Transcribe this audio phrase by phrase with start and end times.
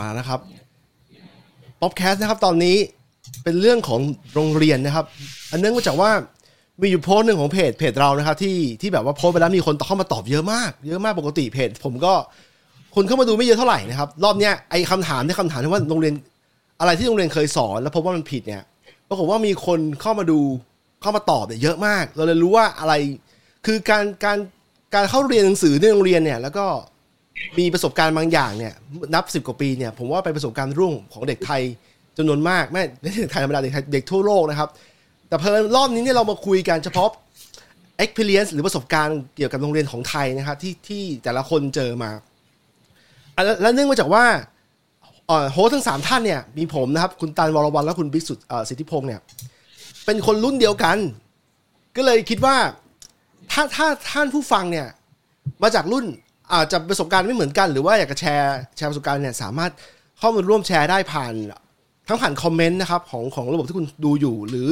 [0.00, 0.40] มานะครับ
[1.80, 2.76] POPcast นะครับตอนนี้
[3.44, 4.00] เป็นเรื่องของ
[4.34, 5.04] โรงเรียนนะครับ
[5.50, 6.10] อันเนื่องมาจากว่า
[6.80, 12.12] มีอยู่โพสต์หนึ่งของเพจเพจเรานะครับ ที่ที่แบบว่าโพสต์ไปแล้วมีคนเข้ามาตอบเยอะมาก เยอะมากปกติเพจ ผมก็
[12.94, 16.14] คนเข้ามาดูไม่เยอะเท่าไหร่นะครับ รอบเนี้ยไอ้คำถามที่คำถามที่ว่าโรงเรียน
[16.80, 18.62] อะไรที่โรงเรียนเคยสอน แล้วพบว่ามันผิดเนี่ย
[19.08, 20.40] ปรากฏว่ามีคนเข้ามาดู
[21.02, 22.94] เข้ามาตอบเนี่ยเยอะมาก เราเลยรู้ว่าอะไร
[23.66, 24.38] คือการการ
[24.94, 26.66] การเข้าเรียนหนังสือในโรงเรียนเนี่ย แล้วก็
[27.58, 28.74] มีประสบการณ์บางอย่างเนี่ย
[29.14, 31.62] นับสิบกว่าปีเนี่ยผมว่าเป็นประสบการณ์รุ่งของเด็กไทย
[32.18, 34.68] จำนวนมากไม่ไม่ใช่เด็กไทยธรรมดาเด็กไทยเด็กทั่วโลกนะครับ
[35.28, 37.08] แต่เพลินรอบนี้เนี่ยเรามาคุยกันเฉพาะ
[38.04, 42.10] experience หรือประสบการณ์เกี่ยวกับโรงเรียนของไทยนะครับที่ที่แต่ละคนเจอมา
[43.44, 44.24] แล้วแล้วเนื่องมาจากว่า
[45.52, 49.20] โฮสทั้งสามท่านเนี่ยมีผมนะครับ คุณตันวรวันและคุณบิ๊กสุดสิทธิพงศ์เนี่ย
[50.04, 50.96] เป็นคนรุ่นเดียวกัน
[51.96, 52.56] ก็เลยคิดว่า
[53.52, 54.86] ถ้าถ้าท่านผู้ฟังเนี่ย
[55.62, 56.04] มาจากรุ่น
[56.52, 59.72] อาจจะประสบการณ์ไม่เหมือนกัน หรือว่าอยากจะแชร์แชร์ประสบการณ์เนี่ยสามารถ
[60.18, 61.32] เข้ามาร่วมแชร์ได้ผ่าน
[62.08, 64.70] ทั้งผ่านคอมเมนต์นะครับของของระบบที่คุณดูอยู่ หรือ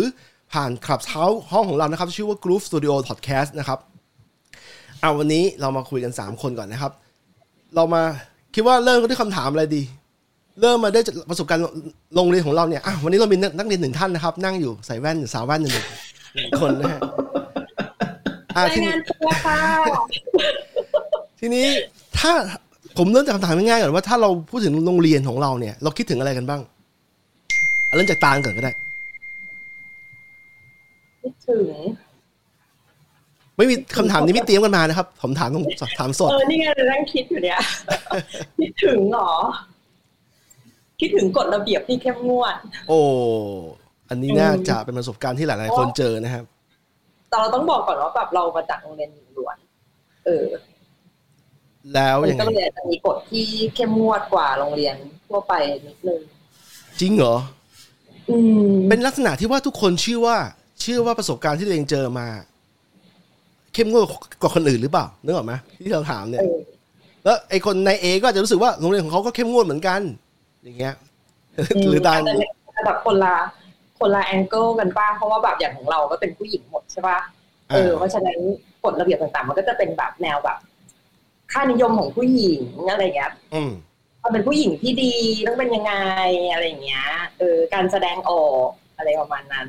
[0.53, 3.79] ผ่านคลับเฮาห้องของเรานะครับ ชื่อว่า Groove Studio Podcast นะครับ
[5.01, 6.92] เอาวันนี้เรามาคุยกัน 3 คนก่อนนะครับ
[7.75, 8.03] เรามา
[8.55, 9.83] คิดว่าเริ่มกันด้วยคำถามอะไรดี
[10.61, 11.62] เริ่มมาได้ประสบการณ์
[12.14, 15.75] โรงเรียนของเราเนี่ยอะวันนี้เรามีนักเรียนหนึ่งท่านนะครับ นั่งอยู่ใส่แว่นสาวแว่นหนึ่ง
[16.61, 17.01] คนนะฮะ
[18.57, 19.59] รายงานตัวค่ะ
[21.45, 21.67] ทีนี้
[22.19, 22.33] ถ้า
[22.98, 26.61] ผมเริ่มจากคำถามง่ายๆก่อนว่าถ้าเราพูดถึงโรงเรียนของเราเนี่ย เราคิดถึงอะไรกันบ้าง
[27.87, 28.73] เอาเริ่มจากตาลก่อนก็ได้
[31.23, 31.70] คิดถึง
[33.57, 35.65] ไม่มีคำถามนี้ไม่เตรียมกันมานะครับ ผมถามตรง
[35.98, 37.59] ถามสดเออนี่ไงเรานั่งคิดอยู่เนี่ย
[38.61, 39.33] คิดถึงเหรอ
[41.01, 42.57] คิดถึงกฎระเบียบที่เข้มงวด
[42.89, 43.01] โอ้
[44.09, 46.45] อันนี้น่าจะเป็นประสบการณ์ที่หลายๆคนเจอนะครับ
[47.29, 49.57] แต่เราต้องบอกก่อนว่าแบบเรามาจากโรงเรียนหญิงล้วน
[50.27, 50.45] เออ
[51.95, 54.95] แล้วมันยังไงก็เลยจะมีกฎที่เข้มงวดกว่าโรงเรียน
[55.29, 55.53] ทั่วไป
[55.87, 56.20] นิดนึง
[57.01, 57.37] จริงเหรอ
[58.31, 58.37] อื
[58.70, 60.37] มเป็นลักษณะที่ว่าทุกคนเชื่อว่า
[60.81, 62.27] เชื่อว่าประสบการณ์ที่ตัวเองเจอมา
[63.75, 64.05] เข้มงวด
[64.41, 65.53] กว่าคนอื่นหรือเปล่านึกออกไหม
[65.85, 66.59] ที่เราถามเนี่ยเออ
[67.25, 70.01] แล้วไอ้คนในเอก็อาจจะรู้สึกว่าโรงเรียนของเขาก็เข้มงวดเหมือนกัน
[70.63, 70.95] อย่างเงี้ย
[71.89, 72.31] หรือตาลจ
[72.77, 73.35] จะแบบคนละ
[73.99, 77.19] คนละแองเกิลกันป้าเพราะว่าแบบอย่างของเราก็เป็นผู้หญิงหมดใช่ป่ะ
[77.70, 78.39] เออเพราะฉะนั้น
[78.85, 80.59] กฎระเบียบต่างๆ มันก็จะเป็นแบบแนวแบบ
[81.52, 83.73] ค่านิยมของผู้หญิงอะไรอย่างเงี้ยอืม
[84.20, 85.14] เราเป็นผู้หญิงที่ดี
[85.46, 85.95] ต้องเป็นยังไง
[86.52, 87.07] อะไรอย่างเงี้ย
[87.39, 89.67] เออการแสดงออกอะไรประมาณนั้น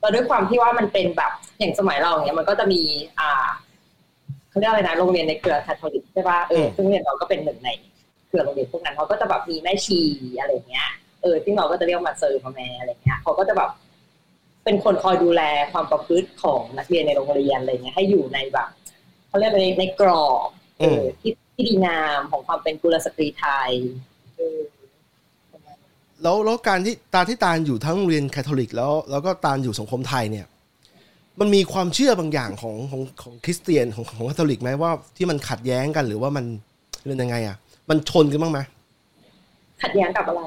[0.00, 2.80] แล้วด้วยความที่ว่ามันเป็นแบบอย่างสมัยเราอย่างเงี้ยมันก็จะมี
[3.20, 3.46] อ่า
[4.50, 7.70] เขาเรียกอะไรนะโรงเรียนในเครือคาทอลิกใช่ป่ะเอออืมซึ่งโรงเรียนเราก็เป็นหนึ่งใน
[8.28, 10.00] เครือโรงเรียนพวกนั้นเขาก็จะแบบมีแม่ชี
[10.40, 10.88] อะไรอย่างเงี้ย
[11.22, 13.70] เออซึ่งเราก็จะเรียกมาเซอร์มาแมร์อะไรเงี้ยเขาก็จะแบบ
[14.64, 15.42] เป็นคนคอยดูแล
[15.72, 18.68] ความประพฤติของนักเรียนในโรงเรียนอะไรเงี้ยให้อยู่ในแบบ
[19.28, 23.70] เขาเรียกอะไรในกรอบเอออที่ที่ดีงามของความเป็นกุลสตรีไทย
[24.36, 24.58] เออ
[26.22, 30.46] แล้วแล้วการที่ตาที่ตาลอยู่ทั้งโรงเรียนคาทอลิก แล้วแล้วก็ตาลอยู่สังคมไทยเนี่ย
[31.40, 36.44] มันมีความเชื่อบางอย่างของของของคริสเตียนของของคาทอลิกไหมว่าที่มันขัดแย้งกันหรือว่ามัน
[37.06, 37.56] เป็นยังไงอะ
[37.90, 38.60] มันชนกันบ้างไหม
[39.82, 40.42] ขัดแย้งกับอะไร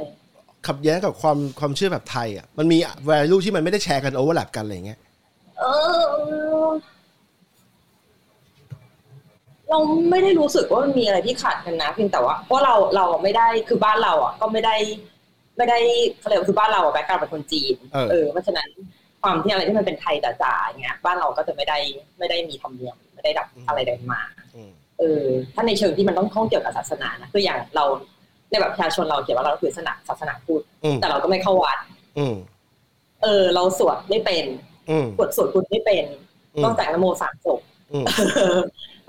[0.67, 2.77] ขัดแย้งกับความความเชื่อแบบไทยอะมันมี
[3.09, 4.99] value ที่มันไม่ได้แชร์กันโอเวอร์แลปกันอะไรอย่างเงี้ย
[5.59, 5.63] เอ
[6.65, 6.69] อ
[9.69, 9.79] เรา
[10.09, 14.75] ไม่ได้รู้สึกว่ามันมีอะไรที่ขัดกันนะเพียงแต่ว่าเพราะเราเราไม่ได้คือบ้านเราอะก็ไม่ได้
[15.57, 15.79] ไม่ได้
[16.19, 17.75] เขาเรียกว่าคือบ้านเราแบ็คกราวด์เป็นคนจีน
[18.11, 18.69] เออเพราะฉะนั้น
[19.21, 21.77] ความที่อะไรที่มันเป็นไทยจ๋าๆอย่างเงี้ยบ้านเราก็จะไม่ได้
[22.17, 24.21] ไม่ได้มีธรรมเนียมไม่ได้ดับอะไรใดมา
[24.55, 27.85] อืมเออถ้าในเชิงที่มันต้องข้องเกี่ยวกับศาสนานะคืออย่างเรา
[28.49, 31.77] ในแบบประชาชนเราเขียนว่าเราถือศาสนาศาสนาพุทธอืมแต่เราก็ไม่เข้าวัด
[32.17, 32.35] อืม
[33.23, 34.45] เออ เราสวดไม่เป็น
[34.89, 36.05] อืมสวดสวดพุทธไม่เป็น
[36.55, 37.59] อืมต้องจากนโมสามจบ
[37.91, 38.05] อืม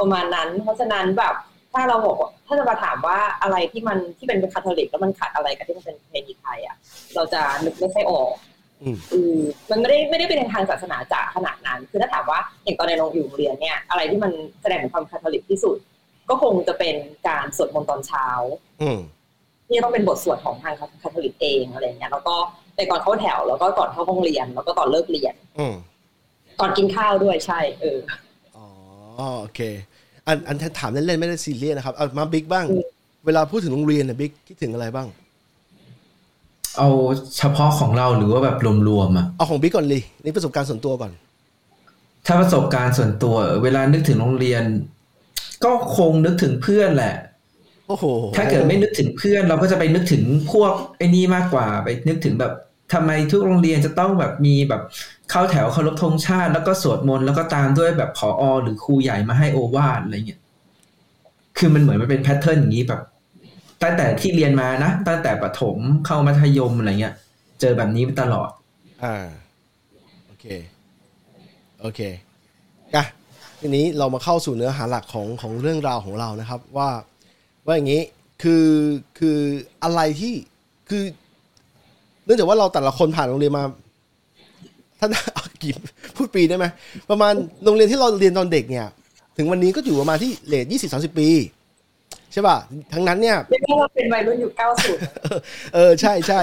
[0.01, 1.35] ประมาณนั้น เพราะฉะนั้นแบบ
[1.73, 6.77] ถ้าเราบอกว่าถ้าจะมาถามว่าอะไรที่มันที่เป็นคาทอลิกแล้วมันขัดอะไรกับที่มันเป็นเพณีไทยอะ
[7.15, 8.33] เราจะนึกไม่ค่อยออก
[8.83, 9.39] อืมอืม
[9.71, 15.77] มันไม่ได้ไม่ได้เป็นทางศาสนาจ๋าขนาดนั้น คือถ้าถามว่าอย่างตอนในโรงอยู่โรงเรียนเนี่ยอะไรที่มันแสดงถึงความคาทอลิกที่สุด
[16.29, 16.97] ก็คงจะเป็น
[17.29, 18.27] การสวดมนต์ตอนเช้า
[18.83, 18.99] อืม
[19.69, 22.35] ที่ต้องเป็นบทสวดของทางคาทอลิกเองอะไรเงี้ยแล้วก็
[22.77, 25.75] ในก่อนเข้าแถวแล้วก็ก่อนเข้าห้องเรียน แล้วก็ตอนเลิกเรียน อืม
[26.61, 27.99] ก่อนกินข้าวด้วยใช่ เออ
[29.19, 29.61] อ๋อโอเค
[30.27, 32.85] อันอันถามเล่นๆไม่ได้ซีเรียสนะครับเอามาบิ๊กบ้างอืม
[33.27, 35.09] เวลาพูดถึงโรงเรียนเนี่ยบิ๊กคิดถึงอะไรบ้าง
[36.77, 36.89] เอา
[37.37, 38.57] เฉพาะของเราหรือว่าแบบ
[38.89, 41.13] รวมๆอะเอาของบิ๊กก่อนเลยนี่ประสบการณ์ส่วนตัวก่อน
[42.27, 44.63] ถ้าประสบการณ์ส่วนตัว เวลานึกถึงโรงเรียน
[45.65, 47.15] ก็คงนึกถึงเพื่อนแหละ
[47.89, 48.05] โอ้โห
[48.37, 50.23] ถ้าเกิดไม่นึกถึงเพื่อน เราก็จะไปนึกถึง
[50.53, 52.53] พวกไอ้นี่มากกว่า ไปนึกถึงแบบ
[52.93, 54.83] ทำไมทุกโรงเรียนจะต้องแบบมีแบบ
[55.31, 60.41] เข้าแถวเคารพธงชาติแล้วก็สวดมนต์แล้วก็ตามด้วยแบบผอหรือครูใหญ่มาให้โอวาทอะไรเงี้ย
[61.59, 63.01] คือมันเหมือนมันเป็นแพทเทิร์นอย่างนี้แบบ
[63.83, 65.77] ตั้งแต่ที่เรียนมานะตั้งแต่ประถม
[66.07, 67.15] เข้ามัธยมอะไรเงี้ย
[67.61, 68.51] เจอแบบนี้ตลอด
[69.05, 69.27] อ่า
[70.27, 70.47] โอเค
[71.81, 72.01] โอเค
[72.97, 73.05] อะ
[73.61, 76.91] ทีนี้เรามาเข้าสู่เนื้อหาหลักของของเรื่องราวของเรานะครับ ว่า
[77.67, 78.03] ว่าอย่างนี้
[78.43, 78.67] คือ
[79.19, 79.39] คือ
[79.83, 80.35] อะไรที่
[80.89, 81.03] คือ
[82.25, 83.65] เนื่องจากว่าเราแต่ละคนผ่านโรงเรียนมา
[85.01, 85.73] ท่านเอากี่
[86.17, 86.67] พูดปีได้ไหม
[87.11, 87.33] ประมาณ
[87.65, 88.87] โรงเรียนที่เราเรียนตอนเด็กเนี่ย
[89.37, 91.29] ถึงวันนี้ก็อยู่ประมาณที่เลทยี่สิบสาสิบปี
[92.33, 92.57] ใช่ป่ะ
[92.93, 94.53] ทั้งนั้นเนี่ยเรียกได้ว่าเป็นวัยรุ่นยุค
[95.13, 96.41] 90เออใช่ใช่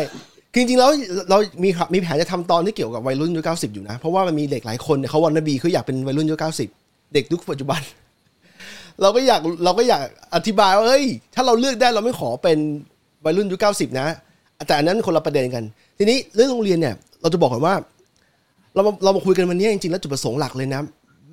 [0.53, 0.89] คือจริงๆแล้ว
[1.29, 6.69] เรามีครับมีแผนจะทำตอนที่เกี่ยวกับวัยรุ่นยุคเก้าสิบอยู่นะ เพราะว่ามันมีเด็กหลายคนเนี่ยเขาวันนบีเขาอยากเป็นวัยรุ่นยุคเก้าสิบ
[7.13, 7.81] เด็กยุคปัจจุบัน
[9.01, 10.01] เราก็อยากเราก็อยาก
[10.35, 11.05] อธิบายว่าเฮ้ย
[11.35, 12.57] ถ้าเราเลือกได้เราไม่ขอเป็น
[13.25, 14.07] วัยรุ่นยุคเก้าสิบนะ
[14.67, 15.63] แต่อันนั้นคนละประเด็นกัน
[15.97, 17.75] ทีนี้เรื่องโรงเรียนเนี่ย เราจะบอกก่อนว่า
[18.75, 20.81] เรามาเรามาคุยกันวันนี้จริงๆแล้วจุดประสงค์หลักเลยนะ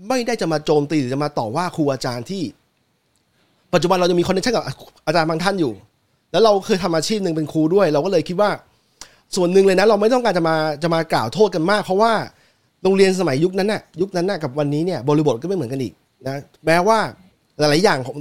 [0.08, 2.42] ไม่ได้จะมาโจมตีหรือจะมาต่อว่าครูอาจารย์ที่
[3.74, 4.64] ปัจจุบันเราจะมี connection กับ
[5.06, 5.72] อาจารย์บางท่านอยู่
[6.32, 8.50] แล้วเราเคยทำอาชีพหนึ่งเป็นครูด้วย เราก็เลยคิดว่า
[9.36, 12.12] ส่วนหนึ่งเลยนะ เราไม่ต้องการจะมาจะมากล่าวโทษกันมาก เพราะว่า
[12.82, 15.92] โรงเรียนสมัยยุคนั้นน่ะยุคนั้นน่ะกับวันนี้เนี่ยบริบทก็ไม่เหมือนกันอีก
[16.26, 16.36] นะ
[16.66, 16.98] แม้ว่า
[17.58, 18.16] หลายๆอย่างของ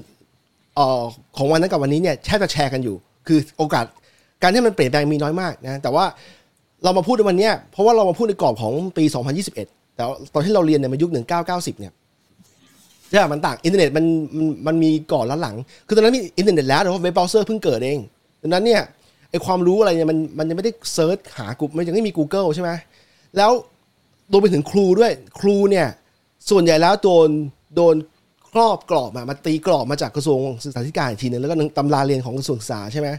[0.75, 1.01] เอ่อ
[1.37, 2.95] ของวันนั้นกับวันนี้เนี่ยแทบจะแชร์กันอยู่
[3.27, 3.85] คือโอกาส
[4.41, 6.05] การที่มันเปลี่ยนแปลงมีน้อยมากนะแต่ว่า
[6.83, 9.03] เรามาพูดในวันนี้เพราะว่าเรามาพูดในกรอบของปี
[9.49, 11.09] 2021 แต่ตอนที่เราเรียนเนี่ยมันยุค
[11.45, 11.93] 1990 เนี่ย
[13.09, 14.05] ใช่มันต่างอินเทอร์เน็ตมัน
[14.67, 15.55] มันมีก่อนและหลัง
[15.87, 17.99] คือตอนนั้นมีอินเทอร์เน็ตแล้วแต่ว่าเว็บเบราว์เซอร์เพิ่งเกิดเอง
[18.41, 18.81] ดังนั้นเนี่ย
[19.31, 22.71] ไอความรู้อะไรเนี่ยมันมันยังไม่ได้ search หากูมันยังไม่มี Google ใช่ไหม
[23.37, 23.51] แล้ว
[24.31, 25.87] รวมไปถึงครูด้วยครูเนี่ย
[26.49, 27.29] ส่วนใหญ่แล้วโดน
[27.75, 27.95] โดน
[28.51, 33.09] ครอบกรอบมามาตีกรอบมาจากกระทรวงศึกษาธิการอีกทีนึงแล้วก็ตำราเรียนของกระทรวงศึกษาใช่ไหม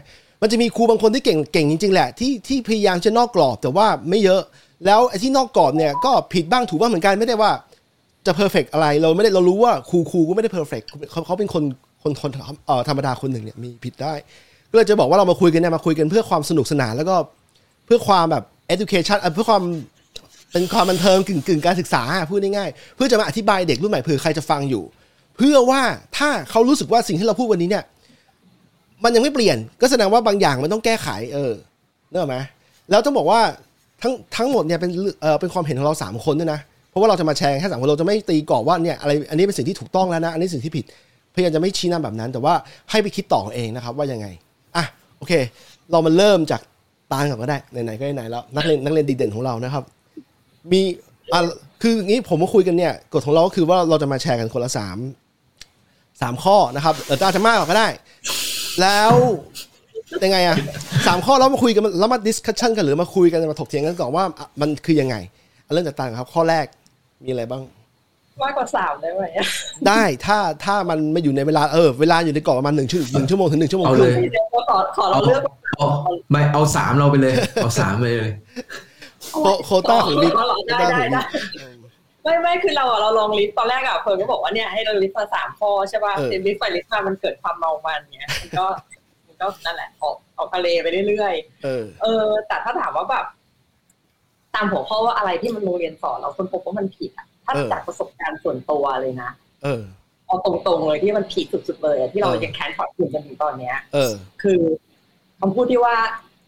[0.43, 4.41] มันจะมีครูบางคนที่เก่งเก่งจริงๆแหละที่ที่พยายามจะนอกกรอบแต่ว่าไม่เยอะ
[4.85, 7.51] แล้วไอ้ที่นอกกรอบเนี่ยก็ผิดบ้างถูกบ้างเหมือนกันไม่ได้ว่า
[8.25, 11.63] จะ perfect อะไรเราไม่ได้เรารู้ว่าครูครูก็ไม่ได้ perfect เขาเขาเป็นคน
[12.03, 12.31] คนคน
[12.67, 14.13] เอ่อธรรมดาคนหนึ่งเนี่ยมีผิดได้
[14.71, 17.15] ก็เลยจะบอกว่าเรามาคุยกันเนี่ยมาคุยกันเพื่อความสนุกสนานแล้วก็
[17.85, 18.43] เพื่อความแบบ
[18.73, 19.63] education เอ่อเพื่อความ
[20.51, 24.83] เป็นความบันเทิงกึ่งกึ่งการศึกษาพูดง่ายๆเพื่อจะมาอธิบายเด็กรุ่นใหม่เผื่อใครจะฟังอยู่
[25.37, 25.81] เพื่อว่า
[26.17, 27.83] ถ้าเขารู้สึกว่าสิ่งที่เราพูดวันนี้เนี่ย
[29.03, 31.53] มันยังไม่เปลี่ยน ก็แสดงว่าบางอย่างมันต้องแก้ไข เออ
[32.11, 32.37] เนอะไหม
[32.89, 33.41] แล้วต้องบอกว่า
[34.01, 34.91] ทั้งทั้งหมดเนี่ยเป็น
[35.21, 36.59] เออเป็นความเห็นของเราสามคนด้วยนะ
[36.89, 40.85] เพราะว่าเราจะมาแชร์แค่สามคนเราจะไม่ตีกรอบว่าเนี่ยอะไรอันนี้เป็นสิ่งที่ถูกต้องแล้วนะ อันนี้สิ่งที่ผิด
[41.33, 42.53] พยายามจะไม่ชี้นำแบบนั้น แต่ว่า
[42.91, 44.27] ให้ไปคิดต่อเองนะครับ ว่ายังไง
[44.75, 44.83] อะ
[45.17, 45.33] โอเค
[45.91, 46.61] เรามาเริ่มจาก
[47.11, 49.83] ตาลก่อนก็ได้ไหนๆก็ไหนแล้วนักเรียนนักเรียนดีเด่นของเรานะครับ
[50.71, 50.81] มี
[51.33, 51.39] อะ
[51.81, 54.97] คืออย่างนี้ผมมาคุยกันเนี่ยกฎของเราก็คือว่าเราจะมาแชร์กันคนละสาม
[56.21, 57.87] สามข้อนะครับเอออาจจะมากกว่าก็ได้
[58.81, 59.13] แล้ว
[60.23, 60.57] ยังไงอะ
[61.07, 65.15] สามข้อแล้วมาคุยกันแล้วมา discussion กันหรือมาคุยกันมาถกเถียงกันก่อนว่าอะมันคือยังไง
[65.63, 66.65] เอาเริ่มจากตาลก่อนครับ ข้อแรก
[67.25, 67.63] มีอะไรบ้าง
[68.41, 69.45] มากกว่าสามได้ไหมอะ
[69.87, 75.41] ได้ถ้าถ้ามันไม่อยู่ในเวลาเออเวลาอยู่ในกรอบประมาณหนึ่งชั่วหนึ่งชั่วโมงถึงหนึ่งชั่วโมงเอาคเลรึ่งยเดี๋ยวขอขอเราเอาเลือก
[75.77, 75.87] เอา
[76.31, 77.33] ไม่เอาสามเราไปเลย
[77.63, 78.31] เอาสามไปเลย
[79.33, 80.37] โคโควต้าของลิฟต์
[80.69, 81.21] ได้ได้ได้
[82.23, 88.65] ได้ไม่ไม่คือเราอะเราลองลิสต์ตอนแรกอะเพิร์นก็บอกว่าเนี่ยให้เราลิสต์มาสามข้อใช่ป่ะเออเต็มลิสต์ไปลิสต์มามันเกิดความเมามันเนี้ยมันก็
[89.27, 93.25] มันก็นั่นแหละออกออกทะเลไปเรื่อยๆเออ เออ แต่ถ้าถามว่าแบบ
[94.55, 99.29] ตามหัวข้อว่าอะไรที่มันโรงเรียนสอนเราคนพบว่ามันผิดอะถ้าเออจากประสบการณ์ส่วนตัวเลยนะ
[99.63, 99.81] เออ
[100.25, 104.59] เอาตรงๆเลยที่มันผิดสุดๆเลยอะที่เราเออยังแค้นขอดขืนกันถึงตอนเนี้ยเออ คือ
[105.39, 105.95] คำพูดที่ว่า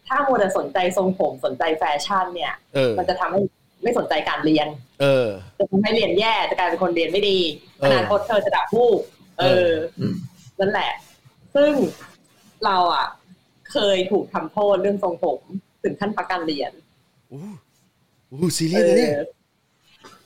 [0.08, 3.42] ถ้ามัวแต่สนใจทรงผมสนใจแฟชั่นเนี่ยเออมันจะทำให้
[3.86, 4.68] ไม่สนใจการเรียน
[5.02, 5.28] เออ
[5.60, 7.40] จะทำให้เรียนแย่จะกลายเป็นคนเรียนไม่ดี
[7.80, 8.90] เอออนาคตเธอจะด่าผู้
[9.38, 10.14] เอเออออืม
[10.60, 10.92] นั่นแหละ
[11.56, 11.72] ซึ่ง
[12.66, 13.08] เราอะ
[13.72, 15.40] เคยถูกทำโทษเรื่องทรงผม
[15.84, 16.72] ถึงขั้นพักการเรียน
[17.32, 17.42] อู้
[18.32, 19.12] อู้ซีเรียสนะเนี่ย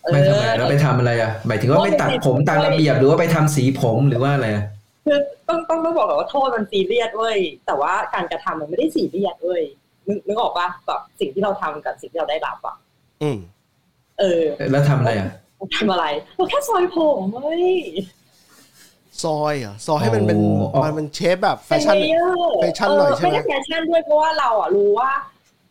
[0.03, 4.65] เออไม่ทำไมแล้วไปทำอะไรอะหมายถึงว่าไปตัดผมตามระเบียบหรือว่าไปทำสีผมหรือว่าอะไรอะ
[5.05, 9.63] คือต้องต้องต้องบอกก่อนว่าโทษมันซีเรียสเว้ยแต่ว่าการกระทำมันไม่ได้ซีเรียสเว้ย
[10.07, 12.75] นึกนึกออกปะแบบสิ่งที่เราทำกับสิ่งที่เราได้รับอะ
[13.21, 13.38] อืม
[14.19, 17.63] เออ แล้วทำอะไรอะเราทำอะไรเราแค่ซอยผมเว้ย
[19.23, 20.39] ซอยเหรอะซอยให้มันเป็น
[20.73, 25.11] อ๋อมันเป็น shape แบบแฟชั่นเป็น layer แฟชั่นหน่อยใช่ไหมไม่ได้แฟชั่นด้วยเพราะว่าเราอะรู้ว่า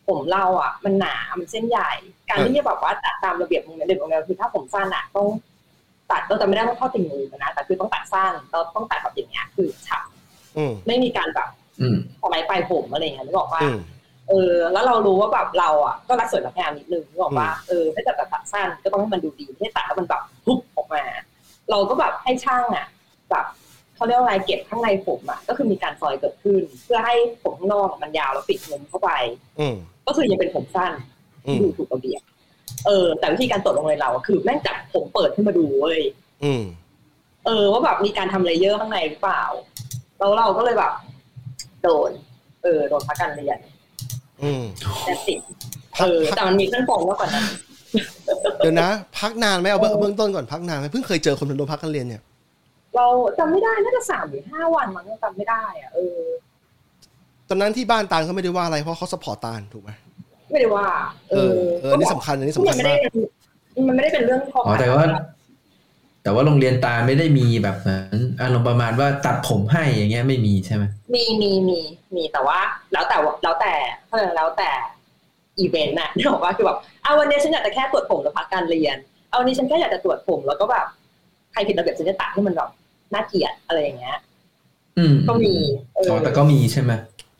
[0.07, 1.91] ผมเราอะ มันหนา มันเส้นใหญ่
[2.29, 5.27] การที่จะแบบว่าตัดตามระเบียบโรงเรียนเด็กโรงเรียนคือถ้าผมสั้นอะต้อง
[6.11, 10.03] ตัดเราจะไม่ได้ต้องเข้าติ่งมือนะแต่คือต้องตัดสั้นเราต้องตัดแบบอย่างเงี้ยคือฉับ
[10.57, 11.49] อืมไม่มีการแบบ
[11.81, 13.79] อืมอะไรปลายผมอะไรอย่างเงี้ยนึกออกว่าอืม
[14.29, 21.03] เออ แล้วเรารู้ว่าแบบเราอะก็รักสวยรักงามนิดนึงนึกออกว่าเออถ้าจะตัดตัดสั้นก็ต้องให้มันดูดีไม่ใช่ตัดแล้วมันแบบปุ๊บออกมา
[21.69, 22.85] เราก็แบบให้ช่างอะ
[23.31, 23.45] แบบ
[23.95, 29.09] เขาเรียกว่าอะไรเก็บข้างในผมอะก็คือมีการซอยเกิดขึ้น เพื่อให้ผมข้างนอกมันยาวแล้วปิดมุมเข้าไป
[29.59, 29.75] อืม
[30.07, 30.91] ก็คือยังเป็นผมสั้น
[31.47, 32.21] อืที่มดูถูกระเบียบ
[32.85, 36.01] เออ แต่วิธีการตรวจโรงเรียนเราอะคือแม่งจับผมเปิดขึ้นมาดูเว้ย
[36.43, 36.63] อืม
[37.45, 39.43] เออ ว่าแบบมีการทำ layer ข้างในหรือเปล่า
[40.19, 40.93] แล้วเราก็เลยแบบ
[41.83, 42.11] โดน
[42.63, 43.68] เออโดนพักการเรียนอืม
[45.05, 45.39] แต่ติด
[45.95, 47.45] พัเอกอพักแต่มันมีขั้นตอนมากกว่านั้น
[48.57, 52.21] เดี๋ยวนะ พักนานไหมเอาเบื้องเบื้องต้นก่อนพักนานไหมเพิ่งเคยเจอคนโดนพักการเรียนเนี่ย
[52.95, 53.05] เรา
[53.37, 56.21] จำไม่ได้น่าจะสามหรือห้าวันมั้งจำไม่ได้อะเออ
[57.49, 59.91] ตอนนั้นที่บ้านตาลเขาไม่ได้ว่าอะไรเพราะเขา support ตาลถูกไหม
[60.51, 60.85] ไม่ได้ว่า
[61.31, 65.05] เออเอออันนี่สำคัญอันนี้สำคัญมันไม่ได้มากมันไม่ได้เป็นเรื่องข้ออ๋อแต่ว่า
[66.23, 70.83] แต่ว่าโรงเรียนตาลไม่ได้มีแบบเหมือนอารมณ์ประมาณว่าตัดผมให้อย่างเงี้ยไม่มีใช่ไหม
[71.13, 71.79] มีมีมี
[72.15, 72.59] มีแต่ว่า
[72.93, 73.73] แล้วแต่ว่าแล้วแต่
[74.11, 74.69] เออแล้วแต่
[75.59, 78.97] อีเวนต์น่ะที่บอกว่าคือแบบเอาวันนี้ฉันอยากจะแค่ตรวจผมแล้วพักการเรียน
[79.29, 80.85] เอาวันนี้ฉันแค่อยากจะตรวจผมแล้วก็แบบ
[81.51, 82.69] ใครผิดระเบียบฉันจะตัดให้มันแบบ
[83.13, 84.17] น่าเกลียดอะไรอย่างเงี้ย
[84.97, 85.53] อืมก็มี
[85.95, 86.91] เอออ๋อแต่ก็มีใช่ไหม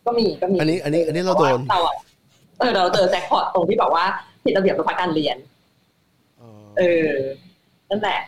[0.05, 1.93] ก็มีก็มีอันนี้ อันนี้ อันนี้เราโดนแต่ว่า
[2.59, 4.05] เออเราเจอแจ็คพอตตรงที่แบบว่า
[4.43, 5.37] ผิดระเบียบแล้วพักการเรียน
[6.37, 7.11] เออเออ
[7.89, 8.19] นั่นแหละ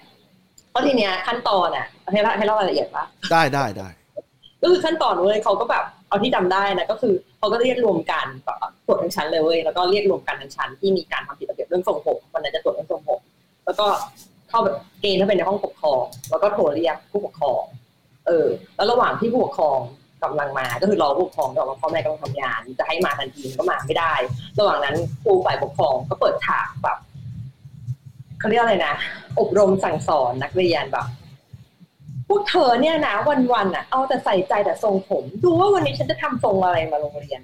[0.71, 3.87] เพราะทีเนี้ยขั้นตอนอะให้เล่าให้เล่ารายละเอียดปะได้ได้ได้
[4.61, 13.19] ก็คือขั้นตอนเว้ยเขาก็แบบเอาที่จำได้นะก็คือเขาก็เรียกรวมกันแบบตรวจทั้งชั้นเลยเว้ยแล้วก็เรียกรวมกันทั้งชั้นที่มีการทำผิดระเบียบเรื่องทรงผมวันนั้นจะตรวจเรื่องทรงผม
[13.65, 13.85] แล้วก็
[14.49, 17.63] เข้าแบบเกณฑ์เข้าไปในห้องปกครอง แล้วก็โทรเรียกผู้ปกครอง
[18.27, 19.79] เออ แล้วระหว่างที่ผู้ปกครอง
[20.23, 24.13] กำลังมา ก็คือรอผู้ปกครองรอว่าพ่อแม่กำลังทำงาน จะให้มาทันทีก็มาไม่ได้
[24.59, 26.97] ระหว่างนั้นครูฝ่ายปกครองก็เปิดฉากแบบ
[28.41, 28.95] เขาเรียกอะไรนะ
[29.39, 31.07] อบรมสั่งสอนนักเรียนแบบ
[32.27, 33.15] พวกเธอเนี่ยนะ
[33.53, 37.41] วันๆอะ เอาแต่ใส่ใจแต่ทรงผม ดูว่าวันนี้ฉันจะทำทรงอะไรมาโรงเรียน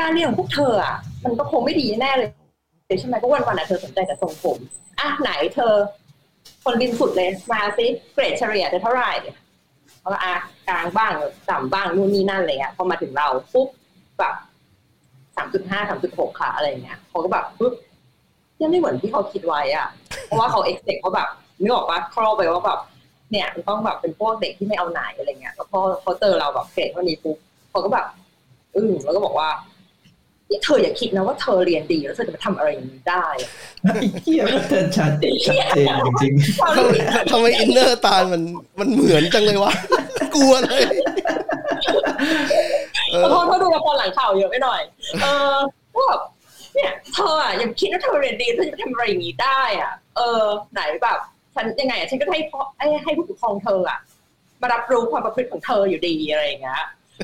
[0.00, 2.28] การเรียนของพวกเธออะมันก็คงไม่ดีแน่เลย
[3.00, 4.58] ใช่ไหมเพราะวันๆอะเธอสนใจแต่ทรงผม
[5.00, 5.74] อะไหนเธอ
[6.64, 9.12] คนริมสุดเลยมาซิเกรดเฉลี่ยจะเท่าไหร่
[10.00, 10.34] เขาก็อะ
[10.68, 11.12] กลางบ้าง
[11.50, 13.68] ต่ำบ้างนู่นนี่นั่นอะไรเงี้ยพอมาถึงเราปุ๊บ
[14.18, 14.34] แบบ
[15.36, 17.74] สามจุดห้าสามจุดหกค่ะอะไรเงี้ยเขาก็แบบปุ๊บ
[18.62, 19.86] ยังไม่เหมือนที่เขาคิดไว้อะ
[20.26, 21.28] เพราะว่าเขาเอ็กเซกเขาแบบ
[21.62, 22.80] นึกออกปะครอไปว่าแบบ
[23.30, 27.36] เนี่ยมันต้องแบบเป็นพวกเด็กที่ไม่เอาไหนอะไรเงี้ยแล้วพอเขาเจอเราแบบเกรดเท่านี้ปุ๊บ
[27.70, 28.06] เขาก็แบบ
[28.76, 29.48] อึ้งแล้วก็บอกว่า
[30.52, 33.50] นี่เธออย่าคิดนะว่าเธอเรียนดีแล้วเธอจะมาทำอะไรอย่างนี้ได้อะ
[33.94, 35.34] ไอ้เหี้ยมันชัดชัดเจน
[36.22, 36.32] จริง
[36.76, 36.94] ทำไม
[37.30, 38.42] ทำไมอินเนอร์ตาลมัน
[38.80, 39.72] มันเหมือนจังเลยวะ
[40.34, 40.82] กลัวเลย
[43.10, 44.80] เอขออโทษเขาดูละครหลังข่าวเยอะไปหน่อย
[45.22, 45.56] เออ
[45.94, 46.20] ว่าแบบ
[46.74, 51.18] เนี่ยเธออะยังคิดว่าเธอเรียนดีเธอจะทำอะไรอย่างนี้ได้อะ เออ ไหนแบบ
[51.54, 53.98] ฉันยังไงอะฉันก็ให้พ่อให้ให้ผู้ปกครองเธออะ
[54.60, 56.82] มารับรู้ความประพฤติของเธออยู่ดีอะไรอย่างเงี้ย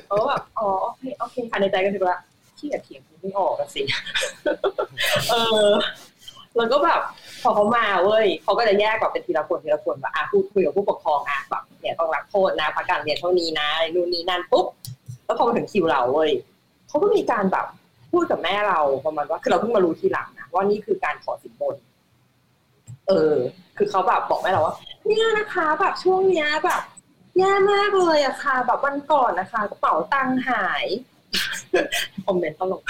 [0.08, 2.16] เออแบบอ๋อโอเคโอเคภายในใจก็คือว่า
[2.58, 3.82] ที่เถียงไม่ออกอะสิ
[5.30, 5.34] เอ
[5.68, 5.70] อ
[6.56, 7.00] แล้วก็แบบ
[7.42, 14.66] พอเขามาเว้ยเขาก็จะแยกแบบเป็นทีละคนทีละคนแบบอะพูดคุยกับผู้ปกครองอะแบบเนี่ยต้องรับโทษนะพักการเรียนเท่านี้นะนู่นนี่นั่นปุ๊บ
[15.24, 16.30] แล้วพอมาถึงคิวเราเว้ย
[16.88, 17.66] เขาก็มีการแบบ
[18.12, 21.76] พูดกับแม่เราประมาณว่าคือเราเพิ่งมารู้ทีหลังนะว่านี่คือการขอสินบน
[23.08, 23.36] เออ
[23.76, 24.74] คือเขาแบบบอกแม่เราว่า
[25.06, 26.82] เนี่ยนะคะแบบช่วงเนี้ยแบบ
[27.38, 30.84] แย่มากเลยอะค่ะ แบบวันก่อนนะคะกระเป๋าตังค์หาย
[32.24, 32.82] คอมเมนต์ตลก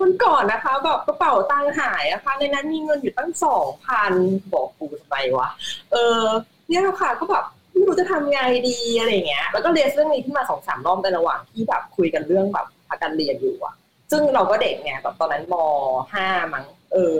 [0.00, 4.12] วันก่อนนะคะแบบกระเป๋าตังค์หายอะค่ะในนั้นมีเงินอยู่ตั้งสองพัน
[4.52, 5.48] บอกกูทำไมวะ
[5.92, 6.24] เออ
[6.68, 13.74] เนี่ยค่ะก็แบบไม่รู้จะทำไงดีอะไรเงี้ย แล้วก็เรียนเรื่องนี้ขึ้นมาสองสามรอบในระหว่างที่แบบคุยกันเรื่องแบบพักการเรียนอยู่อะ
[14.10, 15.54] ซึ่งเราก็เด็กไงแบบตอนนั้นม
[16.12, 17.14] ห้ามั้งเออ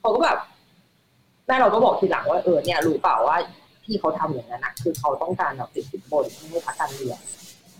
[0.00, 0.38] เขาก็แบบ
[1.46, 3.36] แม่เราก็บอกทีหลังว่าเออเนี่ยรู้เปล่าว่า
[3.84, 7.20] ที่เขาทำอย่างนั้นนะคือเขาต้องการแบบติดสินบนให้พักการเรียน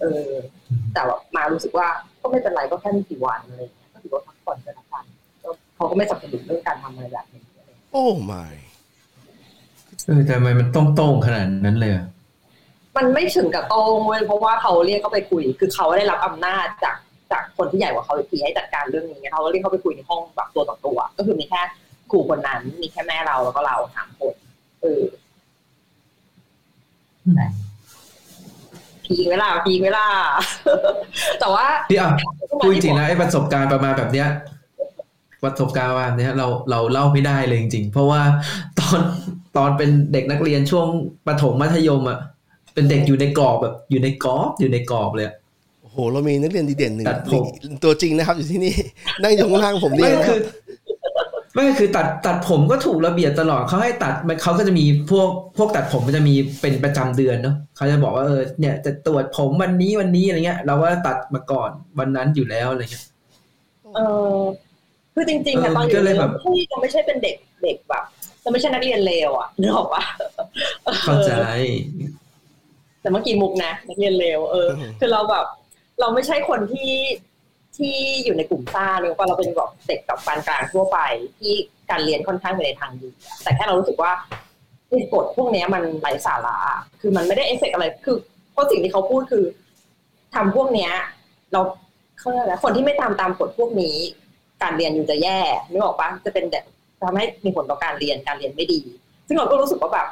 [0.01, 0.31] เออ
[0.93, 1.89] แต่แบบมารู้สึกว่า
[2.21, 5.05] ก็ไม่เป็นไรก็แค่ไม่กี่วันอะไรอย่างเงี้ยก็ถือว่าพักผ่อนไปละกัน
[5.43, 8.55] ก็เขาก็ไม่สนับสนุนเรื่องการทำอะไรแบบนี้อะไรอย่างเงี้ยโอ้ my
[9.31, 12.07] ๆเออแต่ทำไมมันต้องโต้งขนาดนั้นเลยอะ
[12.97, 16.97] มันไม่ถึงกับโต้งเว้ยเพราะว่าเขาเรียกเขาไปคุย คือเขาได้รับอำนาจจาก
[17.33, 21.61] จากคนที่ใหญ่กว่าเขาอีกทีให้จัดการเรื่องนี้เขาก็เรียกเขาไปคุยในห้องแบบตัวต่อตัว ก็คือมีแค่
[22.11, 24.35] ครูคนนั้น มีแค่แม่เราแล้วก็เราสามคน
[24.83, 25.03] เออ
[29.05, 30.07] พีคเวลาพีคเวลา
[31.41, 32.11] แต่ว่าพี่อะ
[32.63, 34.29] พูดจริงๆนะไอ้ประสบการณ์ประมาณแบบเนี้ย
[35.45, 38.23] ประสบการณ์ประมาณเนี้ยเราเราเล่าไม่ได้เลยจริงๆ เพราะว่า
[38.79, 39.01] ตอน
[39.57, 40.87] ตอนเป็นเด็กนักเรียนช่วง
[41.27, 42.19] ประถมมัธยมอะ
[42.75, 45.35] เป็นเด็กอยู่ในกรอบแบบอยู่ในกรอบอยู่ในกรอบเลยอะ
[45.97, 47.45] โอ้โหเรามีนักเรียนดีเด่นหนึ่งตัดผม
[47.85, 48.75] ตัวจริงนะครับ อยู่ที่นี่
[49.23, 50.41] นั่งอยู่ข้างๆผมเนี่ไม่ยนะคคืรับอ
[51.55, 63.05] ไม่คือตัดตัดผมก็ถูกระเบียบตลอดเขาให้ตัดมันเขาก็จะมีพวกพวกตัดผมมันจะมีเป็นประจำเดือนเนาะเขาจะบอกว่าเออเนี่ยจะตรวจผมวันนี้วันนี้อะไรเงี้ย เราก็ตัดมาก่อนวันนั้นอยู่แล้วอะไรเงี้ย
[63.95, 64.01] เอ
[64.37, 64.39] อ
[65.15, 68.05] คือจริงๆอะเออตอนอก็ยู่เลยแบบที่ยังไม่ใช่เป็นเด็กเด็กแบบ
[68.45, 70.03] จะไม่ใช่นักเรียนเลวอะนึกออกปะ
[71.05, 71.33] เข้าใจ
[73.01, 74.69] แต่เมื่อกี้มุกนะนักเรียนเลวเออ
[75.01, 75.47] คือเราแบบ
[76.01, 76.93] เราไม่ใช่คนที่
[77.77, 80.99] ที่อยู่ในกลุ่มซ่าเลยว่าเราเป็นแบบเด็กกับปานกลางทั่วไป
[81.39, 81.55] ที่
[81.91, 83.09] การเรียนค่อนข้างไปในทางดี
[83.43, 84.13] แต่แค่เรารู้สึกว่า
[84.89, 86.57] ไอ้กฎพวกนี้มันไร้สาระ
[87.01, 88.17] คือมันไม่ได้เอฟเฟกต์อะไร คือ
[88.53, 89.45] เพราะสิ่งที่เขาพูดคือ
[90.35, 90.93] ทำพวกเนี้ย
[91.53, 91.61] เรา
[92.19, 93.97] เขาเรียกอะไรคนที่ไม่ตามตามกฎพวกนี้
[94.63, 95.39] การเรียนอยู่จะแย่
[95.71, 96.65] นึกออกปะจะเป็นแบบ
[97.03, 98.81] ทำให้มีผลต่อการเรียนการเรียนไม่ดี
[99.27, 100.07] ซึ่งเราก็รู้สึกว่าแบบ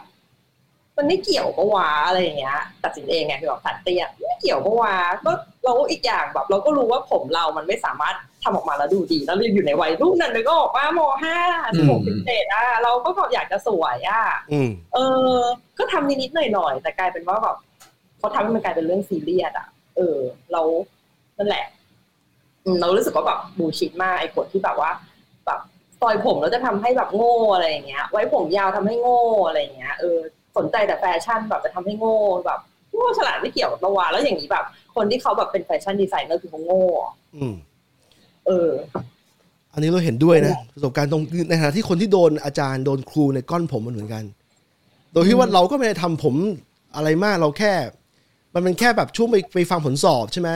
[0.96, 4.94] มันไม่เกี่ยวปะวะอะไรอย่างเงี้ย ตัดสินเองไงคือแบบตัดเตี้ยไม่เกี่ยวปะวะ
[5.26, 5.32] ก็
[5.64, 11.38] เราอีกอย่างแบบ เราก็รู้ว่าผมเรามันไม่สามารถทำออกมาแล้วดูดีแล้วเรียนอยู่ในวัยรุ่นนั่นเลยก็ออกมามห้า
[11.76, 14.22] สิบหกสิบเจ็ดอะเราก็แบบอยากจะสวยอะ
[14.52, 14.98] อืมเอ
[15.32, 15.36] อ
[15.78, 17.56] ก็ทำนิดๆหน่อยๆแต่กลายเป็นว่าแบบ
[18.18, 20.18] เขาทำให้มันกลายเป็นเรื่องซีเรียสอะ เออ
[20.52, 20.62] เรา
[21.38, 21.64] นั่นแหละ
[22.64, 24.90] อืมเรารู้สึกว่าแบบบูชิดมากไอ้กฎที่แบบว่า
[25.46, 25.60] แบบ
[26.00, 30.18] ซอยผมแล้วจะทำให้แบบโง่อะไรอย่างเงี้ย ไว้ผมยาวทำให้โง่อะไรอย่างเงี้ยเออ
[30.56, 32.60] สนใจแต่แฟชั่นแบบจะทำให้โง่แบบ
[32.94, 34.64] โง่ฉลาดไม่เกี่ยวกับระวาแล้วอย่างนี้แบบ
[34.96, 36.84] คนที่เขาแบบเป็นแฟชั่นดีไซเนอร์คือเขาโง่
[37.36, 37.54] อืม
[38.46, 38.70] เออ
[39.72, 44.24] อันนี้เราเห็นด้วยนะประสบการณ์ตรงในฐานะที่คนที่โดนอาจารย์โดนครูในก้อนผมมันเหมือนกัน
[45.12, 46.34] โดยที่ว่าเราก็ไม่ได้ทำผม
[46.96, 47.72] อะไรมากเราแค่
[48.54, 50.50] มันเป็นแค่แบบช่วงไปไปฟังผลสอบใช่ไหม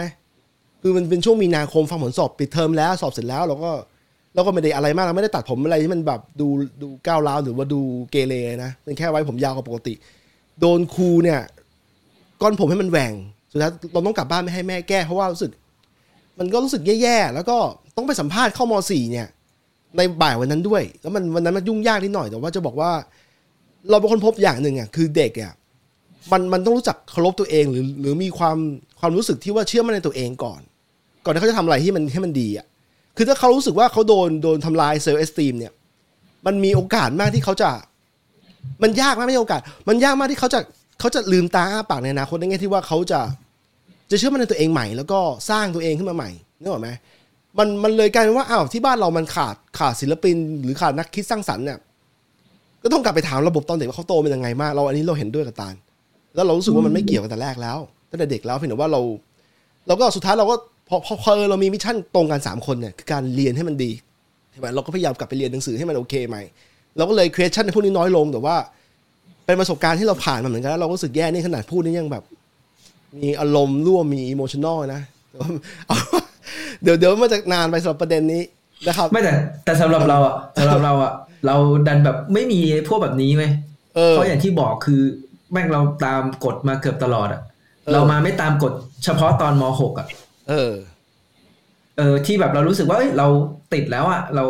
[0.82, 3.70] คือมันเป็นช่วงมีนาคมฟังผลสอบปิดเทอมแล้วสอบเสร็จแล้วเราก็
[4.38, 6.48] เราก็ไม่ได้อะไรมากเราไม่ได้ตัดผมอะไรที่มันแบบดู
[6.82, 7.80] ดูก้าวร้าวหรือว่าดู
[8.10, 9.94] เกเรนะเป็นแค่ไว้ผมยาวกว่าปกติ
[10.60, 11.40] โดนครูเนี่ย
[12.40, 13.12] ก้อนผมให้มันแหว่ง
[13.52, 15.52] สุดท้ายเราต้องกลับบ้านไม่ให้แม่แก้เพราะว่ารู้สึก
[16.38, 17.58] มันก็รู้สึกแย่ๆแล้วก็
[17.96, 19.26] ต้องไปสัมภาษณ์เข้ามสี่เนี่ย
[19.96, 22.90] ในบ่ายวันนั้นด้วย แล้วมันวันนั้นมันยุ่งยากนิดหน่อยแต่ว่าจะบอกว่า
[23.90, 25.52] เราเป็นคนพบอย่างหนึ่งอะคือเด็กอะ
[26.32, 28.56] มันมันต้องรู้จักเคารพตัวเองหรือหรือมีความ
[29.00, 30.60] ความรู้สึกที่ว่าเชื่อมั่นในตัวเองก่อน
[31.24, 32.66] ก่อนที่เขาจะทำอะไรที่มันให้มันดีอะ
[33.18, 35.72] คือถ้าเขารู้สึกว่าเขาโดนโดนทำลายเซลล์เอสตีมเนี่ย
[36.46, 37.70] มันมีโอกาสมากที่เขาจะ
[38.82, 40.60] มันยากมากไม่ใช่โอกาส มันยากมากที่เขาจะ
[41.00, 43.20] เขาจะลืมตาอ้าปากในอนาคตในแง่ที่ว่าเขาจะ
[44.10, 45.20] จะเชื่อมั่นในตัวเองใหม่ แล้วก็
[45.50, 46.88] สร้างตัวเองขึ้นมาใหม่นึกออกไหม
[47.58, 51.78] มันมันเลยกลายเป็นว่าอ้าวที่บ้านเรามันขาดขาดศิลปิน หรือขาดนักคิดสร้างสรรค์เนี่ย
[52.82, 55.74] ก็ต้องกลับไปถามระบบตอนเด็กว่าเขาโตเป็นยังไงมากเราอันนี้เราเห็นด้วยกับตาล
[56.34, 57.78] แล้วเรารู้สึกว่ามันไม่เกี่ยวกันแต่แรกแล้ว
[58.10, 59.00] ตั้งแต่เด็กแล้วเพียงแต่ว่าเรา
[59.86, 60.56] เราก็สุดท้ายเราก็
[60.88, 63.90] พอพอพอเรามี mission ตรงกันสามคนเนี่ยคือการเรียนให้มันดี
[64.50, 66.42] ใช่ไหมเราก็พยายามกลับไปเรียนหนังสือให้มันโอเคใหม่
[66.96, 68.56] เราก็เลย creation ในพวกนี้น้อยลงแต่ว่า
[69.46, 72.24] เป็นประสบการณ์ที่เราผ่านมาเหมือนกันแล้วเราก็รู้สึกแย่นี่ขนาดพูดนี่ยังแบบ
[73.22, 75.48] มีอารมณ์ร่วมมีอิโมชันอลนะแต่ว่า
[75.88, 75.98] เอา
[76.82, 78.42] เดี๋ยวเดี๋ยวมันจะนานไปสำหรับประเด็นนี้
[78.86, 79.32] นะครับ ไม่แต่
[79.64, 81.12] แต่สำหรับเราอะสำหรับเราอะ
[81.46, 83.44] เราดันแบบไม่มีพวกแบบนี้ไหม
[83.96, 85.00] เออเพราะอย่างที่บอกคือ
[85.52, 87.40] แม่งเราตามกฎมาเกือบตลอดอะ
[87.84, 88.72] เออเรามาไม่ตามกฎ
[89.04, 90.06] เฉพาะตอนมหกอะ
[90.50, 90.72] เออ
[91.96, 93.28] เออ ที่แบบเรารู้สึกว่าเอ้ยเรา
[93.74, 94.44] ติดแล้วอะเรา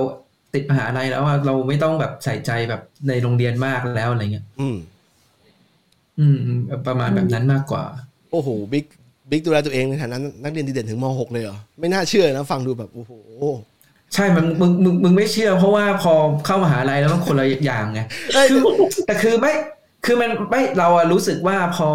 [0.54, 4.76] ติดมหาลัยแล้วอะเราไม่ต้องแบบใส่ใจแบบในโรงเรียนมากแล้วอะไรเงี้ยอืม
[6.18, 7.84] อืม อืม ประมาณแบบนั้นมากกว่า
[8.32, 8.87] โอ้โหบิ๊ก
[9.30, 13.12] บิ๊กดูแลตัวเองในฐานะนักเรียนดีเด่นถึงม .6 เลยเหรอ ไม่น่าเชื่อนะ ฟังดูแบบ โอ้โห
[14.14, 16.12] ใช่ มันมึงมึงมึงไม่เชื่อ เพราะว่าพอ
[16.46, 18.00] เข้ามหาลัยแล้วมันคนละอย่างไง
[18.34, 18.62] เอ้ยคือ
[19.06, 19.52] แต่คือไม่
[20.04, 21.88] คือมันไม่เราอะรู้สึกว่าพอ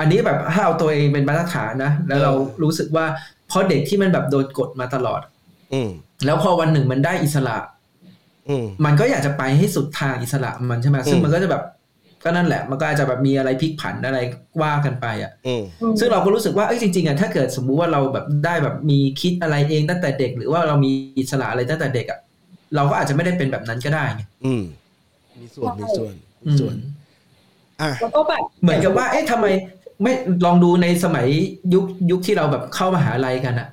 [0.00, 2.32] อันนี้แบบถ้าเอาตัวเองเป็นมาตรฐานนะแล้วเรา
[2.62, 3.06] รู้สึกว่า
[3.50, 5.20] พอเด็กที่มันแบบโดนกดมาตลอด
[5.72, 5.90] อืม
[6.24, 7.56] แล้วพอวันหนึ่งมันได้อิสระ
[8.48, 11.62] อืมมันก็อยากจะไปให้สุดทางอิสระมันใช่ไหมซึ่งอืมมันก็จะแบบ
[12.24, 14.18] ก็นั่นแหละมันก็อาจจะแบบมีอะไรพลิกผันอะไร
[14.62, 15.62] ว่ากันไปอะอืม
[15.98, 22.18] ซึ่งเราก็รู้สึกว่าเอ้ยจริงๆอะถ้าเกิดสมมุติว่าเราแบบได้แบบมีคิดอะไรเองตั้งแต่เด็ก หรือว่าเรามีอิสระอะไรตั้งแต่เด็กอะ
[22.74, 24.62] เราก็อาจจะไม่ได้เป็นแบบนั้นก็ได้ไงอืม
[25.40, 26.12] มีส่วนมีส่วน
[26.46, 26.74] อืมีมส่วน
[27.80, 29.46] อะแล้วก็แบบเหมือนกับว่า เอ๊ะทำไม
[30.02, 30.12] ไม่
[30.44, 31.26] ลองดูในสมัย
[31.74, 33.68] ยุคยุคที่เราแบบเข้ามหาลัยกันอะ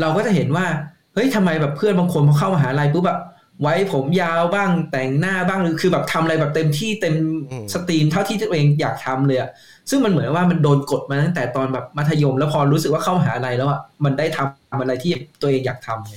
[0.00, 0.66] เราก็จะเห็นว่า
[1.14, 3.20] เฮ้ยทำไมแบบเพื่อนบางคนพอเข้ามหาลัยปุ๊บแบบ
[3.62, 7.14] ไว้ผมยาวบ้างแต่งหน้าบ้างหรือคือแบบทำอะไรแบบเต็มที่เต็ม
[7.50, 9.50] extreme เท่าที่ตัวเองอยากทำเลยอะ
[9.90, 16.14] ซึ่งมันเหมือนว่ามันโดนกดมาตั้งแต่ตอนแบบมัธยม แล้วพอรู้สึกว่าเข้ามหาลัยแล้วอะมันได้ทำอะไรที่ตัวเองอยากทำไง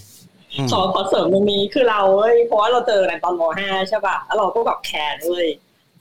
[0.58, 5.48] อืมขอขอเสริมตรงนี้คือเราเว้ยเพราะว่าเราเจอกันตอนม .5 ใช่ป่ะแล้วเราก็แบบ care เว้ย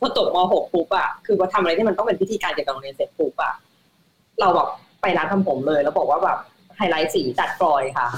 [0.00, 3.54] พอจบม .6 ปุ๊บอะคือมาทำอะไรที่มันต้องเป็นพิธีการเกี่ยวกับโรงเรียนเสร็จปุ๊บอะ
[4.40, 4.68] เราแบบ
[5.02, 6.38] ไปร้านทำผมเลย แล้วบอกว่าแบบ
[6.76, 8.08] ไฮไลท์สีจัดฟลอยค่ะ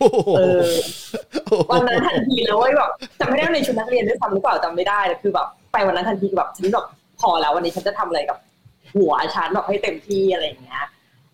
[0.00, 0.68] โอ้โหเออ
[1.70, 6.86] วันนั้นทันทีเลยเว้ยแบบจำไม่ได้ว่าในชุดนักเรียนด้วยซ้ำหรือเปล่าจำไม่ได้แต่คือแบบไปวันนั้นทันทีคือแบบฉันแบบ
[7.20, 8.38] พอแล้ววันนี้ฉันจะทำอะไรกับ
[8.94, 10.84] หัวฉันแบบให้เต็มที่อะไรอย่างเงี้ย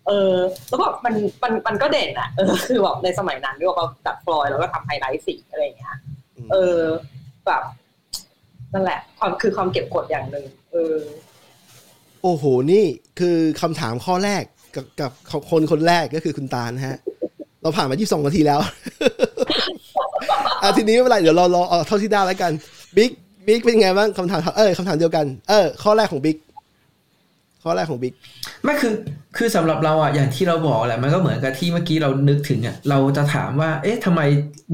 [0.07, 0.33] เออ
[0.69, 5.95] แล้วแบบมันมันมันก็เด่นอะเออคือแบบในสมัยนั้นด้วยว่าจัดฟลอยแล้วก็ทำไฮไลท์สีอะไรอย่างเงี้ย
[6.51, 6.79] เออ
[7.47, 7.63] แบบ
[8.75, 10.95] นั่นแหละ ความคือความเก็บกดอย่างหนึ่งเออ
[12.23, 12.83] โอ้โห นี่
[13.19, 14.43] คือคำถามข้อแรก
[14.75, 15.11] กับกับ
[15.51, 16.97] คนคนแรกก็คือคุณตาลนะฮะ
[17.61, 18.59] เราผ่านมา22นาทีแล้ว
[20.61, 22.51] อะทีนี้ไม่เป็นไรเดี๋ยวเรารอเอาเท่าที่ได้แล้วกัน
[22.97, 23.11] บิ๊ก
[23.47, 26.37] บิ๊กเป็นไงบ้างคำถามเออคำถามเดียวกัน เออ ข้อแรกของบิ๊ก
[27.63, 28.13] ข้อแรกของบิ๊ก
[28.63, 28.93] ไม่คือ
[29.37, 34.21] คือสำหรับเราอะอย่างที่เราบอกแหละมันก็เหมือนกับที่เมื่อกี้เรานึกถึงอะเราจะถามว่า เอ๊ะทำไม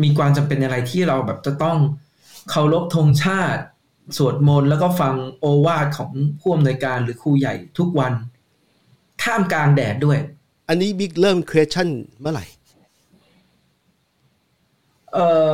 [0.03, 1.77] มีความจำเป็นอะไรที่เราแบบจะต้อง
[2.49, 3.61] เคารพธงชาติ
[4.17, 8.13] สวดมนต์แล้วก็ฟังโอวาทของผู้อำนวยการหรือครูใหญ่ทุกวัน
[9.24, 10.17] ท่ามกลางแดดด้วย
[10.69, 12.45] อันนี้บิ๊กเริ่ม question เมื่อไหร่
[15.13, 15.19] เอ
[15.50, 15.52] อ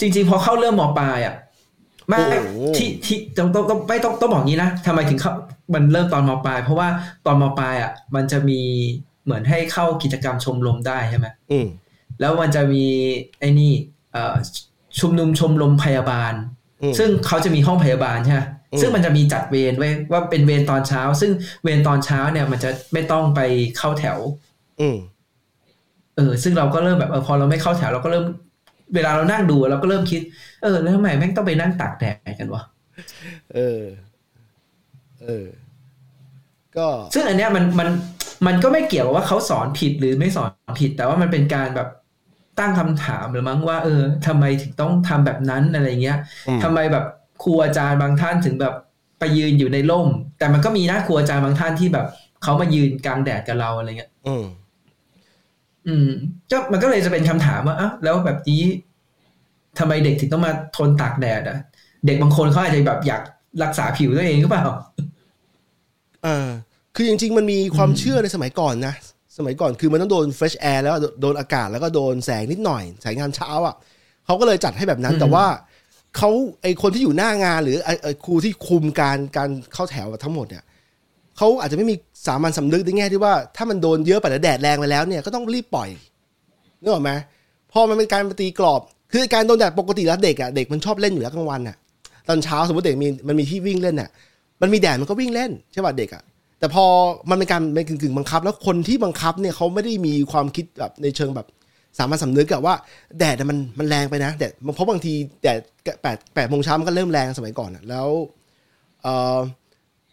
[0.00, 1.34] จริง ๆ พอเข้าเริ่มมปลายอะ
[2.08, 5.32] ไม่โอ้โหที่ที่ต้องต้องต้องไม่ต้องต้องบอกงี้นะทำไมถึงเข้า
[5.74, 6.88] มันเริ่มตอนมปลาย เพราะว่า
[7.26, 8.60] ตอนมปลายอะ มันจะมี
[9.24, 11.66] เหมือนให้เข้ากิจกรรมชมรมได้ใช่ไหมอืม
[12.20, 12.84] แล้วมันจะมี
[13.38, 13.72] ไอ้นี่
[14.12, 14.34] เอ่อ
[15.00, 16.57] ชุมนุมชมรมพยาบาลอืม
[16.98, 18.40] ซึ่งเขาจะมีห้องพยาบาลใช่ไหม
[18.72, 21.30] อืมซึ่งมันจะมีจัดเวรไว้ว่าเป็นเวรตอนเช้า ซึ่ง
[21.62, 23.40] เวรตอนเช้าเนี่ย มันจะไม่ต้องไป
[23.78, 24.18] เข้าแถว
[24.80, 24.96] อืม
[26.16, 28.24] เออ ซึ่งเราก็เริ่มแบบเออพอเราไม่เข้าแถวเราก็เริ่ม
[28.94, 30.22] เวลาเรานั่งดูเราก็เริ่มคิด
[30.62, 32.62] เออ แล้วทำไมแม่งต้องไปนั่งตากแดดกันวะ
[33.54, 33.82] เออ
[35.24, 35.46] เออ
[36.76, 37.88] ก็ ซึ่งอันเนี้ยมันมัน
[38.46, 41.88] มันก็ไม่เกี่ยวว่าเขาสอนผิดหรือไม่สอนผิด แต่ว่ามันเป็นการแบบ
[42.60, 46.18] ตั้งคำถามหรือมั้งว่า เออทำไมถึงต้องทำแบบนั้นอะไรเงี้ย
[46.48, 47.04] อืมทำไมแบบ
[47.42, 48.74] ครูอาจารย์บางท่านถึงแบบ
[49.18, 52.06] ไปยืนอยู่ในร่ม แต่มันก็มีนะครูอาจารย์บางท่านที่แบบ
[52.42, 54.44] เขามายืนกลางแดดกับเราอะไรเงี้ย อืม
[55.86, 56.08] อืม
[56.50, 58.62] ก็มันก็เลยจะเป็นคำถามว่าอ้าวแล้วแบบนี้
[59.78, 61.58] ทำไมเด็กถึงต้องมาทนตากแดดอะ
[62.06, 63.22] เด็กบางคนเขาอาจจะแบบอยาก
[63.62, 64.64] รักษาผิวตัวเองหรือเปล่า
[66.26, 66.48] อ่า
[66.94, 68.94] คือจริง ๆ มันมีความอืมเชื่อในสมัยก่อนนะ
[69.38, 73.74] สมัยก่อนคือมันต้องโดน fresh air แล้วโดนอากาศแล้วก็โดนแสงนิดหน่อยแสงงานเช้าอะ
[74.26, 75.46] เขาก็เลยจัดให้แบบนั้นแต่ว่า
[76.16, 76.30] เขา
[76.62, 80.64] ไอคนที่อยู่หน้างานหรือไอไอครูที่คุมการการเข้าแถวทั้งหมดเนี่ย
[81.36, 81.94] เขาอาจจะไม่มี
[82.26, 85.88] สามัญสำนึกในแง่ที่ว่าถ้ามันโดนเยอะไปแล้วแดดแรงไปแล้วเนี่ยก็ต้องรีบปล่อย
[86.80, 87.10] นึกออกไหม
[87.72, 88.80] พอมันเป็นการตีกรอบ
[89.12, 91.76] คือการโดนแดดปกติแล้วเด็กอะเด็กมันชอบเล่นอยู่แล้วกลางวันอะ
[92.28, 94.08] ตอนเช้าสมมติเด็กมีมันมีที่วิ่งเล่นอะ
[94.62, 96.22] มันมีแดดมันก็วิ่งเล่นใช่ป่ะเด็กอะ
[96.58, 96.84] แต่พอ
[97.30, 101.46] มันเป็นการเป็นกึ่งๆบังคับ แล้วคนที่บังคับเนี่ยเขาไม่ได้มีความคิดแบบในเชิงแบบ
[101.98, 102.74] สามัญสำนึกอะว่า
[103.18, 105.58] แดดมันมันแรงไปนะแดดเพราะบางทีแดด
[106.02, 108.08] แปดแปดโมงเช้ามันก็เริ่มแรงสมัยก่อนอะแล้ว
[109.02, 109.38] เออ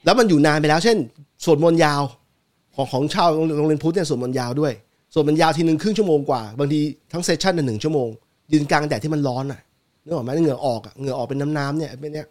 [0.06, 0.98] แล้วมันอยู่นานไปแล้ว เช่น
[1.46, 2.02] สวดมนต์ยาว
[2.76, 3.28] ของของชาว
[3.58, 4.74] โรงเรียนพุทธเนี่ยสวดมนต์ยาวด้วย
[5.14, 6.80] สวดมนต์ยาวทีหนึ่งครึ่งชั่วโมงกว่าบางที
[7.14, 8.08] ทั้งเซสชั่นหนึ่งชั่วโมง
[8.52, 9.60] ยืนกลางแดดที่มันร้อนอะ
[10.04, 12.28] นึกออกไหมเหงื่อออกอะเหงื่อออกเป็นน้ำๆเนี่ยเป็นเนี้ย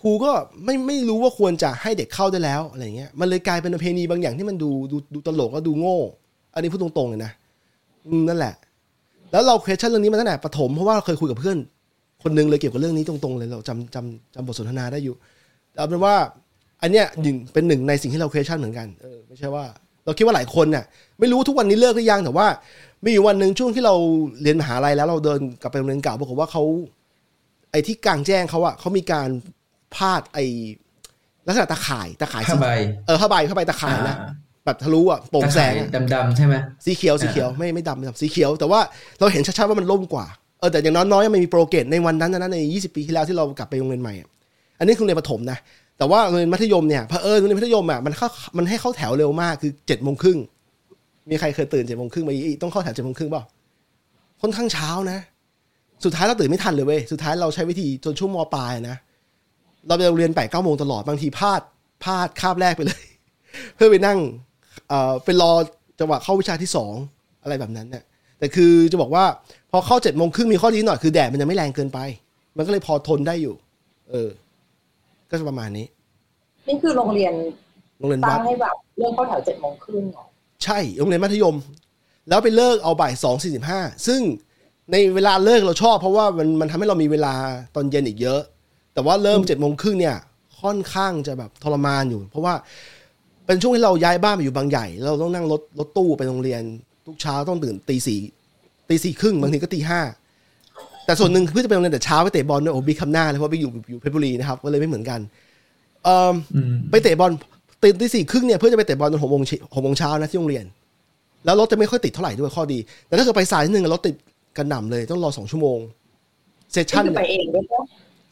[0.00, 0.32] ครูก็
[0.64, 5.98] ไม่ไม่รู้ว่าควรจะให้เด็กเข้าได้แล้วอะไรเงี้ยมันเลยกลายเป็นประเพณีบางอย่างที่มันดูดูดูตลกแล้วดูโง่
[6.54, 7.32] อันนี้พูดตรงๆเลยนะ
[8.28, 8.54] นั่นแหละ
[9.32, 11.56] แล้วเรา question เรื่องนี้มาตั้งแต่ประถมเพราะว่าเราเคยคุยกับเพื่อน
[12.22, 15.14] คนหนึงเลยเกี่ยวกับเรื่องนี้ตรงๆเลยเราจำจำจำบทสนทนาได้อยู่
[15.76, 16.14] เอาเป็นว่า
[16.82, 19.64] อันเนี้ยหนึ่งเป็นหนึ่งในสิ่งที่เรา question เหมือนกันเออไม่ใช่ว่า
[20.04, 20.84] เราคิดว่าหลายคนน่ะ
[21.18, 22.46] ไม่รู้ทุกวันนี้เลิกหรือยังแต่ว่า
[23.04, 23.94] มีอยู่วันหนึ่งช่วงที่เรา
[24.42, 26.62] เรียนมหาลัยแล้วเราเดินกลับไปโรงเรียนเก่าปรากฏว่าเขา
[27.70, 29.28] ไอ้ที่กลางแจ้งเขาอะเขามีการ
[29.96, 30.44] พาดไอ้
[31.46, 32.70] ลักษณะตะข่ายตะข่ายผ้าสีใบ
[33.06, 34.30] เออผ้าใบผ้าใบตะข่ายนะอ่า
[34.64, 38.80] แบบทะลุอะโปร่งแสงอะดำๆใช่ไหมสีเขียวสีเขียวไม่ไม่ดำไม่ดำสีเขียว แต่ว่า
[39.20, 40.26] เราเห็นชัดๆว่ามันล่มกว่า
[40.60, 44.28] เออแต่อย่างน้อยๆมันมีโปรเกรสในวันนั้นนะใน 20 ปีที่แล้วที่เรากลับไปโรงเรียนใหม่อะ
[44.78, 45.58] อันนี้คือโรงเรียนประถมนะ
[45.98, 50.38] แต่ว่าโรงเรียนมัธยมเนี่ยเผอิญโรงเรียนมัธยมอะมันเข้ามันให้เข้าแถวเร็วมากคือเจ็ดโมงครึ่ง
[51.30, 53.44] มีใครเคยตื่นเจ็ดโมงครึ่งมาอีต้องเข้าแถวเจ็ดโมงครึ่งเปล่า
[54.42, 55.18] ค่อนข้างเช้านะ
[56.04, 58.96] สุดท้ายเราตื่นไม่ทันเลยเว้ยสุดท้ายเราใช้วิธีจนช่วงมปลายนะ
[59.86, 61.60] เราไปโรงเรียนแปดเก้าโมงตลอดบางทีพลาด
[62.04, 63.02] พลาดคาบแรกไปเลย
[63.76, 64.18] เพื่อไปนั่ง
[64.88, 65.52] เอ่อไปรอ
[66.00, 66.92] จังหวะเข้าวิชาที่สอง
[67.42, 68.04] อะไรแบบนั้นเนี่ย
[68.38, 69.24] แต่คือจะบอกว่า
[69.70, 71.98] พอเข้าเจ็ดโมงครึ่งมีข้อดีหน่อยคือแดดมันยังไม่แรงเกินไป
[72.56, 73.54] มันก็เลยพอทนได้อยู่
[74.10, 74.30] เออ
[75.30, 75.86] ก็จะประมาณนี้
[76.68, 77.34] นี่คือโรงเรียน
[77.98, 80.24] โรงเรียนตั้วังดให้แบบเรื่องเข้าแถวเจ็ดโมงครึ่งเหรอ
[80.64, 81.56] ใช่โรงเรียนมัธยม
[82.28, 84.20] แล้วไปเลิกเอาบ่ายสองสี่สิบห้าซึ่ง
[84.92, 87.34] ในเวลาเลิกเราชอบเพราะว่ามันมันทำให้เรามีเวลา
[87.74, 88.40] ตอนเย็นอีกเยอะ
[88.94, 90.16] แต่ว่าเริ่มเจ็ดโมงครึ่งเนี่ย
[90.60, 92.54] ค่อนข้างจะแบบทรมานอยู่ เพราะว่า
[93.46, 96.62] เป็นช่วงที่เราย้ายบ้านมาอยู่บางใหญ่ เราต้องนั่งรถรถตู้ไปโรงเรียน
[97.06, 98.20] ทุกเช้าต้องตื่นตีสี่
[98.88, 100.00] ตีสี่ครึ่งบางทีก็ตีห้า
[101.06, 105.20] แต่ส่วนหนึ่งเพื่อจะไปโรงเรียนแต่เช้าไปเตะบอลด้วยโอ้บิ๊กคำหน้าเลยเพราะบิ๊กอยู่อยู่เพชรบุรีนะครับก็เลยไม่เหมือนกัน
[106.04, 107.30] เอ่ออืมไปเตะบอล
[107.82, 110.64] ตื่นตีสี่ครึ่งเนี่ยเพื่อจะไปเตะบอลตอนหกโมงเช้าหกโมงเช้านะที่โรงเรียน
[111.44, 114.14] แล้วรถจะไม่ค่อยติดเท่าไหร่ด้วยข้อดี แต่ถ้าเกิดไปสายนิดนึงรถติด
[114.56, 115.78] กันหน่ำเลยต้องรอสองชั่วโมง
[116.72, 117.82] เซสนี่ชั่นคือไปเนี่ยเองด้วยปะ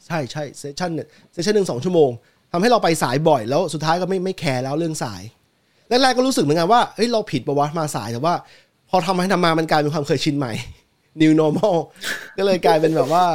[0.09, 2.09] ใช่ใช่เซสชั่นเนี่ยเซสชั่นหนึ่งสองชั่วโมง
[2.51, 5.21] ทำให้เราไปสายบ่อยแล้วสุดท้ายก็ไม่ไม่แคร์แล้วเรื่องสาย
[5.89, 8.33] แรกๆก็รู้สึกเหมือนกันว่าเฮ้ยเราผิดปะวะมาสายแต่ว่า
[8.89, 10.51] พอทำให้ทำมามันกลายเป็นความเคยชินใหม่
[11.21, 11.75] new normal
[12.37, 13.25] ก็เลยกลายเป็นแบบว่า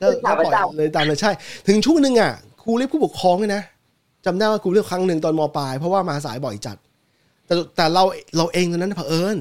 [0.00, 1.32] ก็ก็ปล่อยเลยตามเลยใช่
[1.66, 3.62] ถึงช่วงหนึ่งอะครูเรียกผู้ปกครองเลยนะ
[4.26, 6.76] จำได้ว่าครูเรียกครั้งหนึ่งตอนมปลาย เพราะว่ามาสายบ่อยจัด
[7.46, 8.02] แต่แต่เรา
[8.36, 9.36] เราเองตอนนั้นเผอิญ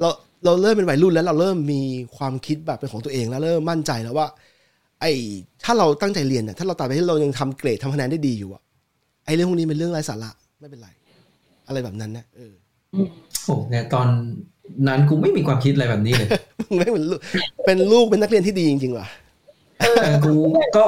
[0.00, 0.08] เรา
[0.44, 1.82] เราเริ่มเป็นวัยรุ่นแล้วเราเริ่มมี
[2.16, 4.26] ความคิดแบบเป็นของตัวเองแล้วเริ่มมั่นใจแล้วว่า
[5.00, 5.12] ไอ้
[5.64, 8.62] ถ้าเราตั้งใจเรียนเนี่ยถ้าเราตามไปที่เรายังทำเกรดทำคะแนนได้ดีอยู่อะ
[9.26, 10.88] ไอ้เรื่องพวกนี้เป็นเรื่องไร้สาระไม่เป็นไร
[11.68, 12.54] อะไรแบบนั้นนะเออ
[13.44, 14.06] โอ้เนี่ยตอน
[14.88, 16.28] นั้นกูไม่มีความคิดอะไรแบบนี้เลย
[16.76, 17.20] ไม่เป็นลูก
[17.66, 19.06] เป็นลูกเป็นนักเรียนที่ดีจริงๆว่ะ
[19.80, 20.34] เออกู
[20.76, 20.84] ก็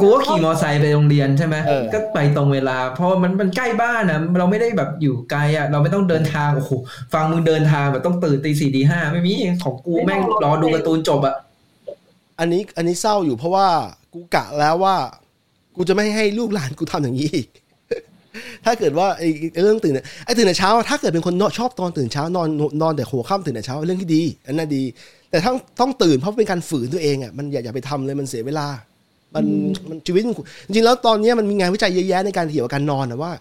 [0.00, 6.70] กูก็ขี่มอไซค์ไปโรงเรียนใช่ไหมเออก็ไปตรงเวลา เพราะว่ามันมันใกล้บ้านนะเราไม่ได้แบบอยู่ไกลอะ เราไม่ต้องเดินทางโอ้โห
[7.14, 9.32] ฟังมึงเดินทางแบบต้องตื่นตีสี่ตีห้าไม่มี
[9.64, 11.34] ของกูแม่งรอดูการ์ตูนจบอะ
[12.40, 13.66] อันนี้อันนี้เศร้าอยู่เพราะว่า
[14.14, 14.96] กูกะแล้วว่า
[15.76, 17.48] กูจะไม่ให้ลูกหลานกูทำอย่างนี้อีก
[18.64, 19.28] ถ้าเกิดว่าไอ้
[19.62, 22.48] เรื่องตื่นไอ้ตื่นแต่เช้า ถ้าเกิดเป็นคนชอบตอนตื่นเช้านอน
[22.82, 24.82] นอนแต่หัวค่ำตื่นแต่เช้าเรื่องที่ดี อันนั้นดี
[25.30, 25.50] แต่ถ้า
[25.80, 28.66] ต้องตื่นเพราะเป็นการฝืนตัวเองอะมันอย่าอย่าไปทำเลยมันเสียเวลา
[29.34, 29.44] มัน
[29.88, 30.22] มันชีวิต
[30.66, 33.32] จริงแล้วตอนนี้มันมีงานวิจัยเยอะแยะในการเกี่ยวกับการนอนนะว่า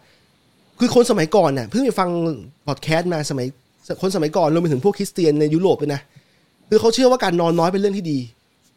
[0.79, 2.09] คือคนสมัยก่อนเนี่ยเพิ่งไปฟัง
[2.67, 3.45] พอดแคสต์มาสมัย
[4.01, 6.01] คนสมัยก่อนรวมไปถึงพวกคริสเตียนในยุโรปเลยนะ
[6.69, 8.19] คือเขาเชื่อว่าการนอนน้อยเป็นเรื่องที่ดี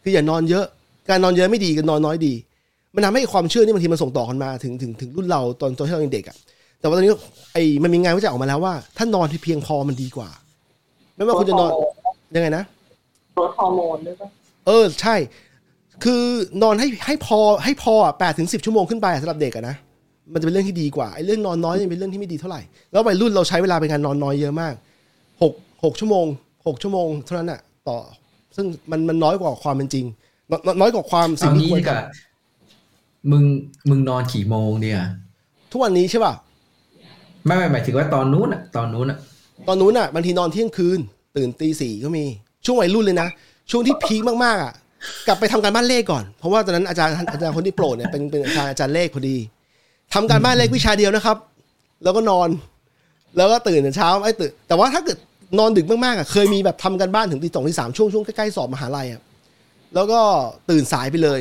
[0.03, 0.65] คืออย่านอนเยอะ
[1.09, 2.33] การนอนเยอะไม่ดีการนอนน้อยดี
[2.95, 6.37] มันทำให้ความเชื่อนี่บางทีมันส่งต่อกันมาถึงถึงถึงรุ่นเราตอนตอนที่เรายังเด็กอะ
[6.79, 7.11] แต่ว่าตอนนี้
[7.53, 10.29] ไอ้มันมีงานวิจัยออกมาแล้วว่า ถ้านอนที่เพียงพอมันดีกว่า
[11.15, 11.71] ไม่ว่าคุณจะนอน
[12.35, 12.63] ยังไงนะ
[13.39, 14.27] ลดฮอร์โมนด้วยป่ะ
[14.67, 15.15] เออใช่
[16.03, 16.23] คือ
[16.63, 19.75] นอนให้ให้พอให้พออะแปดถึงสิบชั่วโมงขึ้นไปอะสำหรับเด็กอะนะ
[20.33, 22.61] มันจะเป็นเรื่องที่ดีกว่าไอ้เรื่องนอนน้อยเนี่ยเป็นเรื่องที่ไม่ดีเท่าไหร่
[22.91, 24.73] แล้ววัยรุ่นเราใช้เวลาเป็นการนอนน้อยเยอะมาก
[25.41, 26.25] หกหกชั่วโมง
[26.67, 27.97] หกชั่วโมงเท่านั้นอะต่อ
[28.55, 30.05] ซึ่งมันมันน้อยกว่าความเป็นจริง
[30.51, 33.43] นน้อยน้อยกว่าความสิ่เอางที่งี้ควรดีกว่าทมึง
[33.89, 36.33] มึงนอนกี่โมงเนี่ยำทุกวันนี้ใช่ป่ะ
[37.45, 39.17] ไม่ไม่หมายถึงว่าตอนนู้นอะตอนนู้นอะ
[39.67, 40.99] ตอนนู้นอะบางทีนอนเที่ยงคืน
[41.37, 42.23] ตื่นตีสี่ก็มี
[42.65, 43.27] ช่วงวัยรุ่นเลยนะ
[43.71, 44.73] ช่วงที่พีคมากๆอะ
[45.27, 49.37] กลับไปทำการบ้านเลขก่อน เพราะว่าตอนนั้นอาจารย์อาจารย์คนที่โปรดเนี่ยเป็นเป็นอาจารย์อาจารย์เลขพอดี
[50.13, 51.37] ทำการบ้านเลขวิชาเดียวนะครับ
[52.03, 52.49] แล้วก็นอน
[53.37, 55.17] แล้วก็ตื่นแต่เช้าไอ้ตื่นแต่ว่าถ้าเกิด
[55.59, 59.21] นอนดึกมากๆอะเคยมีแบบทำการบ้านถึงตีสองตีสามช่วงช่วงใกล้ๆสอบมหาลัยอะ
[59.95, 60.19] แล้วก็
[60.69, 61.39] ตื่นสายไปเลย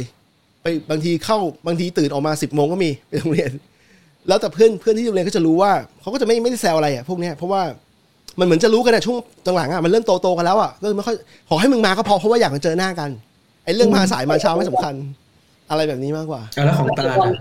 [0.63, 3.53] ไปบางทีเข้าบางทีตื่นออกมาสิบโมงก็มีไปโรงเรียน
[4.29, 7.63] แล้วแต่เพื่อนเพื่อนที่โรงเรียนก็จะรู้ว่าเขาก็จะไม่ไม่ได้แซวอะไรอะพวกเนี้ยเพราะว่า
[8.39, 9.15] มันเหมือนจะรู้กันอะช่ว
[9.53, 11.17] งหลังๆอะมันเริ่มโตโตๆกันแล้วอะก็ไม่ค่อย
[11.49, 13.11] ขอให้มึงมาก็พอเพราะว่าอยากจะเจอหน้ากัน
[13.65, 14.95] ไอ้เรื่องมาสายมาเช้าไม่สำคัญ
[15.71, 17.33] อะไรแบบนี้มากกว่าเอาแล้วของตาลอะ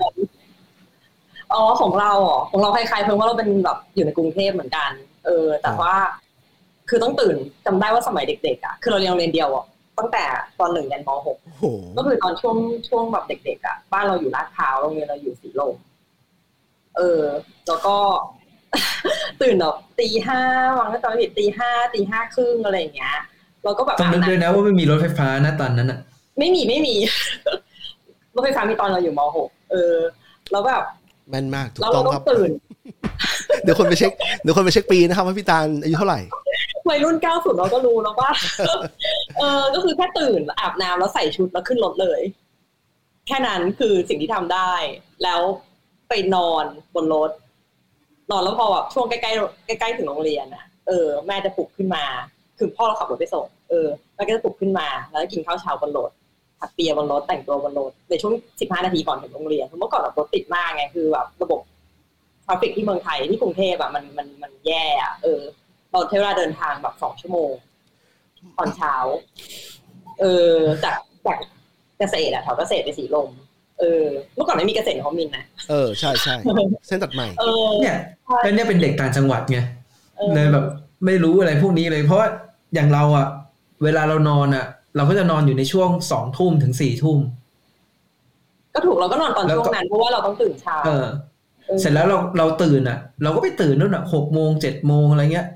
[1.54, 4.92] อ๋อของเราอ๋อของเราคล้ายๆเพิ่งว่าเราเป็นแบบอยู่ในกรุงเทพเหมือนกัน
[5.26, 5.94] เออ แต่ว่า
[6.92, 9.66] คือต้องตื่นจำได้ว่าสมัยเด็กๆอะคือเราเรียนโรงเรียนเดียวอะ
[10.00, 10.24] ตั้งแต่
[10.60, 11.66] ตอนหนึ่งยันมหกโอ้โห
[11.98, 15.76] ก็คือตอนช่วงช่วงแบบเด็กๆอะบ้านเราอยู่ลาดพร้าวโรงเรียนเราอยู่สีลม
[16.98, 17.22] เออ
[17.68, 17.96] แล้วก็
[19.42, 20.40] ตื่นแบบตีห้า
[20.78, 23.16] วังก็ตอนผิดตีห้าตีห้าครึ่งอะไรอย่างเงี้ย
[23.64, 26.00] เราก็แบบต้องนึกด้วยนะว่าไม่มีรถไฟฟ้านะตอนนั้นอะ
[26.40, 26.96] ไม่มีไม่มี
[28.36, 29.96] รถไฟฟ้ามีตอนเราอยู่มหกเออ
[30.52, 30.84] แล้วแบบ
[31.30, 32.52] แม่นมากถูกแล้วต้เราองต้อครับงตื่น
[33.64, 36.20] เดี๋ยวคนไปเช็คเดี๋ยวคนไปเช็คปีนะครับว่าพี่ตาลอายุเท่าไหร่
[36.92, 38.32] วัยรุ่นเก้าสุดเราก็รู้แล้วว่า
[39.40, 42.22] เออก็คือแค่ตื่นอาบน้ำแล้วใส่ชุดแล้วขึ้นรถเลย
[43.28, 44.72] แค่นั้นคือสิ่งที่ทำได้
[45.24, 45.42] แล้ว
[46.10, 47.32] ไปนอนบนรถ
[48.32, 52.04] นอนแล้วพอแบบช่วงใกล้ๆใกล้ๆถึงโรงเรียนอะเออแม่จะปลุกขึ้นมา
[52.58, 56.12] คือพ่อเราขับรถไปส่งเออแม่ก็จะปลุกขึ้นมา แล้วก็กินข้าวเช้าบนรถ
[56.60, 61.60] ผัดเปียบนรถแต่งตัวบนรถในช่วงสิบห้านาทีก่อนถึงโรงเรียนเพราะเมื่อก่อนแบบรถติดมากไงคือแบบระบบ
[62.46, 65.42] ทราฟิกที่เมืองไทยที่กรุงเทพอะมันมันมันแย่อะเออ
[65.92, 67.52] เราใช้เวลาเดินทางแบบสองชั่วโมง
[68.58, 68.94] ตอนเช้า
[70.20, 71.38] เออจากจาก
[72.00, 73.30] เกษตรอะแถวเกษตรไปสีลม
[73.80, 76.36] เออ เมื่อก่อนไม่มีเกษตรเขามินนะเออใช่ใช่
[76.88, 77.98] เส้นตัดใหม่เออเนี่ย
[78.44, 79.60] แล้วเนี่ยเป็นเด็กต่างจังหวัดไง
[80.20, 80.66] ออเลยแบบ
[81.06, 82.28] ไม่รู้อะไรพวกนี้เลย เพราะว่า
[82.74, 83.28] อย่างเราอะ
[83.84, 87.20] เวลาเรานอนอะเราก็จะนอนอยู่ในช่วงสองทุ่มถึงสี่ทุ่ม
[88.74, 91.06] ก็ถูกเราก็นอนตอนแล้วช่วก็งนั้นเพราะว่าเราต้องตื่นเช้าเออ
[91.70, 95.48] ออเสร็จแล้วเราเราตื่นอะ เราก็ไปตื่นนู่นอะหกโมงเจ็ดโมงอะไรเงี้ย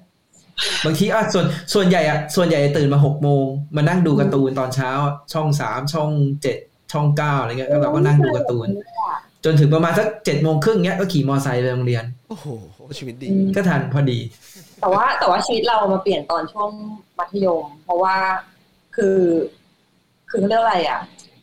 [0.86, 6.10] บางทีอะส่วนส่วนใหญ่อะส่วนใหญ่ตื่นมาหกโมงมานั่งดูการ์ตูนตอนเช้าอะช่องสามช่อง
[6.41, 6.58] เจ็ด
[6.91, 8.68] ช่องเก้าอะไรเงี้ยแล้วเราก็นั่งดูการ์ตูน
[9.46, 12.46] จนถึงประมาณสักเจ็ดโมงครึ่งเงี้ยก็ขี่มอไซค์ไปโรงเรียน โอ้โห
[12.98, 14.20] ชีวิตดี ก็ทันพอดี
[14.82, 16.70] แต่ว่าแต่ว่าชีวิตเรามาเปลี่ยนตอนช่วง
[17.20, 18.15] มัธยม เพราะว่า
[18.96, 19.20] คือ
[20.30, 21.00] คือเขาเรียกอะไรอะ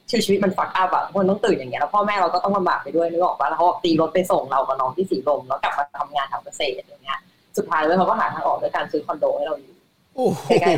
[0.09, 7.21] ชีวิตชีวิตมันฟักอัพอะทุกคนต้องตื่นอย่างเงี้ยแล้วพ่อแม่เราก็ต้องลำบากไปด้วยนึกออกปะแล้วเขาบอกตีรถไปส่งเรากับน้องที่สีลมแล้วกลับมาทำงานทำเกษตรอย่างเงี้ย
[7.57, 9.73] สุดท้ายแล้วเขาก็หาทางออกด้วยการซื้อคอนโดให้เราอยู่
[10.17, 10.73] โอ้โหใกล้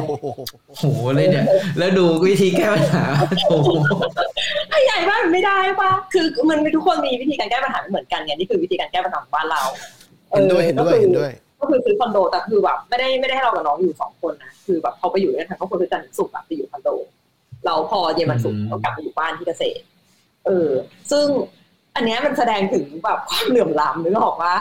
[0.78, 0.84] โห
[1.16, 1.44] เลยเนี่ย
[1.78, 3.04] แล้วดูวิธีแก้ปัญหา
[3.48, 3.68] โอ้โห
[4.70, 9.62] ถ้าใหญ่บ้านมันไม่ได้ปะคือมันทุกคนมีวิธีการแก้ปัญหาไม่เหมือนกันไงนี่คือวิธีการแก้ปัญหาของบ้านเรา
[10.30, 16.88] เห็นด้วยเห็นด้วยออเห็นด้วย ก็คือซื้อคอนโดแต่คือแบบไม่ได้ไม่ได้ให้เรากับน้องอยู่สองคนนะคือแบบเขาไปอยู่ด้วยกันทั้งครอบครัวคือจันทร์ถึงศุกร์อะไปอยู่คอนโด
[17.66, 19.82] เราพอเย็นวันศุกร์เรากลับมาอยู่บ้านที่เกษตร
[20.46, 20.70] เออ
[21.10, 21.26] ซึ่ง
[21.96, 24.54] อันเนี้ยมันแสดงถึงแบบความเหลื่อมล้ำนึกออกว่า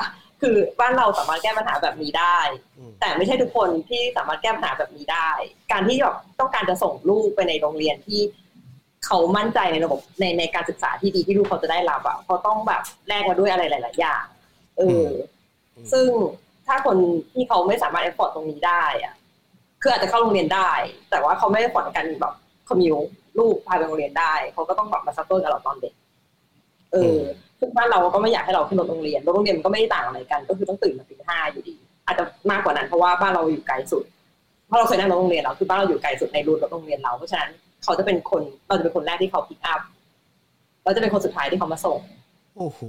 [0.44, 2.40] คือบ้านเราสามารถแก้ปัญหาแบบนี้ได้
[2.78, 5.32] อืมแต่ไม่ใช่ทุกคนที่สามารถแก้ปัญหาแบบนี้ได้
[5.72, 8.22] การที่แบบต้องการจะส่งลูกไปในโรงเรียนที่
[9.06, 14.26] เขามั่นใจในระบบในในการศึกษาที่ดีที่ลูกเขาจะได้รับอะเขาต้องแบบแลกมาด้วยอะไรหลาย ๆ อย่าง
[14.78, 15.08] เออ
[15.76, 16.08] อมซึ่ง
[16.68, 16.98] ถ้าคน
[17.34, 19.14] ที่เขาไม่สามารถเอฟฟอร์ตตรงนี้ได้อะ
[19.82, 20.72] คืออาจจะเข้าโรงเรียนได้
[21.12, 22.34] แต่ว่าเขาไม่ได้ฟอร์ตกันแบบ
[22.70, 22.96] คอมมิว
[23.40, 25.94] ลูกพาไปโรงเรียนได้ เขาก็ต้องแบบมาซัพเปอร์กับเราตอนเด็ก
[26.92, 27.20] เออ
[27.64, 34.04] ซึ่งบ้านเราก็ไม่อยากให้เราขึ้นรถโรงเรียนรถโรงเรียนมันก็ไม่ได้ต่างอะไรกัน ก็คือต้องตื่นมาตีห้าอยู่ดี อาจจะมากกว่านั้นเพราะว่าบ้านเราอยู่ไกลสุด
[34.68, 37.50] เพราะเราเคยนั่งรถโรงเรียนเราคือบ้านเราอยู่ไกลสุดในรูทรถโรงเรียนเราเพราะฉะนั้น
[37.84, 39.82] เขาจะเป็นคนเราจะเป็นคนแรกที่เขาพิกอัพ
[40.84, 42.00] เราจะเป็นคนสุดท้ายที่เขามาส่ง
[42.58, 42.80] โอ้โห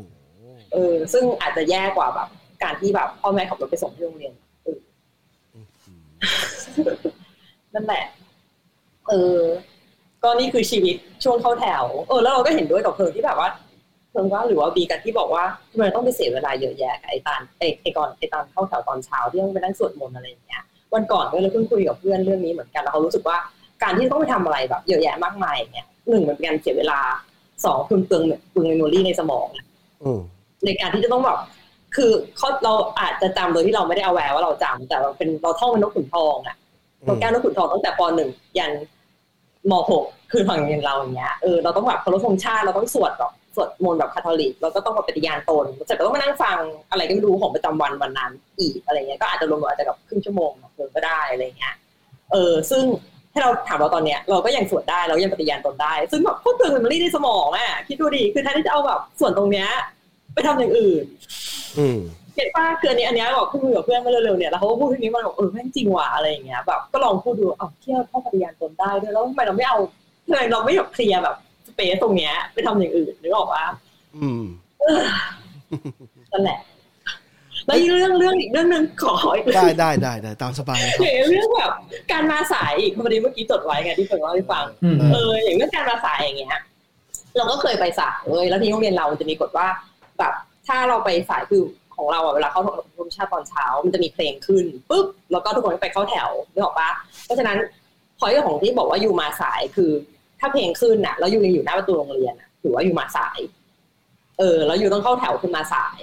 [0.72, 2.28] เออ ซึ่งอาจจะแย่กว่าแบบ
[2.62, 4.32] การที่แบบพ่อแม่ขับรถไปส่งที่โรงเรียน
[4.64, 4.78] เออ
[7.74, 8.04] นั่นแหละ
[9.08, 9.40] เออ
[10.22, 13.48] ก็นี่คือชีวิตช่วงเข้าแถว เออ แล้วเราก็เห็นด้วยกับเพิงที่แบบว่า
[14.14, 20.62] เพิงว่าหรือว่าบีกันที่บอกว่าทำไมต้องไปเสียเวลาเยอะแยะกับไอ้การไอ้ไอ้ก่อนไอ้การเข้าแถวตอนเช้าที่ต้องไปนั่งสวดมนต์อะไรอย่างเงี้ย
[20.94, 23.36] วันก่อนก็เลยเพิ่งคุยกับเพื่อนเรื่องนี้เหมือนกันแล้วเขารู้สึกว่า
[23.82, 27.00] การที่ต้องไปทำอะไรแบบเยอะแยะมากมายเนี่ยหนึ่งมันเป็นการเสียเวลา
[27.64, 29.46] สองคือเปลืองเปลือง memory ในสมอง
[30.02, 30.20] อืม
[30.64, 31.38] ในการที่จะต้องแบบ
[31.96, 36.56] คือเขาเราอาจจะจำโดยที่เราไม่ได้ aware ว่าเราจำแต่เราเป็นเราท่องเป็นนกขุนทองอะ
[37.06, 38.72] นกแก้วนกขุนทองตั้งแต่ปหนึ่งยัน
[39.70, 46.58] มหกคือฝั่งอย่างเราอย่างเงี้ยเออเราต้องแบบเคารพธงชาติเราต้องสวดแบบ สวดมนต์แบบคาทอลิกเราก็ต้องมาปฏิญาณตนเสร็จก็ต้องมานั่งฟัง
[46.90, 51.74] อะไรก็ไม่รู้ของประจำวันวันนั้น อีกอะไรเงี้ยก็อาจจะรวมๆอาจจะกับครึ่งชั่วโมงเพิ่ก็ได้อะไรเงี้ย
[52.32, 52.84] เออซึ่ง
[53.32, 59.68] ถ้าเราถามเราตอนเนี้ยเราก็ยังสวดได้เรายังปฏิญาณตนได้ ซึ่งแบบพวกเตือนมันรีในสมองอะคิดดูดิคือแทนที่จะเอาแบบส่วนตรงเนี้ย
[60.34, 61.04] ไปทำอย่างอื่น
[61.78, 61.98] อืม
[62.36, 69.78] เห็นป้าเกินนี้อันเนี้ยบอกพูดคุยกับเพื่อนมาเร็วๆเนี่ยแล้วเขาก็พูดทีนี้มันบอกเออแม่งจริงว่ะอะไรอย่างเงี้ยแบบก็ลองพูดดูเอาเที่ยวพ่อปฏิญาณตนได้ด้วยแล้วทำไมเราไม่เอา
[70.26, 71.43] ทำไมเราไม่แบบเคลียร์แบบส
[71.76, 73.66] เปซตรงเนี้ย ไปทำอย่างอื่นนึกออกปะ
[74.16, 74.42] อืม
[76.32, 76.60] นั่นแหละ
[77.66, 81.72] แล้วอีกเรื่องเรื่องอีกเรื่องหนึ่งขอขออีกเรื่องได้ได้ได้ได้ตามสบายนะครับเรื่องแบบ
[82.12, 86.60] การมาสายอีกพอดีเมื่อกี้จดไว้ไงที่เพิ่งเล่าให้ฟังอืมเอออย่างเรื่องการมาสายอย่างเงี้ย
[87.36, 89.66] เราก็เคยไปสายเลยแล้วที่โรงเรียนเรามันจะมีกฎว่า
[90.18, 90.32] แบบ
[90.66, 91.62] ถ้าเราไปสายคือ
[91.96, 92.62] ของเราอะเวลาเข้า
[92.98, 96.90] ธงชาติตอนเช้า มันจะมีเพลงขึ้นปุ๊บแล้วก็ทุกคนก็ไปเข้าแถวนึกออกปะ
[97.24, 97.58] เพราะฉะนั้น
[98.18, 99.90] พอยของที่บอกว่าอยู่มาสายคือ
[100.44, 103.38] ถ้าเพลงขึ้นน่ะแล้วอยู่ยังอยู่หน้าประตูโรงเรียนน่ะถือว่าอยู่มาสาย
[104.38, 106.00] เออ แล้วอยู่ต้องเข้าแถวขึ้นมาสาย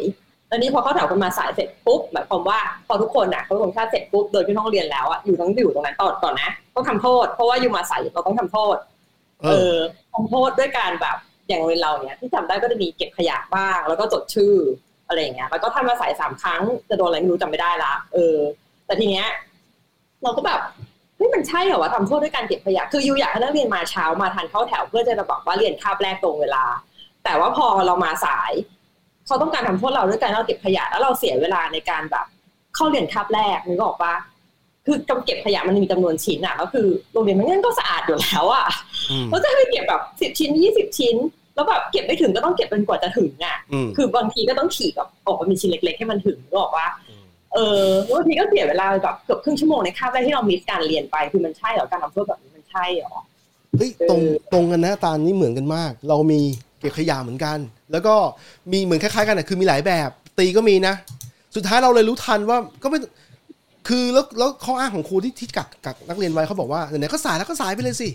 [0.48, 8.78] แล้วนี่พอเข้าแถวขึ้นมาสายเสร็จปุ๊บหมายความว่าพอทุกคนน่ะเขาลงชาติเสร็จปุ๊บเดินขึ้นห้องเรียนแล้วอะอยู่ต้องอยู่ตรงนั้นต่อก่อนนะต้องทำโทษ เพราะว่าอยู่มาสายเราต้องทำโทษ
[9.42, 9.78] เอเอออ
[10.14, 14.56] ทำโทษด้วยการแบบอย่างโรงเรียนเราเนี่ยที่จำได้ก็จะมีเก็บขยะบ้าง แล้วก็จดชื่อ
[15.08, 18.38] อะไรอย่างเงี้ยแล้วก็ทำมาสายสามครั้งจะโดนอะไรไม่รู้จำไม่ได้ละเออ
[18.86, 19.28] แต่ทีเนี้ย
[20.24, 20.60] เราก็แบบ
[20.91, 26.66] เฮ้ยมันใช่เหรอวะทำโทษด้วยการเก็บขยะคือยูอยากให้นักเรียนมาเช้ามาทันเข้าแถวเพื่อจะบอกว่าเรียนคาบแรกตรงเวลา
[27.24, 28.52] แต่ว่าพอเรามาสาย
[29.26, 32.26] เขาต้องการทำโทษเราด้วยการเราเก็บขยะแล้วเราเสียเวลาในการแบบ
[32.76, 34.14] เข้าเรียนคาบแรกนึกออกปะ
[34.86, 38.66] คือการเก็บขยะมันมีจำนวนชิ้นอะก็คือโรงเรียนมันงั้นก็สะอาดอยู่แล้วอะ
[39.12, 41.16] อืมเราจะให้เก็บแบบสิบชิ้นยี่สิบชิ้น
[41.56, 46.88] แล้วแบบเก็บไม่ถึงก็ต้องเก็บเป็นกว่าจะถึงอะอืมคือบางทีก็ต้องฉีกแบบออกมาเป็นชิ้นเล็ก ๆ ให้มันถึงนึกออกปะ
[47.54, 53.14] เออบางทีก็เสียเวลาแบบเกือบครึ่งชั่วโมงในคาบแรกที่เรามิสการเรียนไปคือมันใช่เหรอการทำโทษแบบนี้มันใช่เหรอ
[53.78, 54.22] เฮ้ยตรง
[54.54, 56.42] ตรงกันนะตาลนี่เหมือนกันมาก เรามี
[56.80, 57.58] เก็บขยะเหมือนกัน
[57.92, 58.16] แล้วก็
[58.72, 60.10] มีเหมือนคล้ายๆกันนะคือมีหลายแบบ
[60.40, 60.94] ตีก็มีนะ
[61.56, 63.00] สุดท้ายเราเลยรู้ทันว่าก็ไม่
[63.88, 68.10] คือแล้วแล้วข้ออ้างของครูที่ที่กักกักนักเรียนไว้เขาบอกว่าไหนๆก็สายแล้วก็สายไปเลยสิ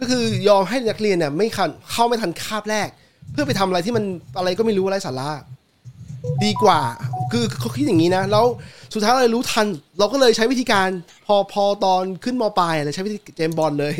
[0.00, 2.88] ก็คือยอมให้นักเรียนเนี่ยไม่คันเข้าไม่ทันคาบแรก
[3.32, 4.04] เพื่อไปทำอะไรที่มัน
[4.38, 5.30] อะไรก็ไม่รู้อะไรสาระ
[6.44, 6.80] ดีกว่า
[7.32, 8.44] คือเขาคิดอย่างนี้นะ แล้ว
[8.94, 9.66] สุดท้ายเราเลยรู้ทัน
[9.98, 10.88] เราก็เลยใช้วิธีการ
[11.26, 13.94] พอพอตอนขึ้นมปลายเลยใช้วิธีเจมบอลเลย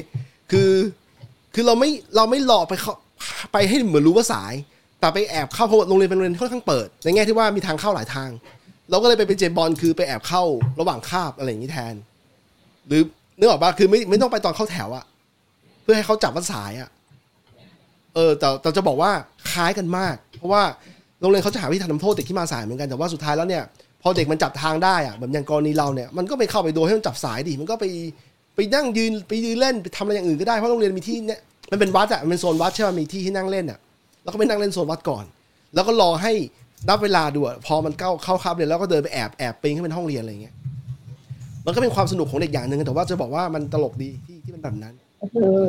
[0.50, 0.70] คือ
[1.54, 2.92] คือเราไม่เราไม่หลอกไปเข้า
[3.52, 4.54] ไปให้เหมือนรู้ว่าสาย
[5.00, 8.30] แต่ไปแอบเข้าเพราะโรงเรียนเป็นโรงเรียนค่อนข้างเปิด ในแง่ที่ว่ามีทางเข้าหลายทาง
[8.90, 10.42] เราก็เลยไปเป็นเจมบอลคือไปแอบเข้า
[10.80, 11.94] ระหว่างคาบอะไรอย่างนี้แทน
[12.86, 13.02] หรือ
[13.38, 15.04] นึกออกปะคือไม่ไม่ต้องไปตอนเข้าแถวอะ
[15.82, 16.88] เพื่อให้เขาจับว่าสายอะ
[18.14, 19.10] เออแต่แต่จะบอกว่า
[19.50, 20.62] คล้ายกันมาก เพราะว่า
[21.20, 23.62] โรงเรียนเขาจะหาวิธีทำโทษเด็กที่มาสายเหมือนกันแต่ว่าสุดท้ายแล้วเนี่ย
[24.02, 27.84] พอเด็กมันจับทางได้อะแบบอย่างกรณีเราเนี่ยมันก็ไปเข้าไปโดยให้มันจับสายดิมันก็ไป
[28.56, 33.78] ไปนั่งยืนไปยืนเล่นไปทำอะไรอย่างอื่นก็ได้เพราะโรงเรียนมีที่เนี่ยมันเป็นวัดอะมันเป็นโซนวัดใช่ไหมมีที่ให้นั่งเล่นอะ
[34.22, 35.24] แล้วก็ไปนั่งเล่นโซนวัดก่อน
[35.74, 36.32] แล้วก็รอให้
[36.88, 40.54] นับเวลาดูอะพอมันเข้าเข้าคาบเรียนแล้วก็เดินไปแอบแอบปีนขึ้นเป็นห้องเรียนอะไรอย่างเงี้ย
[41.66, 44.94] มันก็เป็นความสนุกของเด็กอย่างหนึ่งแต่ว่าจะบอกว่ามันตลกดีที่ที่มันแบบนั้น
[45.34, 45.66] เออ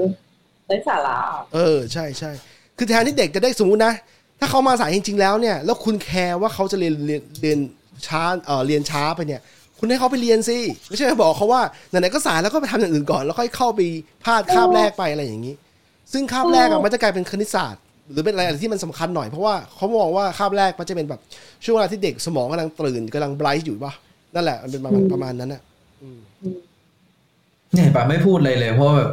[0.67, 1.17] ไร้สาระ
[1.53, 2.31] เออใช่ใช่
[2.77, 3.93] คือแทนที่เด็กจะได้สมมตินะ
[4.39, 7.57] ถ้าเขามาสายจริง ๆ แล้วเนี่ย แล้วคุณแคร์ว่าเขาจะเรียนเรียนเรียน
[8.07, 9.41] ช้าเออเรียนช้าไปเนี่ย
[9.79, 10.57] คุณให้เขาไปเรียนสิ
[10.87, 13.79] ไม่ใช่ไปบอกเขาว่าไหนๆก็สายแล้วก็ไปทำอย่างอื่นก่อน แล้วค่อยเข้าไป
[14.23, 15.55] พลาดคาบแรกไปอะไรอย่างนี้
[16.13, 17.81] ซึ่งคาบแรกอะมันจะกลายเป็นคณิตศาสตร์
[18.11, 21.19] หรือเป็นอะไรที่มันสำคัญหน่อยเพราะว่าเขามองว่าคาบแรกมันจะเป็นแบบ
[21.63, 23.91] ช่วงเวลาที่เด็กสมองกำลังตื่นกำลังไบรท์อยู่ป่ะ
[24.35, 25.61] นั่นแหละมันเป็นประมาณประมาณนั้นอะ
[27.73, 29.09] เนี่ยป่ะไม่พูดเลยเลย เพราะแบบ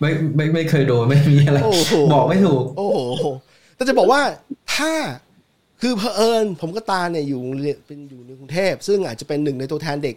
[0.00, 3.26] ไม่ไม่ไม่เคยโดนไม่มีอะไรโอ้โหบอกไม่ถูก โอ้โห
[3.76, 4.20] แต่จะบอกว่า
[4.74, 4.92] ถ้า
[5.80, 10.16] คือเผอิญผมก็ตาเนี่ยอยู่โรงเรียนเป็นอยู่ในกรุงเทพ ซึ่งอาจจะเป็นหนึ่งในตัวแทนเด็ก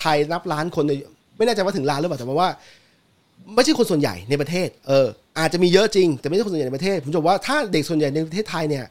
[0.00, 0.92] ไทยนับล้านคนใน
[1.36, 2.50] ไม่แน่ใจว่าถึงล้านหรือเปล่าแต่ว่า
[3.54, 5.06] ไม่ใช่คนส่วนใหญ่ในประเทศ เออ
[5.38, 8.84] อาจจะมีเยอะจริง แต่ไม่ใช่คนส่วนใหญ่ในประเทศ ผมจะบอกว่าถ้าเด็กส่วนใหญ่ในประเทศไทยเนี่ย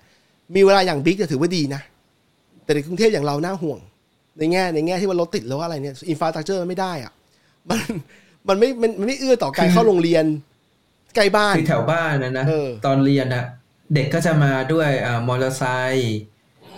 [0.56, 1.82] มีเวลาอย่างบิ๊กจะถือว่าดีนะ
[2.64, 3.80] แต่ในกรุงเทพอย่างเราน่าห่วง
[4.38, 7.12] ในแง่ในแง่ที่ว่ารถติดหรือว่าอะไรเนี่ยอินฟราสตรักเจอร์มันไม่ได้อะ
[7.70, 7.80] มัน
[8.48, 10.26] มันไม่มันมันไม่เอื้อต่อการเข้าโรงเรียน
[11.16, 13.46] ใกล้บ้านคือแถวบ้านนะนะเออตอนเรียนอะ
[13.94, 16.14] เด็กก็จะมาด้วยอ่ามอเตอร์ไซค์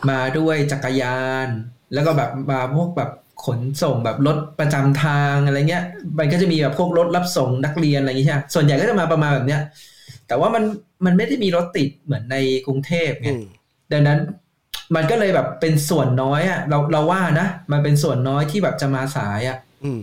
[0.09, 1.47] มาด้วยจักรยาน
[1.93, 3.11] แล้วก็แบบมาพวกแบบ
[3.45, 5.83] ขนส่งแบบรถประจำทางอะไรเงี้ย
[6.19, 9.61] มันก็จะมีแบบพวกรถรับส่งนักเรียนอะไรอย่างเงี้ยใช่ไหมส่วนใหญ่ก็จะมาประมาณแบบเนี้ย
[10.27, 10.63] แต่ว่ามัน
[11.05, 13.43] มันไม่ได้มีรถติดเหมือนในกรุงเทพไงอืม
[13.91, 14.19] ดังนั้น
[14.95, 19.99] มันก็เลยแบบเป็นส่วนน้อยอะเราเราว่านะมันเป็นส่วนน้อยที่แบบจะมาสายอะอืม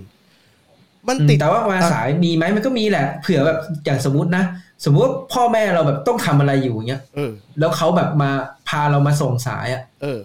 [1.08, 4.44] มันอืมติดแต่ว่ามาสายมีไหมมันก็มีแหละ เผื่อแบบอย่างสมมตินะ
[4.85, 8.31] สมมติว่าพ่อแม่เราแบบต้องทำอะไรอยู่เงี้ยเออแล้วเขาแบบมา
[8.68, 10.20] พาเรามาส่งสายอะเออ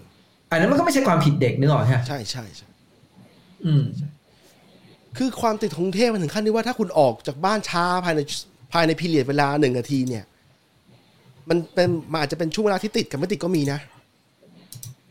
[0.51, 2.67] อันนั้นมันก็ไม่ใช่ความผิดเด็กนึกออกใช่ไหมใช่ใช่ใช่
[3.65, 3.83] อืม
[5.17, 8.19] คือความติดของกรุงเทพมันถึงขั้นที่ว่าถ้าคุณออกจากบ้านช้าภายใน
[8.73, 10.23] ภายในพีเรียดเวลาหนึ่งนาทีเนี่ย
[11.49, 13.79] มันเป็นมันอาจจะเป็นช่วงเวลาที่ติดกับไม่ติดก็มีนะ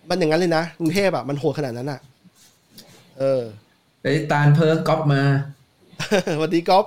[0.08, 2.00] มันอย่างนั้นเลยนะกรุงเทพอะมันโหดขนาดนั้นอะ
[3.18, 3.42] เออ
[4.00, 5.22] ไปตาลเพิร์กก๊อปมา
[6.36, 6.84] สวัสดีก๊อฟ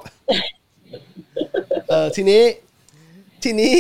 [1.89, 2.41] เออทีนี้
[3.43, 3.73] ทีนี้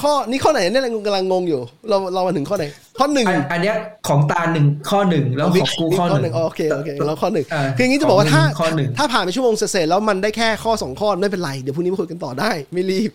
[0.00, 2.64] ข้อนี่ข้อไหนเนี่ยกำลังงงอยู่ เราเรามาถึงข้อไหน
[2.98, 3.74] ข้อหนึ่งอันอันเนี้ย
[4.08, 13.12] ของตาลหนึ่งข้อหนึ่งแล้วของกูข้อหนึ่งโอเคโอเคแล้วข้อหนึ่งาคืออย่างนี้จะบอกว่าถ้าข้อหนึ่งถ้าผ่านไปชั่วโมงเศษๆแล้วมันได้แค่ข้อสองข้อไม่เป็นไร เดี๋ยวพรุ่งนี้มาคุยกันต่อได้ ไม่รีบ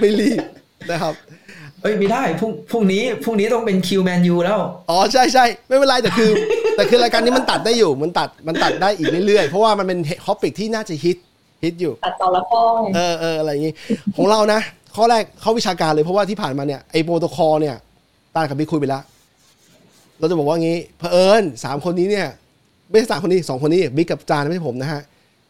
[0.00, 0.42] ไม่รีบ
[0.90, 1.14] นะครับ
[1.82, 4.58] เอ้ยไม่ได้พรุ่งพรุ่งนี้พรุ่งนี้ต้องเป็นคิวแมนยูแล้ว
[4.90, 6.30] อ๋อใช่ใช่ไม่เป็นไรแต่คือ
[6.76, 11.16] แต่คือรายการนี้มันตัดได้อยู่มันตัดมันตัดได้อีกเรื่อยๆ เพราะว่ามันเป็นฮอปิกที่น่าจะฮิต
[11.62, 13.72] ฮิตอยู่ตัดต่อละข้อไงเออเอออะไรอย่างงี้
[14.16, 14.60] ของเรานะ
[14.96, 17.76] ข้อแรกเข้าวิชาการเลยเพราะว่าที่ผ่านมาเนี่ยไอโปรโตคอลเนี่ย
[18.34, 19.02] ตาลกับบิ๊กคุยไปแล้ว
[20.18, 22.28] เราจะบอกว่างี้เผอิญสามคนนี้เนี่ย
[22.88, 25.02] ไม่ใช่สามคนนี้สองคนนี้บิ๊กกับตาลไม่ใช่ผมนะฮะ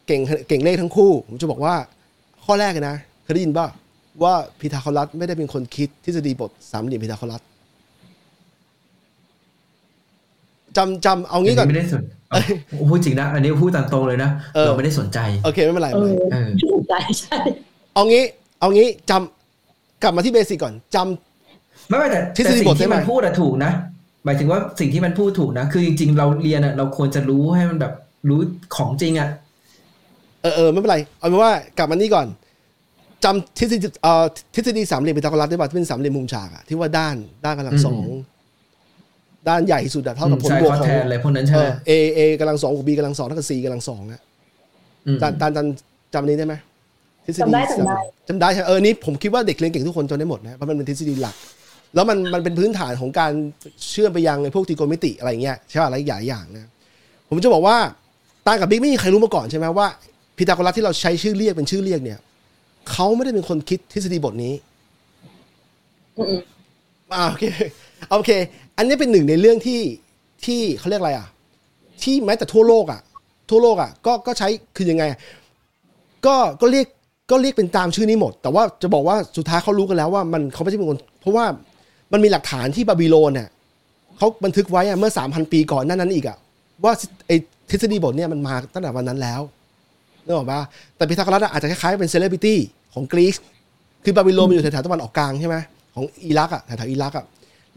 [0.07, 1.75] เก่งเก่งเลขทั้งคู่ ผมจะบอกว่า
[2.45, 3.67] ข้อแรกเลยนะเคยได้ยินป่ะ
[4.23, 7.41] ว่าพีทาโกรัสไม่ได้เป็นคนคิดทฤษฎีบทสามเหลี่ยมพีทาโกรัส
[10.77, 12.39] จำจำเอางี้ก่อนไม่ได้สนเอา
[12.89, 17.37] พูดจริงนะ อันนี้พูดตามตรงเลยนะเออเราไม่ได้สนใจ โอเคไม่เป็นไรเอไม่เป็นอไรเออถูกใจใช่
[17.95, 18.23] เอางี้
[18.59, 23.71] เอางี้จำกลับมาที่เบสิกก่อนจำไม่ไม่แต่ทฤษฎีแต่สิ่บทงได้ที่ไหมมันพูดอะถูกนะ
[24.25, 27.93] หมายถึงว่าสิ่งที่มันพูดถูกนะ คือจริงๆ เราเรียนอะเราควรจะรู้ให้มันแบบ
[28.29, 28.39] รู้
[28.75, 29.29] ของจริงอะ
[30.41, 32.27] เออเออไม่เป็นไร เอาเป็นว่ากลับมานี่ก่อน
[33.23, 37.15] จำทฤษฎีเอ่อทฤษฎีสามเหลี่ยมพีทาโกรัสได้ป่ะที่เป็นสามเหลี่ยมมุมฉากอะที่ว่าด้าน
[37.45, 38.05] ด้านกำลังสอง
[39.49, 44.21] ด้านใหญ่สุดอะเท่ากับผลใช่บวกคอของแทนอะไรพวกนั้นใช่เอไหมอ A A กำลังสองบวก B กำลังสองเท่ากับ C กำลังสองอะ
[45.05, 45.67] อืมจานจานจาน
[46.13, 46.55] จำอันนี้ได้ไหม
[47.25, 51.35] ทฤษฎีจำได้จำได้จำได้ใช่ไหมเออนี่ผมคิดว่าเด็กเรียนเก่งทุกคนจำได้หมดนะเพราะมันเป็นทฤษฎีหลัก
[51.95, 53.31] แล้วมันมันเป็นพื้นฐานของการ
[53.89, 56.69] เชื่อมไปยังไอ้พวกตรีโกณมิติอะไรเงี้ยใช่ป่ะอะไรหลายอย่างนะ
[57.29, 57.77] ผมจะบอกว่า
[58.47, 59.87] ตากับบิ๊กไม่มีใครรู้มาก่อนใช่ไหมว่า
[60.37, 62.19] พีทาโกรัสที่เราใช้ชื่อเรียกเป็นชื่อเรียกเนี่ย
[62.91, 64.53] เขาไม่ได้เป็นคนคิดทฤษฎีบทนี้
[66.17, 66.41] อืม
[67.13, 67.45] อ่าโอเค
[68.11, 68.31] โอเค
[68.81, 69.81] อันนี้เป็นหนึ่งในเรื่องที่
[70.45, 71.27] ที่เขาเรียกอะไรอะ
[72.03, 73.01] ที่แม้แต่ทั่วโลกอะ
[73.49, 75.03] ทั่วโลกอะก็ก็ใช้คือยังไง
[76.25, 76.87] ก็ก็เรียก
[77.31, 81.45] ก็เรียกเป็นตามชื่อนี้หมด แต่ว่าจะบอกว่าสุดท้ายเขารู้กันแล้วว่ามันเขาไม่ใช่เป็นคน เพราะว่า
[82.11, 83.47] มันมีหลักฐานที่บาบิโลนเนี่ย
[84.17, 86.37] เขาบันทึกไว้เมื่อสามพันปีก่อนนั้นนั้นอีกอะ
[86.83, 86.93] ว่า
[87.27, 87.35] ไอ้
[87.69, 89.41] ทฤษฎีบทเนี่ยมันมาตั้งแต่วันนั้นแล้ว
[90.25, 90.61] นึกออกปะ
[90.95, 92.59] แต่พีทาโกรัสอะอาจจะคล้ายๆเป็นเซเลบริตี้
[92.93, 93.35] ของกรีซ
[94.03, 95.57] คือบาบิโลนมันอยู่แถวๆตะวันออกกลางใช่ไหม
[95.95, 97.25] ของอิรักอะแถวๆอิรักอะ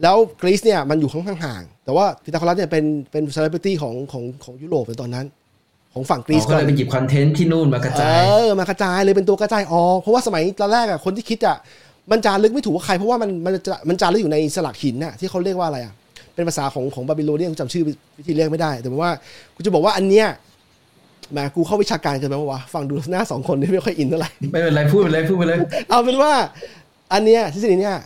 [0.01, 5.25] แล้วกรีซเนี่ยมันอยู่ข้างห่างๆแต่ว่าพีทาโกรัสเนี่ยเป็นเป็นเซเลบริตี้ของของของยุโรปในตอนนั้น
[5.93, 11.57] ของฝั่งกรีซ อ๋อก็เลยไปหยิบ content ที่นู่นมากระจาย เออ มากระจายเลยเป็นตัวกระจายออกเพราะว่าสมัยตอนแรกอะคนที่คิดอะ
[12.11, 15.93] มันจารึกไม่ถูกว่าใครเพราะว่ามันมันจะมันจารึกอยู่ในสลักหินน่ะที่เขาเรียกว่าอะไรอะ
[16.35, 17.83] เป็นภาษาของของ Babylonian กูจำชื่อ
[18.17, 19.11] วิธีเรียกไม่ได้ แต่ว่า
[19.55, 20.27] กูจะบอกว่าอันเนี้ย
[21.31, 25.57] แหมกูเข้าวิชาการเกันไหมวะฟังดูหน้าสองคนนี่ไม่ค่อยอินเท่าไหร่ไม่เป็นไรพูดไปเลยพูดไปเลย
[25.89, 26.31] เอาเป็นว่า
[27.13, 27.97] อันเนี้ยทฤษฎีเนี้ย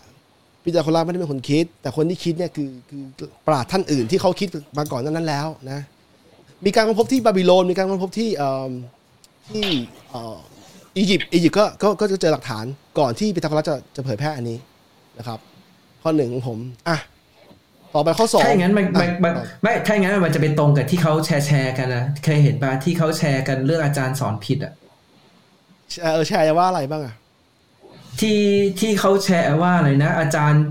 [0.70, 3.04] ปิจาโคลาไม่ได้เป็นคนคิด แต่คนที่คิดเนี่ยคือคือ
[3.48, 4.48] ปราชญ์ท่านอื่นที่เขาคิด
[4.78, 5.80] มาก่อนนั้นแล้วนะ
[6.66, 8.70] มีการค้นพบที่บาบิโลนมีการค้นพบที่เอ่อ
[9.50, 9.66] ที่
[10.10, 10.38] เอ่อ
[10.98, 12.66] อียิปต์อียิปต์ก็ก็ก็จะเจอหลักฐาน
[13.00, 14.58] ก่อนที่ปิจาโคลาจะจะเผยแพร่อันนี้
[15.18, 15.40] นะครับ
[16.02, 16.58] ข้อหนึ่งของผม
[16.90, 16.98] อะ
[17.94, 24.74] ต่อไปข้อสองถ้าอย่างนั้นมันมันอะมันไม่ถ้าอย่างนั้นมันจะไปตรงกับที่เขาแชร์แชร์กันนะเคยเห็นป่ะที่เขาแชร์กันเรื่องอาจารย์สอนผิดอะ
[26.02, 27.14] เออแชร์ว่าอะไรบ้างอะ
[28.20, 28.42] ที่
[28.80, 30.64] ที่เขาแชร์ว่าอะไรนะ อาจารย์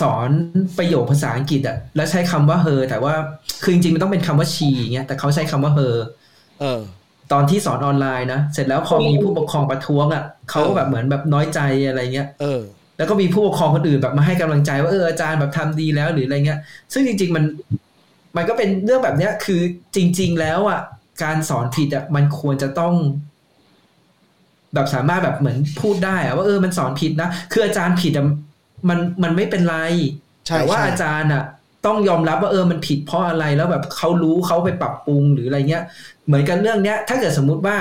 [0.00, 0.30] สอน
[0.78, 3.14] ประโยคภาษาอังกฤษอะแล้วใช้คำว่า her แต่ว่า
[3.62, 5.94] คือจริงๆมันต้องเป็นคำว่า she อย่างเงี้ยแต่เขาใช้คำว่า her
[6.60, 6.80] เออ
[7.32, 12.60] ตอนที่สอนออนไลน์นะเสร็จแล้วพอมีผู้ปกครองประท้วงอะเขาก็แบบเหมือนแบบน้อยใจอะไรเงี้ยเออ
[12.96, 16.58] แล้วก็มีผู้ปกครองคนอื่นแบบมาให้กำลังใจว่าเอออาจารย์แบบทำดีแล้วหรืออะไรเงี้ย
[16.92, 17.44] ซึ่งจริง ๆมัน
[18.36, 19.60] มันก็เป็นเรื่องแบบเนี้ยคือ
[19.96, 20.80] จริง ๆ แล้วอะ
[21.22, 22.94] การสอนผิดอะมันควรจะต้อง
[24.74, 28.26] แบบสามารถแบบเหมือนพูดได้อะว่าเออมันสอนผิดนะคืออาจารย์ผิดอะ
[28.88, 29.76] มันมันไม่เป็นไร
[30.46, 31.44] ใช่แต่ว่าใช่อาจารย์อะ
[31.86, 35.84] ต้องยอมรับว่าเออมันผิดเพราะอะไรแล้วแบบเขารู้เขาไปปรับปรุงหรืออะไรเงี้ย
[36.26, 37.76] เหมือนกันเรื่องเนี้ย ถ้าเกิดสมมุติว่า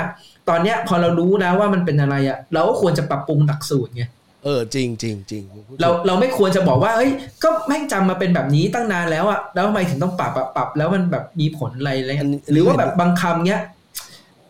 [0.49, 4.03] ตอนเนี้ยพอเรารู้แล้วว่ามันเป็นอะไรอะเราก็ควรจะปรับปรุงหลักสูตรไง
[4.43, 5.43] เออจริงจริงจริง
[5.81, 7.11] เราเราไม่ควรจะบอกว่าเฮ้ย
[7.43, 13.61] ก็แม่งจำมาเป็นแบบนี้ตั้งนานแล้วอะแล้วทำไมถึงต้องปรับอะปรับแล้วมันแบบมีผลอะไรอะไรอันนี้หรือว่าแบบบางคำเนี้ย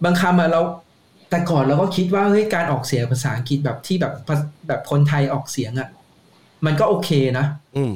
[0.03, 0.61] บางคำอะเรา
[1.30, 4.36] แต่ก่อนเราก็คิดว่าเฮ้ยการออกเสียงภาษาอังกฤษแบบที่แบบภา
[4.67, 5.89] แบบคนไทยออกเสียงอะ
[6.65, 7.09] มันก็โอเค
[7.39, 7.45] นะ
[7.78, 7.93] อืม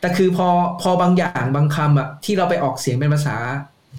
[0.00, 0.48] แต่คือพอ
[0.82, 3.36] พอบางอย่างบางคำอะที่เราไปออกเสียงเป็นภาษา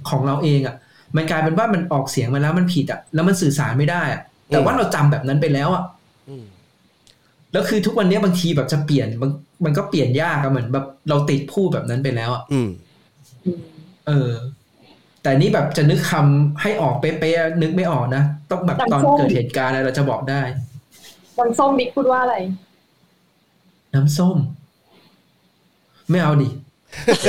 [0.09, 0.75] ของเราเองอะ
[1.15, 5.83] มันกลายเป็นว่ามันออกเสียงมาแล้วมันผิดอะแล้วมันสื่อสารไม่ได้อะแต่ว่าเราจำแบบนั้นไปแล้วอะ
[6.29, 6.45] อืม
[7.51, 9.31] แล้วคือทุกวันนี้บางทีแบบจะเปลี่ยนมัน
[9.65, 12.69] มันก็เปลี่ยนยากอะเหมือนแบบเราติดพูดแบบนั้นไปแล้วอะอืม
[13.45, 13.59] อืม
[14.07, 14.31] เออ
[15.23, 20.41] แต่นี่แบบจะนึกคำให้ออกเป๊ะๆนึกไม่ออกนะต้องแบบตอนเกิดเหตุการณ์อะไรเราจะบอกได้
[21.37, 22.35] น้ำส้มบิ๊กพูดว่าอะไร
[23.93, 24.37] น้ำส้ม
[26.09, 26.49] ไม่เอาดิ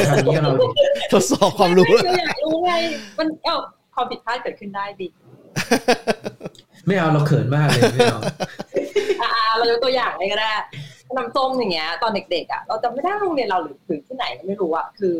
[0.09, 0.67] ทำนี้กับเราดิ
[1.13, 2.73] ทดสอบความรู้ไม่ไม่อยากรู้ไง
[3.19, 3.57] มันเอ้า
[3.95, 5.09] ความผิดพลาดเกิดขึ้นได้ดิ
[6.87, 8.21] ไม่เอาเราเขินมากเลยไม่เอา
[9.23, 10.51] อ่าเรายกตัวอย่างเลยก็ได้
[11.17, 15.15] น้ำส้มอย่างเงี้ย ตอนเด็กๆอะเราจำไม่ได้ว่าโรงเรียนเราหรือถึงที่ไหนก็ไม่รู้อะคือ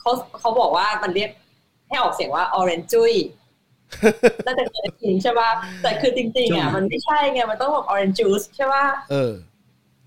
[0.00, 1.30] เขาเขาบอกว่ามันเรียก
[1.92, 3.24] ให้ออกเสียงว่า orange juice
[4.46, 5.50] น่าจะเคยได้ยินใช่ป่ะ
[5.82, 9.32] แต่คือจริงๆอะมันไม่ใช่ไงมันต้องแบบ orange juice ใช่ป่ะเออ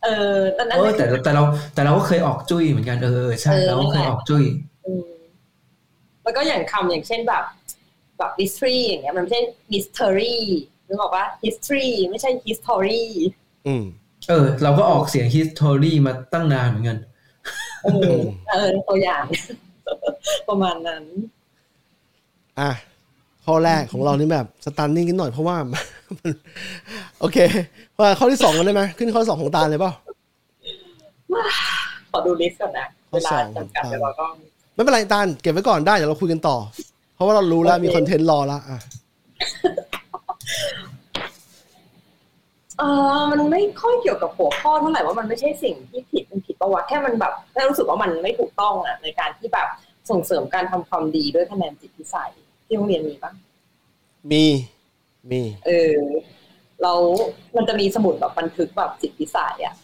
[0.03, 4.43] เออตอนนั้นเออแต่แต่เราแต่เราก็เคยออกจุ้ยเหมือนกันเออใช่เราก็เคยออกจุ้ย
[4.86, 5.05] อืม
[6.23, 7.43] แล้วก็อย่างคำอย่างเช่นแบบ
[8.17, 9.41] แบบ history อย่างเงี้ยมันไม่ใช่
[9.73, 10.36] history
[10.88, 13.03] นึกออกปะ history ไม่ใช่ history
[13.67, 13.83] อืม
[14.29, 16.97] เออ เราก็ออกเสียง history มาตั้งนานเหมือนกัน
[17.83, 18.19] เออ
[18.49, 19.23] เออตัวอย่าง
[20.49, 21.03] ประมาณนั้น
[22.60, 22.70] อะ
[23.45, 26.32] ข้อแรกของเรานี่แบบสตันนิ่งกันหน่อยเพราะว่ามัน
[27.20, 27.38] โอเค
[27.97, 29.93] ว่าข้อที่สองกันได้ไหมขึ้นข้อที่สองของตาลเลยเปล่า
[32.12, 34.26] ขอดู list ก่อนนะข้เวอลาสองจำกัดครับเวลาก็
[34.74, 36.58] ไม่เป็นไรตาลเก็บไว้ก่อนได้เดี๋ยวเราคุยกันต่อ
[37.16, 38.80] เพราะว่าเรารู้แล้วโอเคมี content รอแล้วอะ
[42.80, 42.84] เอ
[43.20, 49.68] อมันไม่ค่อยเกี่ยวกับหัวข้อเท่าไหร่ว่ามันไม่ใช่สิ่งที่ผิดมันผิดประวัติแค่มันแบบแค่รู้สึกว่ามันไม่ถูกต้องอะในการที่แบบ
[50.10, 52.32] ส่งเสริมการทำความดีด้วยคะแนนจิตพิสัย
[52.66, 53.32] ที่โรงเรียนมีปะ
[54.32, 54.45] มี
[55.32, 55.95] มีเออ
[56.82, 56.99] แล้ว
[57.55, 59.76] มันจะมีสมุดแบบบันทึกแบบจิตพิสัยอะ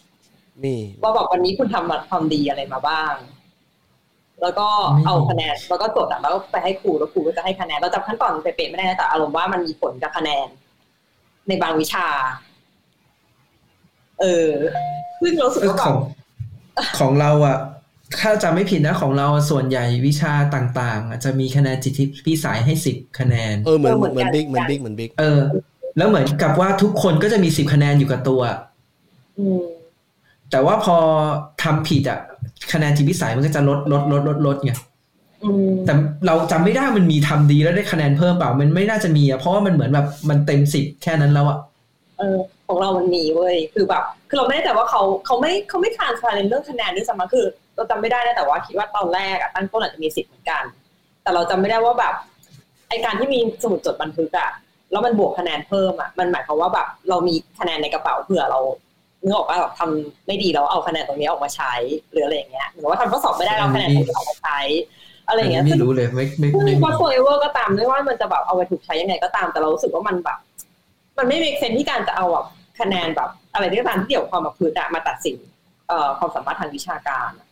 [0.64, 3.14] มีว่าแบบวันนี้คุณทำความดีอะไรมาบ้าง
[4.42, 10.46] แล้วก็ไม่เอามีคะแนนแล้วก็จดอะแล้วก็ไปให้ครูแล้วครูก็จะให้คะแนนเราจำขั้นตอนเป๊ะๆไม่ได้นะแต่อารมณ์ว่ามันมีผลกับคะแนน
[11.48, 12.06] ในบางวิชา
[14.20, 14.50] เออ
[15.20, 15.98] ซึ่งรู้สึกเออว่าแบขอบง
[17.00, 17.58] ของเราอะ
[18.20, 25.40] ถ้าจำไม่ผิดนะของเราส่วนใหญ่วิชาต่างๆอะจะมีคะแนนจิตพิสัยให้สิบคะแนน เออเหมือนเหมือนบิ๊กเหมือนบิ๊กเหมือนบิ๊กเออ
[25.96, 28.42] แล้วเหมือนกับว่าทุกคนก็จะมีสิบคะแนนอยู่กับตัว
[29.38, 29.62] อืม
[30.50, 30.96] แต่ว่าพอ
[31.62, 32.20] ทำผิดอะ
[32.72, 34.72] คะแนนจิตพิสัยมันก็จะลดลดลดลดลดไง
[35.44, 35.94] อืมแต่
[36.26, 41.58] เราจำไม่ได้มันมีทำดีแล้วได้คะแนนเพิ่มเปล่า มันไม่น่าจะมีอะเพราะว่ามันเหมือนแบบมันเต็มสิบแค่นั้นแล้วอะ
[42.18, 47.46] เออของเรามันมีเว้ยคือแบบ คือเราไม่ได้แต่ว่าเขาเขาไม่เขาไม่ทานสไเรื่องคะแนนด้วยซ้ำมั้งคือ
[47.76, 50.64] เราจำไม่ได้นะแต่ว่าคิดว่าตอนแรกอะตั้งต้นอาจจะมีสิทธิ์เหมือนกัน
[51.22, 52.14] แต่เราจำไม่ได้ว่าแบบ
[52.88, 54.50] ไอการที่มีสมุดจดบันทึกอะ
[54.90, 58.60] แล้วมันบวกคะแนนเพิ่มอะมันหมายความว่าแบบเรามีคะแนนในกระเป๋าเผื่อเรา
[59.24, 61.72] นึกออกว่าแบบทำไม่ดีแล้วเอาคะแนนตรงนี้ออกมาใช้
[62.10, 64.58] หรืออะไรอย่างเงี้ยหรือว่าทำข้อสอบไม่ได้เราเอาคะแนนตรงนี้ออกมาใช้
[65.28, 70.38] อะไรอย่างเงี้ยไม่รู้เลยไม่ไม่ซึ่งไม่ว่าโฟเวอร์ก็ตามไม่ว่ามันจะแบบเอาไปถูกใช้ยังไงก็ตามแต่เรารู้สึกว่ามันแบบ
[71.18, 72.46] มันไม่มี sense ที่การจะเอาแบบ
[72.80, 75.38] คะแนนแบบ อะไรที่ตามที่เกี่ยวกับความประพฤติอะมาตัดสิน
[75.88, 77.51] เอ่อความสามารถทางวิชาการอะอ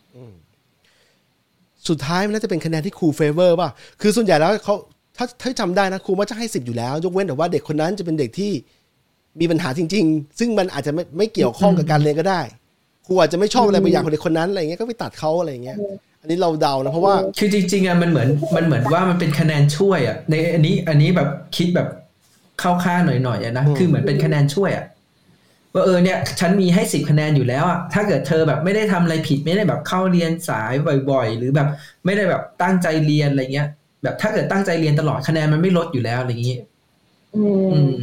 [1.87, 3.69] สุดท้ายมันน่าจะเป็นคะแนนที่ครู favor ป่ะ
[4.01, 4.75] คือส่วนใหญ่แล้วเขา
[5.17, 8.51] ถ้าถ้าจำได้นะครูว่าจะให้สิบอยู่แล้ว ยกเว้นแต่ว่าเด็กคนนั้นจะเป็นเด็กที่
[9.39, 12.41] มีปัญหาจริง ๆ ซึ่งมันอาจจะไม่ไม่เกี่ยวข้องกับการเรียนก็ได้
[13.05, 15.77] ครูอาจจะไม่ชอบอะไรบางอย่างของเด็กคนนั้นอะไรเงี้ยก็ไปตัดเขาอะไรเงี้ย
[16.21, 21.87] อันนี้เราเดานะเพราะว่า คือจริงๆอะมันเหมือนมันเหมือนว่ามันเป็นคะแนนช่วยอะในอันนี้อันนี้แบบคิดแบบ
[22.59, 24.85] เข้าข้างหน่อยๆอะนะอืมคือเหมือนเป็นคะแนนช่วยอะ
[25.73, 30.73] ว่าเออเนี่ยฉันมีให้สิบคะแนนอยู่แล้วอะถ้าเกิดเธอแบบไม่ได้ทำอะไรผิดไม่ได้แบบเข้าเรียนสาย
[31.09, 31.67] บ่อย ๆ หรือแบบ
[32.05, 33.67] ไม่ได้แบบตั้งใจเรียนอะไรเงี้ย
[34.03, 36.57] แบบถ้าเกิดตั้งใจเรียนตลอดคะแนนมันไม่ลดอยู่แล้วอะไรอย่างงี้
[37.35, 37.95] อือืมม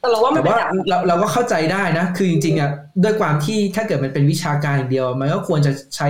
[0.00, 2.70] แต่เราว่ามัแต่นเป็นว่าแบบเราเราก็เข้าใจได้นะ คือจริงๆอะ
[3.02, 6.08] ด้วยความที่ถ้าเกิดมันเป็นวิชาการอย่างเดียว มันก็ควรจะใช้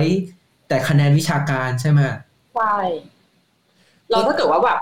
[0.67, 1.99] แต่คะแนนวิชาการใช่ไหม
[2.53, 2.63] ใช่
[4.09, 4.79] เราถ้าเกิดว่าแบบ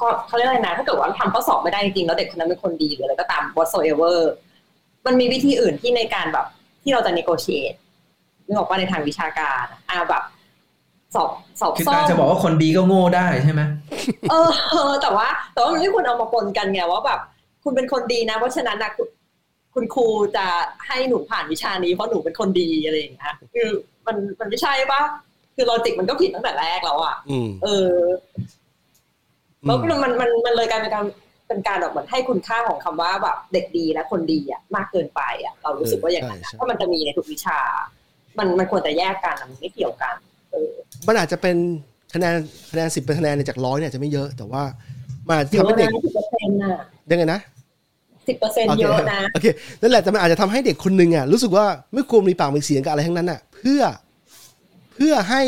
[0.00, 4.16] ก็เขาเรียกอะไรนะถ้าเกิดว่าทำข้อสอบไม่ได้จริงๆแล้วเด็กคนนั้นเป็นคนดีหรืออะไรก็ตาม whatsoever
[5.06, 6.46] มันมีวิธีอื่นที่ในการแบบ
[6.82, 7.76] ที่เราจะ negotiate
[8.46, 10.22] นึกออกว่าในทางวิชาการอะอ่าแบบ
[11.14, 11.30] สอบ
[11.60, 13.62] สอบคือซ่อการมจะบอกว่าคนดีก็โง่ได้ใช่ไหม
[14.30, 14.34] เอ
[14.90, 17.20] อแต่ว่าแต่ว่ามันไม่ควรเอามาปนกันไงว่าแบบ
[17.64, 19.08] คุณเป็นคนดีนะ เพราะฉะนั้นนะคุณ
[19.74, 20.46] คุณครูจะ
[20.86, 23.68] ให้หนูผ่านวิชานี้เพราะหนูเป็นคนดีอะไรอย่างเงี้ยคือ
[24.06, 25.00] มันมันไม่ใช่ปะ
[25.54, 27.90] คือลอจิกมันก็ผิดตั้งแต่แรกแล้วอะอืมเออ
[29.64, 31.04] แล้วมันมันมันเลยกลายเป็นการ
[31.48, 37.58] เป็นการแบบเหมือนให้คุณค่าของคำว่าแบบเด็กดีและคนดีอะมากเกินไปอะเรารู้สึกว่าอย่างนั้นใช่ใช่ถ้ามันจะมีในทุกวิชา
[38.38, 40.14] มันมันควรจะแยกกันอะมันไม่เกี่ยวกัน
[40.52, 40.72] เออ
[41.06, 41.56] มันอาจจะเป็น
[42.14, 42.34] คะแนน
[42.70, 44.62] คะแนนสิบเป็นคะแนนเนี่ยจากร้อยเนี่ยอาจจะไม่เยอะแต่ว่า
[45.26, 46.74] มันอาจจะเยทำอะให้เด็กนะสิบเปอร์เซ็นต์น่ะ
[47.10, 47.40] ยังไงนะ
[48.28, 49.46] สิบเปอร์เซ็นต์โคเยอะนะโอเค
[49.80, 53.80] นั่นแหละแต่มันอาจจะทำให้เด็กคนหนึ่งอะรู้สึกว่าไม่ควรมีปากมีเสียงกับอะไรทั้งนั้นอะ เพื่อ
[54.94, 55.42] เพื่อให้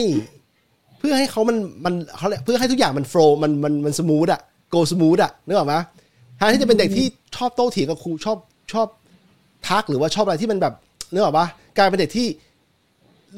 [0.98, 4.40] เพื่อให้เขามันมันเขาเรียกเพื่อให้ทุกอย่างมัน flow มันมันมัน smooth อะ
[4.70, 5.74] go smooth อะนึกออกไหม
[6.36, 7.06] แทนที่จะเป็นเด็กที่
[7.36, 8.38] ชอบโต้เถียงกับครูชอบ
[8.72, 8.86] ชอบ
[9.68, 10.74] ทักหรือว่าชอบอะไรที่มันแบบ
[11.12, 11.46] นึกออกปะ
[11.76, 12.26] กลายเป็นเด็กที่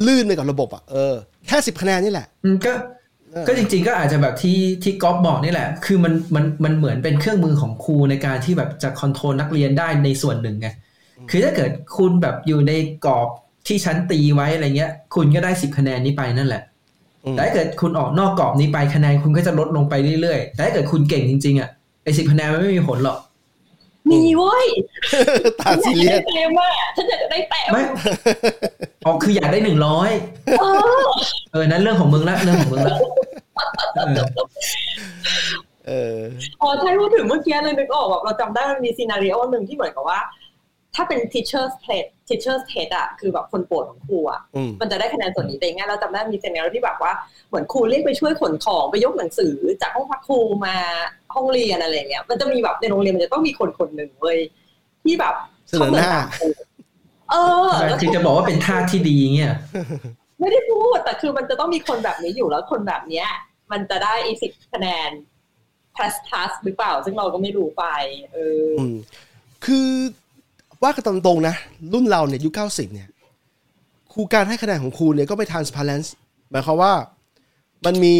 [0.07, 1.15] ลื่นไปกับระบบอะเออ
[1.49, 2.73] แค่สิบคะแนนนี่แหละอืมก็
[3.33, 10.69] เออก็จริงๆก็อาจจะแบบที่ที่ก๊อฟบอกนี่แหละ คือมันมันมันเหมือนเป็นเครื่องมือของครูในการที่แบบจะ control นักเรียนได้ในส่วนหนึ่งไง
[11.31, 12.73] คือถ้าเกิดคุณแบบอยู่ใน
[13.07, 13.29] กรอบ
[13.67, 16.70] ที่ชั้นตีไว้อะไรเงี้ย คุณก็ได้สิบคะแนนนี้ไปนั่นแหละอืม
[17.37, 21.69] แต่ถ้าเกิดคุณออกนอกกรอบนี้ไปคะแนนคุณก็จะลดลงไปเรื่อยๆแต่ถ้าเกิดคุณเก่งจริงๆอะ
[22.05, 23.19] ไอ้สิบคะแนนมันไม่มีผลหรอก
[24.11, 24.67] มีเว้ย
[25.61, 27.83] ตาซีเรียสฉันอยากได้เต็มอะฉันอยากได้เต็มไม่
[29.07, 30.11] ออกคืออยากได้หนึ่งร้อย
[30.61, 30.75] เออ
[31.53, 32.97] เออนั้นเรื่องของมึงละเรื่องของมึงละ
[33.97, 34.17] เออ
[35.87, 36.19] เออ
[36.61, 40.19] พอใช่พูดถึงเมื่อกี้เลยนึกออกแบบเราจำได้มันมี scenario หนึ่งที่เหมือนกับว่า
[40.95, 47.13] ถ้าเป็น teacher's pet teacher's pet อะคือแบบคนโปรดของครูอะอืมมันจะได้คะแนนส่วนนี้แต่ง่ายเราจำได้มี scenario ที่แบบว่า
[47.49, 50.77] เหมือนครูเรียกไปช่วยขนของไปยกหนังสือจากห้องพักครูมา
[51.35, 54.39] ห้องเรียนอะไรเงี้ยมันจะมีแบบในโรงเรียนมันจะต้องมีคนคนหนึ่งเว้ย
[55.03, 55.35] ที่แบบ
[55.69, 56.11] เสนอหน้า
[57.31, 57.35] เอ
[57.69, 59.55] อแล้วคือจะบอกว่าเป็นท่าที่ดีเงี้ย
[60.41, 63.29] ไม่ได้พูดแต่คือมันจะต้องมีคนแบบนี้อยู่แล้วคนแบบเนี้ย
[63.73, 65.11] มันจะได้อีสิบคะแนน
[65.97, 67.85] pass pass หรือเปล่า ซึ่งเราก็ไม่รู้ไป
[68.33, 68.97] เออออืม
[69.65, 69.89] คือ
[70.83, 71.55] ว่ากันตรงๆนะ
[71.93, 73.09] รุ่นเราเนี่ยยุคเก้าสิบเนี่ย
[74.13, 76.07] ครูการให้คะแนนของครูเนี่ยก็ไม่ transparent
[76.51, 76.93] หมายความว่า
[77.87, 78.15] มันมี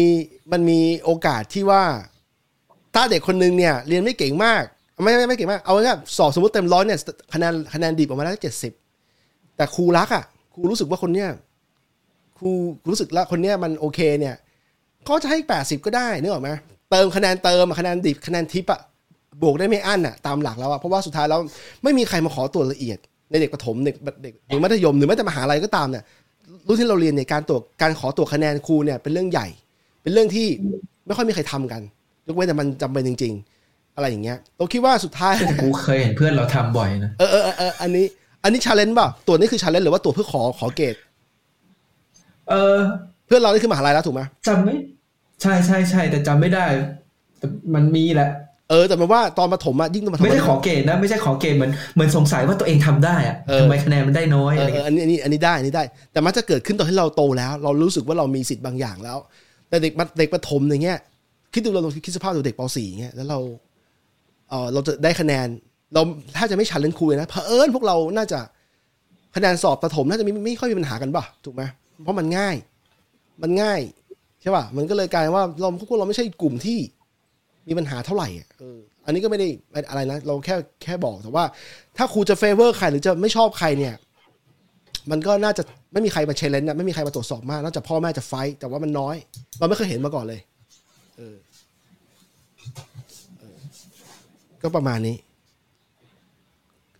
[0.51, 1.83] มันมีโอกาสที่ว่า
[2.95, 4.63] ถ้าเด็กคนนึงเนี่ย เรียนไม่เก่งมาก
[5.03, 6.99] ไม่ไม่ไม่เก่งมาก เอาง่ายๆสอบสมมติเต็มร้อยเนี่ย
[7.33, 8.73] คะแนนคะแนนดีออกมาได้เจ็ดสิบ
[9.55, 11.29] แต่ครูรักอะครูรู้สึกว่าคนเนี้ย
[12.37, 12.51] ครู
[12.89, 14.35] รู้สึกแล้วคนเนี้ยมันโอเคเนี่ย
[15.07, 16.49] ก็จะให้แปดสิบก็ได้นึกออกไหม
[16.91, 18.81] เติมคะแนนเติมคะแนนดิบคะแนนทิปอะ
[19.41, 21.39] บวกได้ไม่อั้นอะตามหลักแล้วอะเพราะว่าสุดท้ายแล้ว
[21.83, 22.97] ไม่มีใครมาขอตรวจละเอียด
[23.31, 26.03] ในเด็กประถมเด็กเด็กหรือมัธยมหรือแม้แต่มหาลัยก็ตามเนี่ย
[26.67, 29.47] รุ่นที่เราเรียนเนี่ยการตรวจการขอตรวจคะแนนครูเนี่ยเป็นเรื่องใหญ่
[30.03, 30.47] เป็นเรื่องที่
[31.05, 31.81] ไม่ค่อยมีใครทำกัน
[32.27, 38.05] ยกเว้นแต่มันจำเป็นจริง ๆ อะไรอย่างเงี้ยเราคิดว่าสุดท้ายกูเคยเห็นเพื่อนเราทำบ่อยนะเออเออเออเอออันนี้
[38.43, 40.95] อันนี้ challenge ป่ะตรวจนี่คือ challenge หรือว่าตรวจเพื่อขอขอเกรด
[42.49, 42.77] เออ
[43.27, 44.75] เพื่อนเรานี่คือมหาลัยแล้วถูกไหมจำไม่
[45.41, 46.65] ใช่ใช่ใช่แต่จำไม่ได้
[47.37, 48.29] แต่มันมีแหละ
[48.71, 59.17] เออแต่มันว่าตอนประถมอะยิ่งตอนประถมไม่ใช่ขอเกรดนะไม่ใช่ขอเกรดเหมือนเหมือนสงสัยว่าตัวเองทำได้อะเออทำไมคะแนนมันได้น้อยเออะไรอเออเงี้ยอันนี้อันนี้อันนี้ได้อันนี้ได้ แต่มันจะเกิดขึ้นตอนที่เราโตแล้ว เรารู้สึกว่าเรามีสิทธิ์บางอย่างแล้ว
[59.69, 60.97] แต่เด็กมัธเด็กประถมอย่างเงี้ย
[61.53, 63.39] คิดดูเราคิดสภาพดูเด็กป .4 เงี้ยแล้วเรา
[64.49, 65.47] เออเราจะได้คะแนน
[65.93, 66.01] เรา
[66.37, 68.39] ถ้าจะไม่ challenge ครูเลยนะเผอิญพวกเราน่าจะ
[69.35, 71.63] คะแนนสอบประถมน่าจะไม่ไม่ค่อยมีปัญหากันป่ะถูกไหม
[72.03, 72.55] เพราะมันง่าย
[73.41, 73.81] มันง่าย
[74.41, 76.79] ใช่ป่ะมันก็เลยกลายเป็นว่าเราพวกเราไม่ใช่กลุ่มที่
[77.67, 79.47] มีปัญหาเท่าไหร่อะเอออันนี้ก็ไม่ได้
[79.89, 81.45] อะไรนะ เราแค่แค่บอกแต่ว่า
[81.97, 83.95] ถ้าครูจะ favor ใครหรือจะไม่ชอบใครเนี่ย
[85.11, 89.15] มันก็น่าจะไม่มีใครมา challenge นะไม่มีใครมาตรวจสอบมากนอกจากพ่อแม่จะ fight แต่ว่ามันน้อย
[89.59, 90.39] เราไม่เคยเห็นมาก่อนเลย
[91.17, 91.35] เออ
[93.39, 93.55] เออ
[94.61, 95.15] ก็ประมาณนี้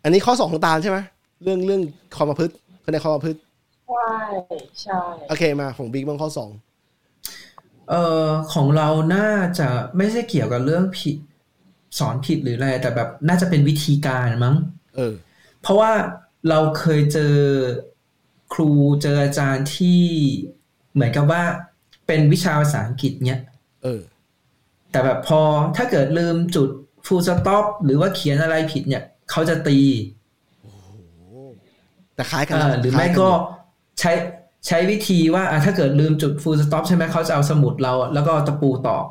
[0.03, 0.97] อันนี้ข้อสองของตาลใช่ไหม
[1.43, 1.81] เรื่องเรื่อง
[2.15, 2.53] ความประพฤติ
[2.85, 3.39] คะแนนความประพฤติ
[3.89, 4.15] ใช่
[4.81, 4.99] ใช่
[5.29, 6.49] โอเคมาของบิ๊กบ้างข้อสอง
[7.91, 9.67] เออของเราน่าจะ
[9.97, 11.15] ไม่ใช่เกี่ยวกับเรื่องผิด
[11.99, 14.55] สอนผิดหรืออะไร แต่แบบน่าจะเป็นวิธีการมั้ง
[14.95, 15.13] เออ
[15.61, 15.91] เพราะว่า
[16.49, 17.35] เราเคยเจอ
[18.53, 18.71] ครู
[19.01, 20.01] เจออาจารย์ที่
[20.93, 21.43] เหมือนกับว่า
[22.07, 23.41] เป็นวิชาภาษาอังกฤษเนี้ย
[23.83, 24.01] เออ
[24.91, 25.41] แต่แบบพอ
[25.75, 26.69] ถ้าเกิดลืมจุด
[27.05, 29.79] full stop หรือว่าเขียนอะไรผิดเนี่ยเขาจะตี
[32.15, 33.31] แต่คล้ายกันเอนะอหรือไม่คล้ายนก็ยู่
[33.99, 34.11] ใช้
[34.67, 39.05] ใช้วิธีว่าอะถ้าเกิดลืมจุด full stop ใช่ไหมเขาจะเอาสมุดเราอะแล้วก็เอาตะปูตอก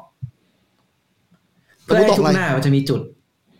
[1.84, 3.00] เพื่อให้ทุกหน้ามันจะมีจุด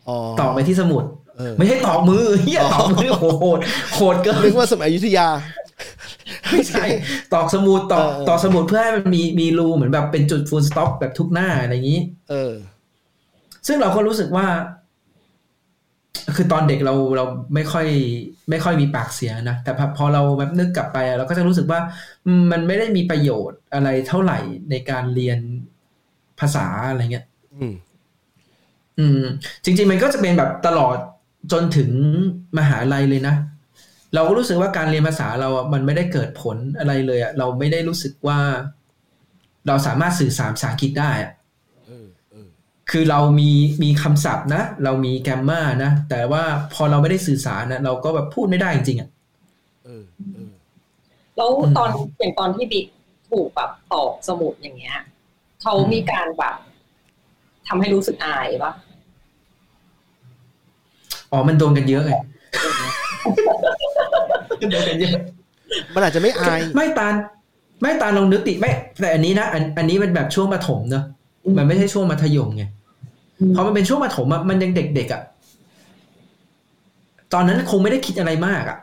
[0.08, 1.04] อ๋อตอกไปที่สมุด
[1.36, 3.58] เออไม่ใช่ตอกมือเฮียอ๋อตอกมือโหโหด
[3.94, 5.28] โหดเกินนึกว่าสมัยอยุธยา
[6.50, 6.84] ไม่ใช่
[7.34, 12.52] ตอกสมุดตอกเออเออตอกสมุดเพื่อให้มันมีมีรูเหมือนแบบเป็นจุด full stop แบบทุกหน้าอะไรอย่างนี้ เออ
[13.66, 14.46] ซึ่งเราก็รู้สึกว่า
[16.36, 17.86] คือตอนเด็กเราเราไม่ค่อย
[18.50, 21.80] ไม่ค่อยมีปากเสียงนะ แต่พอพอเราแบบนึกกลับไปอะเราก็จะรู้สึกว่า
[22.26, 24.38] อืมมันไม่ได้มีประโยชน์อะไรเท่าไหร่
[24.70, 25.38] ในการเรียน
[26.40, 27.74] ภาษาอะไรเงี้ย อืม
[28.98, 29.22] ออืม
[29.64, 30.96] จริง ๆ มันก็จะเป็นแบบตลอด
[31.52, 31.90] จนถึง
[32.58, 33.34] มหาลัยเลยนะ
[34.14, 38.38] เราก็รู้สึกว่าการเรียนภาษาเราอะมันไม่ได้เกิดผลอะไรเลยอะเราไม่ได้รู้สึกว่า
[39.66, 41.39] เราสามารถสื่อสารภาษาอังกฤษได้อะเออเออ
[42.90, 43.50] คือเรามี
[43.82, 46.42] มีคำศัพท์นะ เรามีแกรมมานะ แต่ว่า
[46.74, 49.08] พอเราไม่ได้สื่อสารนะเราก็แบบพูดไม่ได้จริงๆอะ
[49.84, 50.50] เออเออ
[51.36, 51.88] แล้วอืมตอน
[52.18, 52.86] อย่างตอนที่บิ๊ก
[53.30, 54.98] ถูกแบบตอกสมุดอย่างเงี้ย
[55.62, 56.56] เขามีการแบบ
[57.68, 58.72] ทำให้รู้สึกอายปะ
[61.30, 62.12] อ๋อ มันโดนกันเยอะไง
[64.70, 65.14] โดนกันเยอะ
[65.94, 67.14] มันอาจจะไม่อาย ไม่ตาล
[67.82, 68.70] ไม่ตาลลองนึกติไม่
[69.00, 71.04] แต่อันนี้นะ อันอันนี้มันแบบช่วงประถมเนอะ
[71.58, 72.64] มันไม่ใช่ช่วงมัธยมไง
[73.54, 75.22] พอมันเป็นช่วงประถมอะมันยังเด็กๆอะ
[77.32, 78.78] ตอนนั้นคงไม่ได้คิดอะไรมากอะ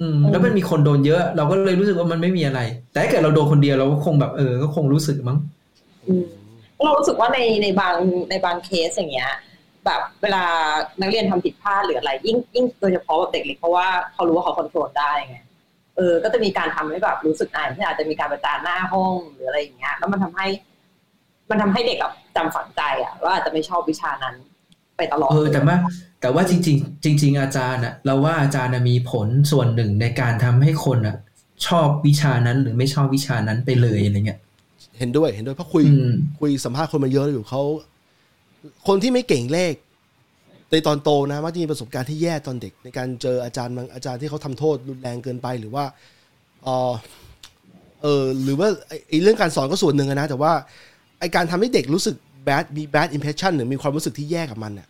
[0.00, 2.60] อืม แล้วมันมีคนโดนเยอะ เราก็เลยรู้สึกว่ามันไม่มีอะไร
[2.90, 5.38] แต่ถ้าเกิดเราโดนคนเดียวเราก็คงแบบเออ ก็คงรู้สึกมั้ง
[6.06, 6.24] อืม
[6.84, 7.96] เรารู้สึกว่าในในบาง
[8.30, 9.32] ในบางเคสอย่างเงี้ย
[9.84, 10.44] แบบเวลา
[11.00, 15.36] นักเรียนทำผิดพลาดหรืออะไร ยิ่งยิ่งโดยเฉพาะแบบเด็กเล็กเพราะว่าเขารู้ว่าเขาคอนโทรลได้ไง
[15.96, 20.46] เออ ก็จะมีการทำให้แบบรู้สึกอายที่อาจจะมีการประจานหน้าห้องหรืออะไรอย่างเงี้ย แล้วมันทำให้
[21.50, 24.34] มันทำให้เด็กแบบ จำฝังใจอะว่าอาจจะไม่ชอบวิชานั้น
[24.96, 25.76] ไปตลอดเออแต่ว่า
[26.20, 31.16] แต่ว่าจริง ๆ จริง ๆ อาจารย์อะเราว่าอาจารย์อะมีผลส่วนหนึ่งในการทำให้คนอะ
[31.66, 34.40] ชอบวิชานั้นหรือไม่ชอบวิชานั้นไปเลยอะไรเงี้ย
[34.98, 37.62] เห็นด้วยเห็นด้วยเพราะคุยอืมคุยสัมภาษณ์คนมาเยอะอยู่เขา
[38.86, 39.74] คนที่ไม่เก่งเลข
[40.70, 45.84] ในตอนโตนะมักจะมีประสบการณ์ที่แย่ตอนเด็ก ในการเจออาจารย์บางอาจารย์ที่เขาทำโทษรุนแรงเกินไปหรือว่า
[46.64, 46.92] เออ
[48.02, 50.52] เออหรือว่าไอ้ไอ้เรื่องการสอนก็ส่วนหนึ่งอะนะแต่ว่า
[51.20, 52.16] ไอการทำให้เด็กรู้สึก
[52.46, 54.88] bad มี bad impression หรือมีความรู้สึกที่แย่กับมันเนี่ย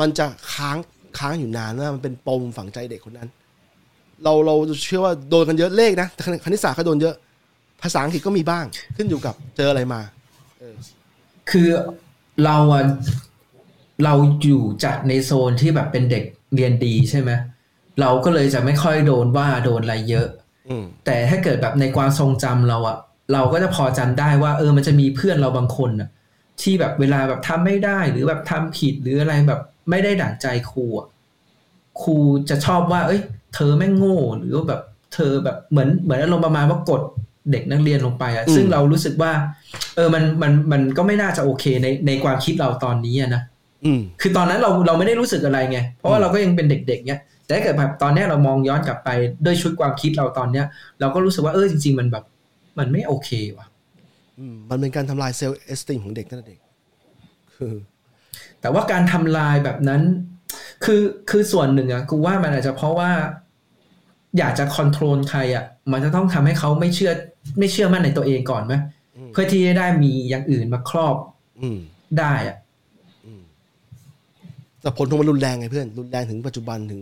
[0.00, 0.78] มันจะค้าง
[1.18, 3.28] ค้างอยู่นานนะมันเป็นปมฝังใจเด็กคนนั้น
[4.24, 4.54] เราเรา
[4.84, 7.14] เชื่อว่าโดนกันเยอะเลขนะแต่คณิตศาสตร์ก็โดนเยอะ
[7.82, 8.64] ภาษาอังกฤษก็มีบ้าง
[8.96, 10.00] ขึ้นอยู่กับเจออะไรมา
[11.50, 11.68] คือ
[12.44, 12.84] เราอะ
[14.04, 17.30] เราอยู่จัดในโซนที่แบบเป็นเด็กเรียนดีใช่ไหม
[18.00, 20.28] เราก็เลยจะไม่ค่อยโดนว่าโดนอะไรเยอะ
[20.68, 22.96] อืมแต่ถ้าเกิดแบบในความทรงจำเราอะ
[23.32, 26.08] เราก็จะพอจำได้ว่า เออมันจะมีเพื่อนเราบางคนอะ
[26.62, 31.08] ที่แบบเวลาแบบทำไม่ได้หรือแบบทำผิดหรืออะไรแบบไม่ได้ดั่งใจครูอะ
[32.02, 32.16] ครู
[32.50, 33.20] จะชอบว่า เอ้ย
[33.54, 34.80] เธอแม่งโง่หรือว่าแบบ
[35.14, 37.02] เธอแบบเหมือนเหมือนอารมณ์ประมาณว่ากด
[37.50, 39.32] เด็กนักเรียนลงไปอะอืมซึ่งเรารู้สึกว่า
[39.96, 43.42] เออมันมันมันก็ไม่น่าจะโอเคในในความคิดเราตอนนี้อะนะ
[43.84, 49.08] อืมคือตอนนั้นเราเราไม่ได้รู้สึกอะไรไง เพราะว่าเราก็ยังเป็นเด็กๆเนี้ยแต่ถ้าเกิดแบบตอนเนี้ยเรามองย้อนกลับไป
[49.44, 50.66] ด้วยชุดความคิดเราตอนเนี้ย
[51.00, 52.24] เราก็รู้สึกว่าเออจริง ๆ มันแบบ
[52.78, 53.77] มันไม่โอเคว่ะอื
[54.54, 56.60] มมันเป็นการทำลาย self-esteem ของเด็กตั้งแต่เด็ก
[57.56, 57.74] คือ
[58.60, 60.02] แต่ว่าการทำลายแบบนั้น
[60.84, 63.10] คือคือส่วนหนึ่งอะกูว่ามันอาจจะเพราะว่า
[64.38, 67.12] อยากจะ control ใครอะมันจะต้องทำให้เขาไม่เชื่อ
[67.58, 68.74] ไม่เชื่อมั่นในตัวเองก่อนไหม
[69.16, 71.16] อืมเพื่อที่จะได้มีอย่างอื่นมาครอบ
[71.62, 71.78] อืม
[72.18, 72.56] ได้อะ
[73.26, 73.42] อืม
[74.80, 77.00] แต่ผลของมันรุนแรงไงเพื่อน รุนแรงถึงปัจจุบันถึง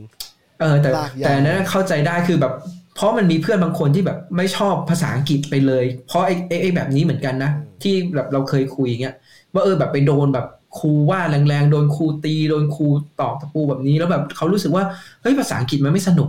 [0.60, 2.52] เออ แต่ลากยาวแต่อันนั้นเข้าใจได้คือแบบ
[2.96, 7.50] เพราะมันมีเพื่อนบางคนที่แบบไม่ชอบภาษาอังกฤษไปเลย เพราะไอ้ไอ้ไอ้แบบนี้เหมือนกันนะ
[7.82, 9.14] ที่แบบเราเคยคุยอย่างเงี้ย
[9.54, 10.46] ว่าเออแบบไปโดนแบบ
[10.78, 12.86] ครูว่าแรงๆ โดนครูตี โดนครู
[13.20, 14.84] ตอกตะปูแบบนี้ แล้วแบบเขารู้สึกว่า
[15.22, 16.28] เฮ้ยภาษาอังกฤษมันไม่สนุก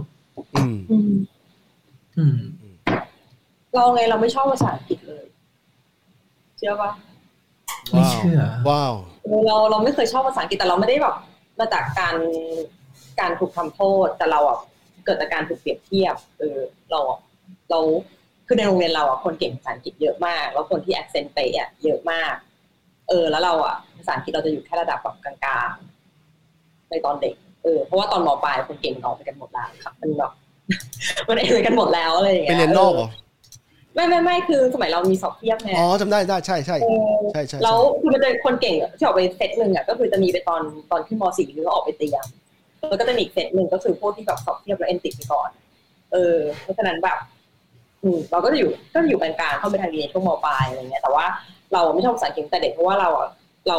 [0.56, 1.12] อืม อืม
[2.18, 2.38] อืม
[3.76, 5.26] เราไงเราไม่ชอบภาษาอังกฤษเลย
[6.58, 6.92] เชื่อปะ
[7.92, 8.94] ไม่เชื่อ ว้าว
[9.48, 11.16] เราเราไม่เคยชอบภาษาอังกฤษแต่เราไม่ได้แบบ
[11.60, 12.16] มาจากการ
[13.20, 14.58] การถูกทำโทษแต่เราอะ
[15.08, 16.60] เกิดจากการถูกเปรียบเทียบเออ
[16.92, 17.20] เราอะ
[17.70, 17.80] เรา
[18.48, 22.34] คือในโรงเรียนเราอะคนเก่งภาษาอังกฤษเยอะมาก แล้วคนที่ accent เป๊ะอะเยอะมาก
[23.10, 30.32] เออ แล้วเราอะภาษาอังกฤษเราจะอยู่แค่ระดับแบบกลางๆในตอนเด็กเออเพราะว่าตอนมปลายคนเก่งมันออกไปกันหมดแล้วครับมันแบบ
[31.28, 33.10] มันเอไปกันหมดแล้วอะไรอย่างไปเงี้ยเรียนนอกเหรอ
[33.96, 36.88] ไม่ไม่ไม่คือสมัยเรามีสอบเทียบไงอ๋อจำได้ได้ใช่ใช่เอ
[37.18, 42.26] อใช่ใช่แล้วคือมันจะคนเก่งอะที่ออกไปเซตหนึ่งอะก็คือจะมีไปตอนตอนขึ้นมสี่หรือว่าออกไปเตรียม
[42.90, 45.50] แล้วก็จะมีอีกเซตหนึ่งก็คือพวกที่แบบสอบเทียบแล้วเอ็นติดไปก่อน
[46.14, 47.18] เออ เพราะฉะนั้นแบบ
[48.04, 51.26] อืมเราก็จะอยู่ก็จะอยู่กลางๆเข้าไปทางเรียนช่วงมปลายอะไรเงี้ย แต่ว่า
[51.74, 53.30] เราไม่ชอบภาษาอังกฤษตั้งแต่เด็กเพราะว่าเราอะ
[53.68, 53.78] เรา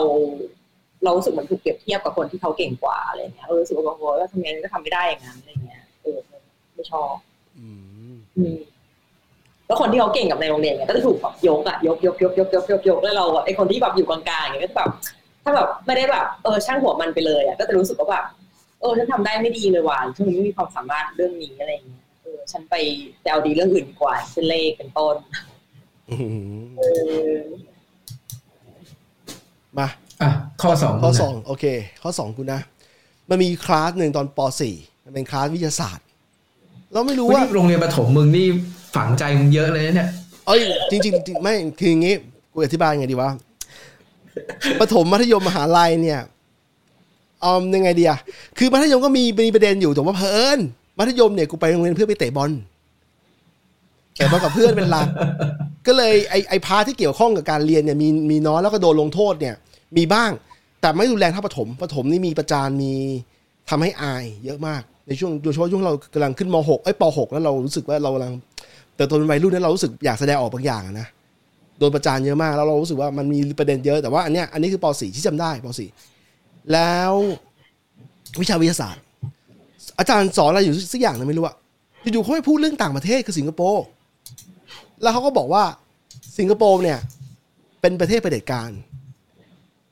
[1.05, 6.19] เรารู้สึกเหมือนถูกเปรียบเทียบกับคนที่เขาเก่งกว่าอะไรเงี้ยเออรู้สึกว่าโอ้ยทำไงก็ทำไม่ได้อย่างนั้นอะไรเงี้ยเออ
[6.75, 7.13] ไม่ชอบ
[7.59, 7.69] อื
[8.13, 8.57] มอืม
[9.67, 14.91] แล้วคนที่เขาเก่งกับในโรงเรียนเนี่ยก็จะถูกแบบยกอะยกยกยกยกยกยกยกแล้วเราอะไอคนที่แบบอยู่กลางๆอย่างเงี้ยก็จะแบบ
[15.45, 18.25] ถ้าแบบไม่ได้แบบเออช่างหัวมันไปเลยอะก็จะรู้สึกว่าแบบ
[18.81, 22.75] เออฉันทำได้ไม่ดีเลยว่ะฉันไม่มีความสามารถเรื่องนี้อะไรอย่างเงี้ยเออฉันไป
[23.21, 25.15] ไปเอาดีเรื่องอื่นดีกว่าเช่นเลขเป็นต้น
[26.11, 26.83] อืมเอ
[27.31, 27.37] อ
[29.79, 29.89] มา
[30.23, 30.31] อะ
[30.63, 31.65] ข้อสองข้อนะสองโอเค
[32.03, 32.61] ข้อสองกูนะ
[33.29, 34.39] มันมีคลาสหนึ่งตอนป
[34.73, 36.07] .4 มันเป็นคลาสวิทยาศาสตร์
[36.93, 38.47] เราไม่รู้ว่าว่าโรงเรียนประถมมึงนี่
[38.97, 40.09] ฝังใจมึงเยอะเลยนะเนี่ย
[40.47, 40.61] เอ้ย
[40.91, 42.15] จริงๆจริงๆไม่คืออย่างงี้
[42.53, 43.31] กูอธิบายไงดีวะ
[44.81, 48.19] ประถมมัธยมมหาลัยเนี่ยเอายังไงเดีอะ
[48.59, 50.59] คือมัธยมก็มีมีประเด็นอยู่แต่ว่าเพอิญ
[50.99, 52.51] มัธยมเนี่ยกูไปโรงเรียนเพื่อไปเตะบอล
[54.17, 55.09] เตะบอลกับเพื่อนเป็นหลัก
[55.87, 59.55] ก็เลยไอไอพาที่เกี่ยวข้องกับการเรียนเนี่ยมีมีน้อยแล้วก็โดนลงโทษเนี่ย
[59.97, 60.31] มีบ้าง
[60.81, 62.93] แต่ไม่รุนแรงเท่าประถมประถมนี่มีประจานมี
[63.71, 68.33] ทำให้อายเยอะมากในช่วงโดยเฉพาะช่วงเรากำลังขึ้นม .6 ไอ้ยป .6 แล้วเรารู้สึกว่าเรากำลัง
[68.95, 71.09] เติบโตเป็นวัยรุ่นนั้นเรารู้สึกอยากแสดงออกบางอย่างนะ
[71.79, 75.81] โดนประจานเยอะมากแล้วเรารู้สึกว่ามันมีประเด็นเยอะแต่ว่าอันเนี้ยอันนี้คือป .4 ที่จำได้ป .4
[76.73, 77.13] แล้ว
[78.41, 79.03] วิชาวิทยาศาสตร์
[79.99, 81.57] อาจารย์สอนอะไรอยู่สักอย่างนึงไม่รู้อะ
[82.13, 83.85] อยู่ๆเขาไม่พูดเรื่องต่างประเทศคือสิงคโปร์
[85.03, 85.65] แล้วเขาก็บอกว่า
[86.39, 86.99] สิงคโปร์เนี่ย
[87.81, 88.71] เป็นประเทศเผด็จการ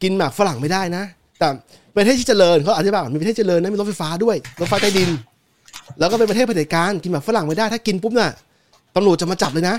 [0.02, 1.04] กินหมากฝรั่งไม่ได้นะ
[1.38, 1.48] แต่
[1.96, 5.10] ประเทศที่เจริญเขาอธิบายมีประเทศเจริญนะมีรถไฟฟ้าด้วยรถไฟใต้ดิน
[5.98, 8.30] แล้วก็เป็นประเทศเผด็จการกินหมากฝรั่งไม่ได้ถ้ากินปุ๊บน่ะ
[8.96, 9.76] ตำรวจจะมาจับเลยนะ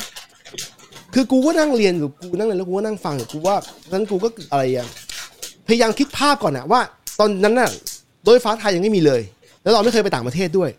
[1.14, 3.56] คือกูก็นั่งเรียนอยู่กูนั่งเรียนแล้วกูก็นั่งฟังอยู่กูว่า
[3.92, 4.88] นั้นกูก็อะไรอะ
[5.68, 6.82] พยายามคิดภาพก่อนอะว่า
[7.20, 7.70] ตอนนั้นน่ะ
[8.26, 9.22] รถไฟฟ้าไทยยังไม่มีเลย
[9.64, 10.70] แล้วเราไม่เคยไปต่างประเทศด้วย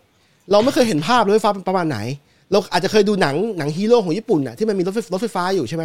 [0.51, 1.97] เราไม่เคยเห็นภาพรถไฟฟ้าเป็นประมาณไหน
[2.51, 5.83] เราอาจจะเคยดูหนังหนังฮีโร่ของญี่ปุ่นน่ะที่มันมีรถไฟรถไฟฟ้าอยู่ใช่ไหม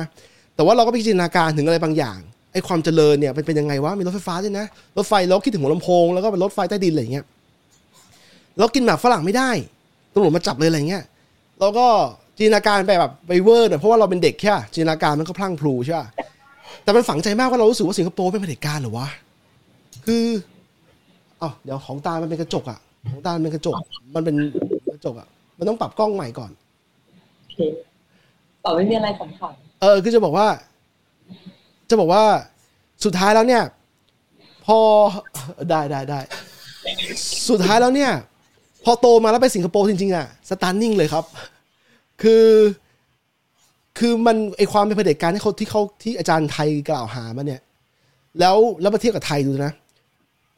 [0.55, 2.19] แต่ว่าเราก็ไปจินตนาการถึงอะไรบางอย่าง
[2.53, 7.25] ไอ้ความเจริญเนี่ยเป็นเป็นยังไงวะมีรถไฟฟ้าด้วยนะรถไฟเราคิดถึงหัวลำโพงแล้วก็เป็นรถไฟใต้ดินอะไรอย่างเงี้ย
[8.59, 9.51] เรากินหมากฝรั่งไม่ได้
[10.13, 11.03] ตำรวจมาจับเลยอะไรเงี้ย
[11.61, 11.87] เราก็
[12.39, 16.07] จินตนาการไปแบบไปเวอร์หน่อยเพราะว่าเราเป็นเด็กแค่จินตนาการมันก็พลั่งพลูใช่ปะ
[16.85, 19.09] แต่มันฝังใจมากว่าเรารู้สึกว่าสิงคโปร์เป็นเผด็จการเหรอวะ
[20.07, 20.25] คือ
[21.43, 22.79] อ๋อเดี๋ยวของตา มันเป็นกระจกอะ
[23.11, 23.75] ของตา มันเป็นกระจก
[24.15, 24.37] มันเป็น
[24.93, 25.29] กระจกอะ
[25.59, 26.51] มันต้องปรับกล้องใหม่ก่อน
[27.41, 27.59] โอเค
[28.65, 30.47] ต่อไม่มีอะไรสำคัญเออ คือจะบอกว่า
[31.91, 32.23] จะบอกว่า
[33.05, 33.63] สุดท้ายแล้วเนี่ย
[34.67, 34.79] พอ
[35.71, 36.21] ได้ได้ได้
[37.49, 38.13] สุดท้ายแล้วเนี่ย
[38.85, 41.25] พอโตมาแล้วไปสิงคโปร์จริงๆอะ สตันนิ่งเลยครับ
[42.23, 42.45] คือ
[43.99, 47.61] คือมันไอความเป็นเผด็จการที่เขาที่เขาที่อาจารย์ไทยกล่าวหามาเนี่ย
[48.41, 49.73] แล้วแล้วมาเทียบกับไทยดูนะ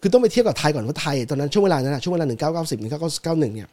[0.01, 3.69] คือต้องไปเทียบกับไทยก่อนว่าไทย ตอนนั้นช่วงเวลานั้นนะช่วงเวลาหนึ่งเก้าเก้าสิบหนึ่งเก้าเก้าหนึ่งเนี่ย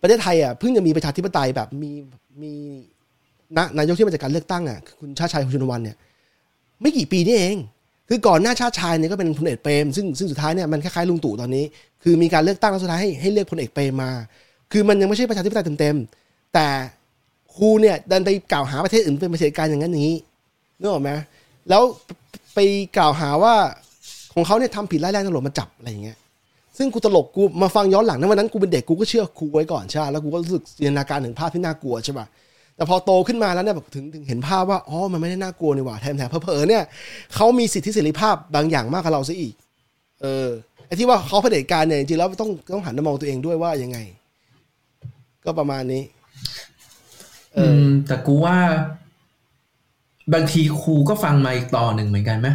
[0.00, 1.90] ประเทศไทยอะเพิ่งจะมีประชาธิปไตยแบบมี
[2.42, 2.52] มี
[3.56, 5.96] นนายกที่มาจากการเลือกตั้งอะคุณชาชายชุนวันเนี่ย
[6.80, 7.56] ไม่กี่ปีนี่เอง
[8.08, 11.64] คือก่อนหน้าชาชายเนี่ยก็เป็นพลเอกเปรมซึ่งซึ่งสุดท้ายเนี่ยมันคล้ายๆลุงตู่ตอนนี้
[12.02, 14.10] คือมีการเลือกตั้งแล้วสุดท้ายให้ให้เลือกพลเอกเปรมมา
[14.72, 16.66] คือมันยังไม่ใช่ประชาธิปไตยเต็มๆแต่
[17.56, 20.16] ครูเนี่ยดันไปกล่าวหาประเทศอื่นเป็นประเผด็จการอย่างนั้นอย่างนี้
[20.80, 21.10] นึกออกไหม
[21.68, 21.82] แล้ว
[22.54, 22.58] ไป
[22.96, 23.54] กล่าวหาว่า
[24.34, 26.16] ของเขาเนี่ยทำผิดร้ายแรงตำรวจมาจับอะไรอย่างเงี้ย
[26.78, 32.26] ซึ่งกูตลกกูมาฟังย้อนหลังนะวันนั้นกูเป็นเด็กกูก็เชื่อครูไว้ก่อนใช่ปะแล้วกูก็รู้สึกจินตนาการถึงภาพที่น่ากลัวใช่ป่ะ
[32.76, 36.82] แต่พอโตขึ้นมาแล้วเนี่ยแบบถึงถึงเห็นภาพว่าอ๋อมันไม่ได้น่ากลัวนี่หว่าแถมแถมเผลอเนี่ย
[37.34, 39.54] เขามีสิทธิเสรีภาพบางอย่างมากกว่าเราซะอีก
[40.22, 40.48] เออ
[40.86, 43.98] ไอ้ที่ว่าเขาเผด็จการเนี่ยจริงๆแล้วต้องต้องหันมามองตัวเองด้วยว่ายังไง
[45.44, 46.02] ก็ประมาณนี้
[47.56, 48.56] ออือมแต่กูว่า
[50.34, 52.48] บางทีครูก็ฟังมาอีกต่อหนึ่งเหมือนกันไหม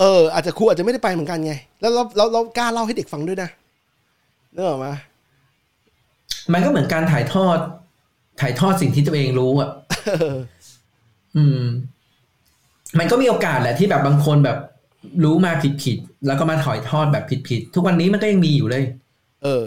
[0.00, 3.50] เอออาจจะครูอาจจะไม่ได้ไปเหมือนกันไง แล้วเราเราเรากล้าเล่าให้เด็กฟังด้วยนะ
[4.54, 4.86] นึกออกไหม
[6.52, 7.58] มันก็เหมือนการถ่ายทอด
[8.40, 9.70] ถ่ายทอดสิ่งที่ตัวเองรู้อะ
[11.36, 11.60] อืม
[12.98, 14.58] มันก็มีโอกาสแหละที่แบบบางคนแบบ
[15.24, 15.52] รู้มา
[15.82, 18.84] ผิดๆแล้วก็มาถ่ายทอดแบบผิดๆทุกวันนี้มันก็ยังมีอยู่เลย
[19.44, 19.64] เออ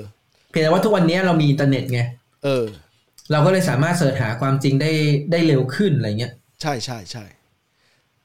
[0.49, 2.01] เพียงแต่ว่าทุกวันนี้เรามีอินเทอร์เน็ตไง
[2.43, 2.65] เออ
[3.31, 4.91] เราก็เลยสามารถ search หาความจริงได้
[5.31, 7.23] ได้เร็วขึ้นอะไรเงี้ย ใช่ใช่ใช่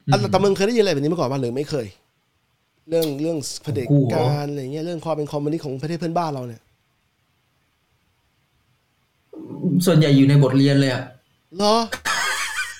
[0.07, 1.87] อืมอะแต่มึงเคยได้ยินอะไรแบบนี้มาก่อนป่ะหรือไม่เคย
[2.89, 6.61] เรื่องเรื่องเผด็จการอะไรเงี้ยเรื่องความเป็นคอมมิวนิสต์ของประเทศเพื่อนบ้านเราเนี่ย
[9.85, 11.03] ส่วนใหญ่อยู่ในบทเรียนเลยอะ
[11.57, 11.75] เหรอ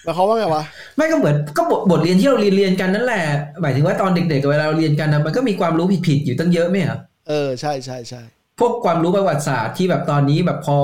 [0.03, 0.63] หมายความว่าไงวะ
[0.95, 3.23] ไม่ก็เหมือนก็บทบทเรียนที่เราเรียนเรียนกันนั่นแหละ
[3.61, 6.97] หมายถึงว่าตอนเด็กๆเวลาเราเรียนกันนะมันก็มีความรู้ผิดๆอยู่ตั้งเยอะไหมอะ
[7.29, 8.21] เออใช่ใช่ใช่
[8.59, 10.77] พวกความรู้ประวัติศาสตร์ที่แบบตอนนี้แบบพอ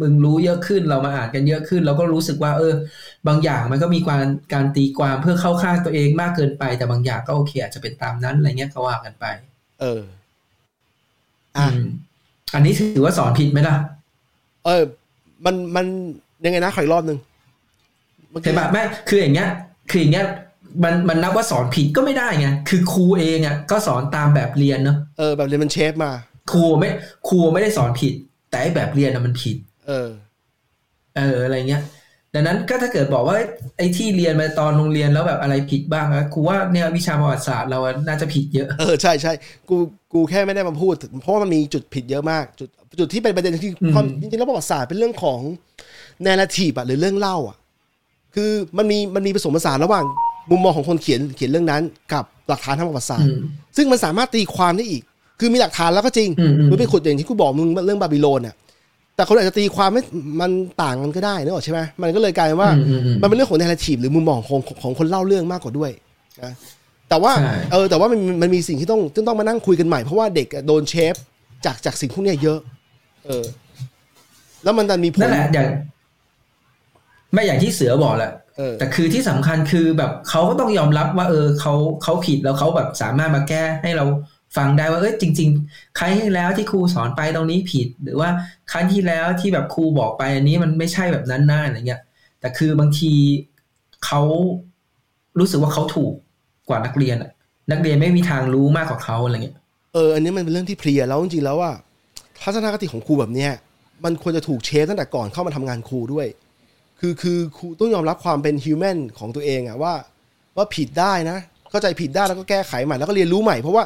[0.00, 2.74] มึงรู้เยอะขึ้นเรามาอ่านกันเยอะขึ้น เราก็รู้สึกว่า เออ
[3.28, 9.24] บางอย่างมันก็มีการการตีความเพื่อเข้าข้างตัวเองมากเกินไป แต่บางอย่างก็โอเค อาจจะเป็นตามนั้นอะไรเงี้ยก็ว่ากันไป
[9.80, 10.02] เออ
[11.56, 11.80] อะอืม
[12.54, 13.76] อันนี้ถือว่าสอนผิดไหมล่ะ
[14.64, 14.82] เออ
[15.44, 15.86] มันมัน
[16.44, 17.18] ยังไงนะขออีกรอบหนึ่ง
[18.30, 19.48] เมื่อใช่กี้ปะไม่คืออย่างเงี้ย
[19.90, 20.26] คืออย่างเงี้ย
[20.84, 26.10] มันมันนับว่าสอนผิดก็ไม่ได้ไง คือครูเองอะก็สอนตามแบบเรียนเนาะ เออแบบเรียนมันเชฟมา
[26.50, 26.90] ครูไม่
[27.28, 28.12] ครูไม่ได้สอนผิด
[28.50, 30.08] แต่ไอ้แบบเรียนน่ะมันผิด เออ
[31.16, 31.82] เอออะไรเงี้ย
[32.34, 33.36] ดังนั้นก็ถ้าเกิดบอกว่า
[33.78, 39.32] ไอ้ที่เรียนมาตอนโรงเรียนแล้วแบบอะไรผิดบ้างอะครูว่าเนี่ยวิชาประวัติศาสตร์เราอะน่าจะผิดเยอะ เออใช่ใช่
[39.68, 39.76] กู
[40.12, 42.68] กูแค่ไม่ได้มาพูดถึงเพราะว่ามันมีจุดผิดเยอะมาก จุด
[43.00, 45.40] จุดที่เป็นประเด็นคืออมความจริงๆแล้วประวัติศาสตร์เป็นเรื่องของ
[46.22, 47.56] แนราทีฟอะหรือเรื่องเล่าอะ
[48.34, 50.04] คือมันมีมันมีผสมผสานระหว่าง
[50.50, 51.82] มุมมองของคนเขียนเขียนเรื่องนั้น
[52.12, 53.38] กับหลักฐานทางประวัติศาสตอืร์ม
[53.76, 55.02] ซึ่งมันสามารถตีความได้อีก
[55.40, 58.54] คือมีหลักฐานแล้วก็จริงอืมอืมมันไปขุดอย่างที่กูบอกมึงเรื่องบาบิโลนอะ
[59.16, 60.02] แต่คนอาจจะตีความไม่
[60.40, 60.50] มัน
[60.82, 65.90] ต่างกันก็ได้นึกออกใช่ไหมมันก็เลยกลายเป็นว่าอืมอืมอืมมันเป็นเรื่องของแนราทีฟหรือมุมมองของของของคนเล่าเรื่องมากกว่าด้วย
[66.42, 66.52] นะ
[67.08, 71.14] แต่ว่าใช่เออแต่ว่ามันมันมีสิ่งที่ต้องที่ต้องมานั่งคุยกันใหม่เพราะว่าเด็กอะโดนเชฟ
[71.64, 72.58] จากจากสิ่งพวกเนี้ยเยอะ
[73.26, 73.44] เออ
[74.64, 75.66] แล้วมันดันมีผลนั่นแหละอย่าง
[77.32, 84.04] ไม่อย่างที่เสือบอกแหละเออแต่คือที่สำคัญคือแบบเขาก็ต้องยอมรับว่า เออเขาเขาผิดแล้วเขาแบบสามารถมาแก้ให้เรา
[84.56, 88.28] ฟังได้ว่าเออจริง ๆ ครั้งที่แล้วที่ครูสอนไปตรงนี้ผิด หรือว่า
[88.72, 92.00] ครั้งที่แล้วที่แบบครูบอกไปอันนี้มันไม่ใช่แบบนั้นนะอะไรเงี้ย
[92.40, 93.12] แต่คือบางที
[94.04, 94.20] เขา
[95.38, 96.12] รู้สึกว่าเขาถูก
[96.68, 97.30] กว่านักเรียนอะ
[97.70, 99.56] นักเรียนไม่มีทางรู้มากกว่าเขาอะไรเงี้ย
[99.94, 101.72] เอออันนี้มันเป็นเรื่องที่เพลียแล้วจริงๆแล้วว่า
[102.42, 103.52] ทัศนคติของครูแบบเนี้ย
[104.04, 106.26] มันควรจะถูกเชฟตั้งแต่ก่อนเข้ามาทำงานครูด้วย
[107.00, 109.94] คือคือครูต้องยอมรับความเป็นฮิวแมนของตัวเองอะว่า
[110.56, 111.38] ว่าผิดได้นะ
[111.74, 113.82] เข้าใจผิดได้แล้วก็แก้ไขใหม่แล้วก็เรียนรู้ใหม่เพราะว่า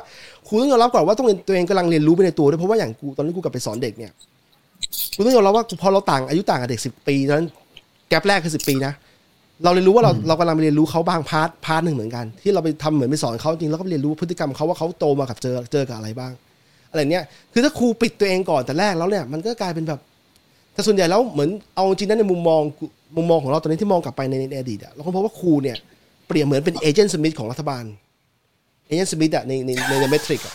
[0.47, 4.12] ครูต้องยอมรับก่อนว่าต้องเรียนตัวเองกำลังเรียนรู้ไปในตัวด้วยเพราะว่าอย่างกูตอนนี้กูกลับไปสอนเด็กเนี่ย
[5.16, 7.49] กูต้องยอมรับว่าพอเราต่างอายุต่างกับเด็กสิบปีตอนนั้น
[8.09, 8.93] gap แรกคือสิบปีนะ
[9.64, 16.32] เราเรียนรู้ว่าเราเรากำลังไปเรียนรู้เขาบาง part part หนึ่งเหมือนกัน ที่เราไปทำเหมือนไปสอนเขาจริงแล้วก็เรียนรู้พฤติกรรมเขาว่าเขาโตมากับเจอเจอกับอะไรบ้าง
[16.91, 20.01] อะไรเนี้ยคือถ้าครูปิดตัวเองก่อนแต่แรกแล้วเนี่ยมันก็กลายเป็นแบบ
[20.72, 22.61] แต่ส่วนใหญ่แล้วเหมือนเอาจริงๆนั้นในมุมมอง
[23.16, 25.76] มุมมองของเราตอนนี้ที่มองกลับไปในในอดีตอะเราก็พบว่าครูเนี่ย
[26.29, 27.85] เปรียบเหมือนเป็น Agent Smith ของรัฐบาล
[28.87, 30.55] Agent Smith อะในในใน Matrix อะ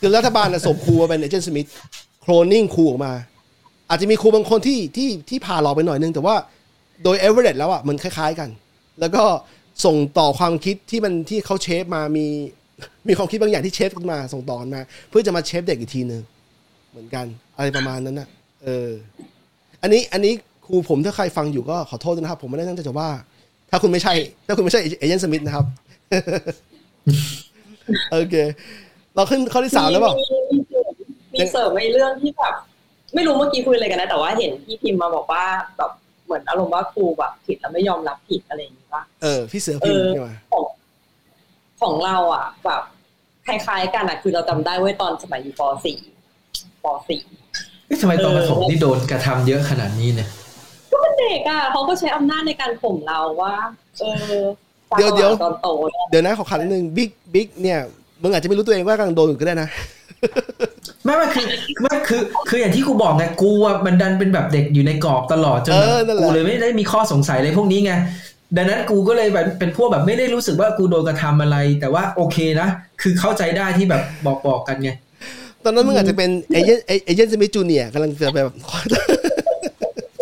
[0.00, 1.66] คือรัฐบาลอะส่งครูมาเป็น Agent Smith
[2.22, 3.12] โคลนนิ่งครูออกมา
[3.88, 6.34] อาจจะมีครูบางคนที่ที่ที่พาเราไปหน่อยนึง แต่ว่า
[7.04, 8.48] โดยเอเวอเรสต์แล้วอะมันคล้าย ๆกัน
[9.00, 9.24] แล้วก็
[9.84, 12.26] ส่งต่อความคิดที่มันที่เขาเชฟมามี
[13.08, 14.80] มีความคิดบางอย่างที่เชฟกันมาส่งต่อกันมา
[15.10, 16.22] เพื่อจะมาเชฟเด็กอีกทีหนึ่ง
[16.90, 17.26] เหมือนกัน
[17.56, 18.28] อะไรประมาณนั้นน่ะ
[18.64, 18.88] เออ
[19.82, 20.32] อันนี้อันนี้
[20.66, 23.10] ครูผมถ้าใครฟังอยู่ก็ขอโทษนะครับ ผมไม่ได้ตั้งใจจะว่า
[23.70, 24.14] ถ้าคุณไม่ใช่
[24.46, 25.66] ถ้าคุณไม่ใช่เอเจนต์สมิธนะครับ
[28.10, 28.36] โอเค
[29.14, 30.24] เราขึ้นข้อที่สามแล้วเปล่ามี
[31.34, 32.54] มีเสริมในเรื่องที่แบบ
[33.14, 35.44] ไม่รู้เมื่อกี้คุยอะไรกันนะ แต่ว่าเห็นพี่พิมพ์มาบอกว่า
[35.76, 35.90] แบบ
[36.24, 40.64] เหมือนอารมณ์ว่าครูแบบผิดแล้วไม่ยอมรับผิดอะไรอย่างนี้ป่ะเออพี่เสือพิมพ์ใช่ไหมของ
[41.80, 42.82] ของเราอะ แบบ
[43.46, 47.08] คล้ายๆกันอะคือเราจำได้ไว้ตอนสมัยอยู่ป .4 ป .4
[47.86, 50.37] เอ๊ะทำไมตอนประถมนี่โดนกระทำเยอะขนาดนี้เนี่ยก็
[51.00, 53.54] เป็นเด็กอะเขาก็ใช้อำนาจในการข่มเราว่า
[54.00, 54.38] เออ
[54.98, 57.78] เดี๋ยวเดี๋ยวตอนโตเนี่ยเดี๋ยวนะขอขัดนิดนึงบิ๊กบิ๊กเนี่ย
[58.22, 59.68] มึงอาจจะไม่รู้ตัวเองว่ากำลังโดนอยู่ก็ได้นะ
[61.04, 61.46] ไม่ไม่คือ
[61.82, 67.92] ไม่คือคืออย่างที่กูบอกไงกูอะมันดันเป็นแบบเด็กอยู่ในกรอบตลอดจนแบบเออนั่นแหละกูเลยไม่ได้มีข้อสงสัยอะไรพวกนี้ไง
[68.56, 72.68] ดังนั้นกูก็เลยแบบเป็นพวกแบบไม่ได้รู้สึกว่ากูโดนกระทำอะไร แต่ว่าโอเคนะ
[73.02, 74.90] คือเข้าใจได้ที่แบบบอกบอกกันไง
[75.64, 78.48] ตอนนั้นมึงอาจจะเป็น Agent Agent Smith Junior กำลังจะแบบ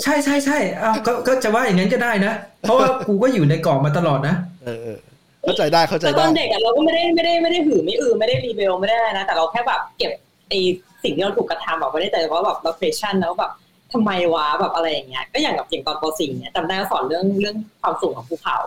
[0.07, 2.33] ใช่ใช่ใช่อ้าวก็ก็จะว่าอย่างนั้นก็ได้นะ
[2.63, 4.35] เพราะว่ากูก็อยู่ในกรอบมาตลอดนะ
[4.65, 4.99] เออเออ
[5.43, 10.13] เข้าใจได้เข้าใจแต่ตได้อนเด็กอะเราก็ไม่ได้ไม่ได้ไม่ได้หือไม่อือไม่ได้รีเบลไม่ได้อะไรนะแต่เราแค่แบบเก็บ
[10.49, 10.55] ไอ
[11.03, 13.51] สิ่งที่เราถูกกระทำแบบไม่ได้แต่ว่าแบบเราเฟชั่นแล้วแบบ
[13.93, 18.59] ทำไมวะแบบอะไรอย่างเงี้ยก็อย่างกับอย่างตอนป .4 เนี่ยจำได้ว่าสอนเรื่องเรื่องความสูงของภูเขา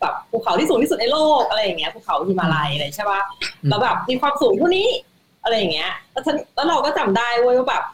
[0.00, 3.20] แบบภูเขาที่สูงที่สุดในโลกอะไรอย่างเงี้ยภูเขาฮิมาลัยอะไรใช่ป่ะ
[3.62, 4.88] อืมแล้วแบบมีความสูงเท่านี้
[5.44, 7.84] อะไรอย่างเงี้ยแล้วฉันแล้วเราก็จำได้เว้ยว่าแบบ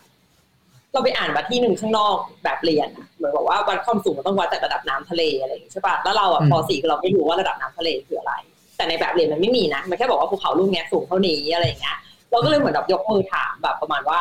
[0.96, 8.34] เราไปอ่านมาที่หนึ่งข้างนอกแบบเรียนอะเหมือนบอกว่าวัดความสูงมันต้องวัดจากระดับน้ำทะเลอะไรอย่างงี้ใช่ปะแล้วเราอะอืมป .4 คือเราไม่รู้ว่าระดับน้ำทะเลคืออะไร
[8.76, 11.96] แต่ในแบบเรียนมันไม่มีนะมันแค่บอกว่าภูเขาลูกเนี้ยสูงเท่านี้อะไรอย่างเงี้ย
[12.30, 14.18] เราก็เลยเหมือนแบบยกมือถามแบบประมาณว่า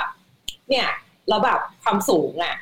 [0.70, 0.88] เนี่ย
[1.30, 2.56] เราแบบความสูงอะ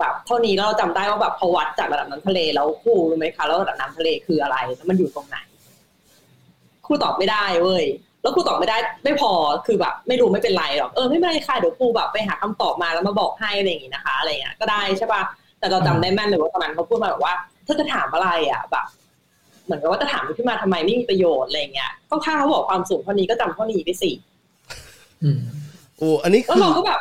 [0.00, 5.36] แบบเท่านี้แล้วเราจำได้ว่าแบบพอวัดจากระดับน้ำทะเลแล้วครูรู้ไหมคะแล้วระดับน้ำทะเลคืออะไรแล้วมันอยู่ตรงไหน
[6.86, 7.84] ครูตอบไม่ได้เว้ย
[8.22, 9.30] แล้วครูตอบไม่ได้ไม่พอ
[9.66, 15.22] คือแบบ ไม่รู้ไม่เป็นไรหรอกเออไม่เป็นไรค่ะเดี๋ยวครูแบบไปหาคำตอบมาแล้วมาบอกให้อะไรอย่างงี้นะคะอะไรเงี้ยก็ได้ใช่ป่ะ
[15.58, 17.34] แต่เราจำได้แม่นเลยว่าตอนนั้นเขาพูดมาแบบว่า
[17.66, 18.86] ถ้าจะถามอะไรอะแบบ
[19.64, 24.10] เหมือนกับว่าจะถามขึ้นมาทำไมไม่มีประโยชน์อะไรเงี้ยก็ถ้าเขาบอกความสูงเท่านี้ก็จำเท่านี้ไปสิ
[25.22, 25.40] อืม
[25.98, 27.00] โอ้อันนี้แล้วคือเราก็แบบ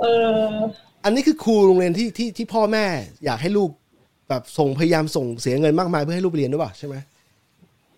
[0.00, 0.04] เอ
[0.52, 0.54] อ
[1.04, 2.84] อันนี้คือครูโรงเรียนที่ที่ที่พ่อแม่
[3.24, 3.70] อยากให้ลูก
[4.28, 6.96] แบบส่งพยายามส่งเสียเงินมากมายเพื่อให้ลูกไปเรียนด้วยป่ะใช่ไหม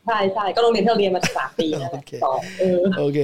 [0.07, 3.19] ใช่ใช่ก็โรงเรียนที่เราเรียนมาสามปีนั่นแหละโอเคสองเออโอเค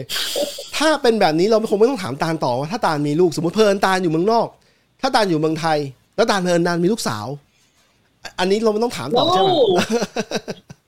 [0.77, 4.49] ถ้าเป็นแบบนี้เราคงไม่ต้องถามตาลต่อว่าถ้าตาลมีลูกสมมติเพลินตาลอยู่เมืองนอก
[5.01, 5.79] ถ้าตาลอยู่เมืองไทย
[6.17, 7.27] แล้วตาลเพลินตาลมีลูกสาว
[8.39, 9.59] อันนี้เราไม่ต้องถามต่อใช่ไหม No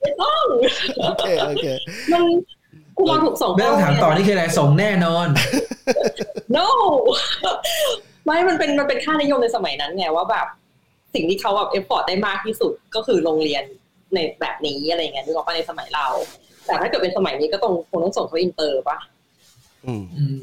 [0.01, 0.45] ไม่ต้อง
[1.05, 1.65] โอเคโอเค
[2.11, 2.23] มัน
[2.97, 5.27] กูมาถูกส่งไม่ต้องถามต่อนี่คืออะไรส่งแน่นอน
[6.57, 6.67] no
[8.25, 10.47] ไม่มันเป็นมันเป็นค่านิยมในสมัยนั้นไงว่าแบบ
[11.13, 13.63] สิ่งที่เขาแบบ afford ได้มากที่สุดก็คือโรงเรียน
[14.13, 16.07] ในแบบนี้อะไรเงี้ยนึกออกปะในสมัยเรา
[16.65, 18.97] แต่ถ้าเกิดเป็นสมัยนี้ก็ต้องคงต้องส่งเขาอินเตอร์ปะ
[19.85, 20.41] อืมอืม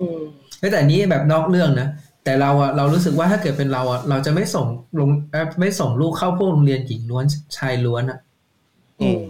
[0.00, 0.20] อืม
[0.58, 1.88] แต่อันนี้แบบนอกเรื่องนะ
[2.24, 4.66] แต่เราอะเรารู้สึกว่าถ้าเกิดเป็นเราอะเราจะไม่ส่ง
[4.98, 7.24] ลงเอ่อไม่ส่งลูกเข้าพวกโรงเรียนหญิงล้วน
[7.56, 8.18] ชายล้วนอะ
[9.00, 9.20] อืม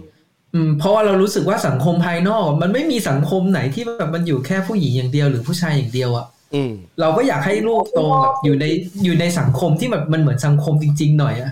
[0.53, 8.65] อืมเพราะว่าเรารู้สึกว่าสังคมภายนอก มันไม่มีสังคมไหนที่แบบมันอยู่แค่ผู้หญิงอย่างเดียวหรือผู้ชายอย่างเดียวอะอืมเราก็อยากให้ลูกโตแบบอยู่ใน
[9.03, 11.51] อยู่ในสังคมที่แบบมันเหมือนสังคมจริง ๆ หน่อยอะ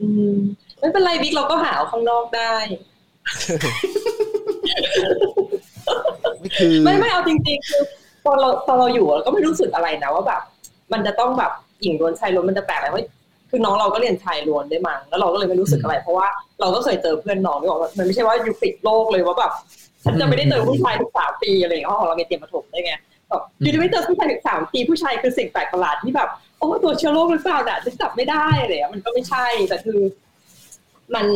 [0.00, 0.36] อืม
[0.84, 2.54] ไม่เป็นไรบิ๊กเราก็หาเอาข้างนอกได้
[6.42, 7.82] ไม่คือไม่ไม่เอาจริงๆคือ
[8.26, 10.40] ตอนเราตอนเราอยู่เราก็ไม่รู้สึกอะไรนะว่าแบบ
[10.92, 13.06] มันจะต้องแบบหญิงล้วนชายล้วนมันจะแปลกอะไรเฮ้ย
[13.50, 16.26] คือน้องเราก็เรียนชายล้วนได้วยมั้งแล้วเราก็เลยไม่รู้สึกอะไร เพราะว่า
[16.60, 19.52] เราก็เคยเจอเพื่อนน้องที่บอกว่ามันไม่ใช่ว่าอยู่ปิดโลกเลยว่าแบบ
[20.04, 22.92] ฉันจะไม่ได้เจอผู้ชายทุกสามปีอะไรอย่างเงี้ยเพราะของเราเรียนเตรียมประถมได้ไง
[23.28, 26.28] แบบอยู่จะไม่เจอผู้ชายถึงสามปีผู้ชายคือสิ่งแปลกประหลาดที่แบบ
[26.58, 29.98] โอ้ตัวเชื้อโรคหรือเปล่าน่ะฉันจับไม่ได้อะไรอย่างเลยมันก็ไม่ใช่แต่คือ
[31.16, 31.26] มัน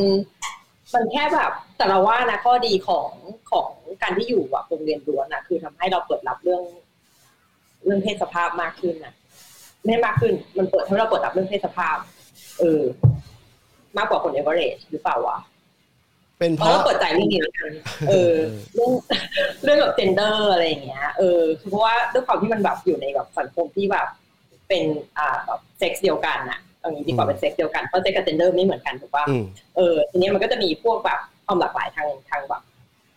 [0.95, 3.11] มันแค่แบบแต่เราว่านะข้อดีของ
[3.51, 3.69] ของ
[4.03, 6.63] การที่อยู่แบบโรงเรียนล้วนนะคือทำให้เราเปิดรับเรื่อง
[7.85, 9.15] เรื่องเพศสภาพมากขึ้นนะ
[9.85, 11.97] ไม่มากขึ้น มันเปิดให้เราเปิดรับเรื่องเพศสภาพ
[12.61, 12.83] เออ
[13.97, 15.39] มากกว่าคนเอเวอเรจหรือเปล่าวะ
[16.39, 17.73] เป็นเพราะราะเราเปิดใจเรื่องนี้แล้วกัน
[18.09, 18.35] เออ
[18.75, 18.93] เรื่อง
[19.63, 24.09] เรื่องแบบ gender อะไรอย่างเงี้ย เออคือเพราะว่าด้วยความที่มันแบบอยู่ในแบบสังคมที่แบบ
[24.69, 24.85] เป็น
[25.19, 29.45] อ่าแบบเซ็กซ์เดียวกันอะ เอางี้ดีกว่าเป็นเซ็กซ์เดียวกันเพราะเซ็กซ์กับ gender ไม่เหมือนกันถูกปะอืม
[29.77, 32.63] เออทีนี้มันก็จะมีพวกแบบความหลากหลายทางทางแบบ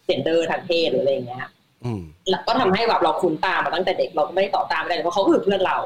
[0.05, 1.45] gender ทางเพศหรืออะไรอย่างเงี้ย
[1.85, 5.77] อืมแล้วก็ทำให้แบบเราคุ้นตามมาตั้งแต่เด็กเราก็ไม่ได้ต่อต้านไม่ได้เลยเพราะเขาก็คือเพื่อนเรา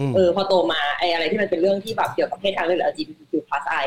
[0.00, 3.32] อืมเออพอโตมาไอ้อะไรที่มันเป็นเรื่องที่แบบเกี่ยวกับเพศทางเลือกหรือ LGBTQ+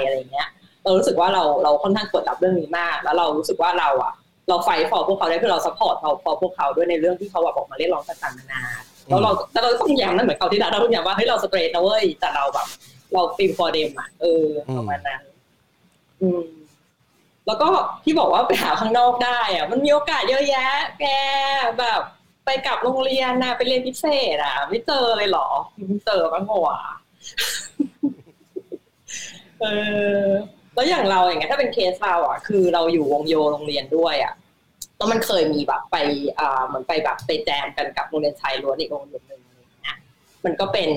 [0.06, 0.48] อะไรอย่างเงี้ย
[0.84, 4.14] เรารู้สึกว่าเราเราค่อนข้างเปิดรับเรื่องนี้มาก แล้วเรารู้สึกว่าเราอะ
[4.50, 8.64] เราไฟฟอพวกเขาได้คือเรา support เขา for พวกเขาด้วยในเรื่องที่เขาแบบออกมาเรียกร้องต่างๆนานา
[9.08, 12.68] แล้วเราแต่เราต้องย้ำนะเหมือนเขาที่เราต้องย้ำว่าเฮ้ยเรา straight นะเว้ยแต่เราแบบ
[13.14, 14.46] เรา feel for them อะเออ
[14.78, 15.22] ประมาณนั้น
[16.22, 16.42] อืม
[17.48, 17.68] แล้วก็
[18.04, 20.68] ที่บอกว่าไปหาข้างนอกได้อะ มันมีโอกาสเยอะแยะ
[21.00, 21.06] แก
[21.80, 22.02] แบบ
[22.46, 24.06] ไปกลับโรงเรียนนะไปเรียนพิเศ
[24.36, 25.48] ษอะ ไม่เจอเลยเหรอ
[25.90, 26.80] ไม่เจอบ้างหัวะ
[29.62, 29.66] เอ
[30.26, 30.28] อ
[30.74, 34.34] แล้วอย่างเราอย่างเงี้ยถ้าเป็นเคสเราอะ คือเราอยู่วงโยโรงเรียนด้วยอะ
[34.98, 35.98] แล้วมันเคยมีแบบไป
[36.40, 39.98] อ่าเหมือนไปแบบไปแจมกันกับโรงเรียนชายล้วนอีกโรงเรียนหนึ่งอะไรอย่างเงี้ย
[40.46, 40.90] มันก็เป็น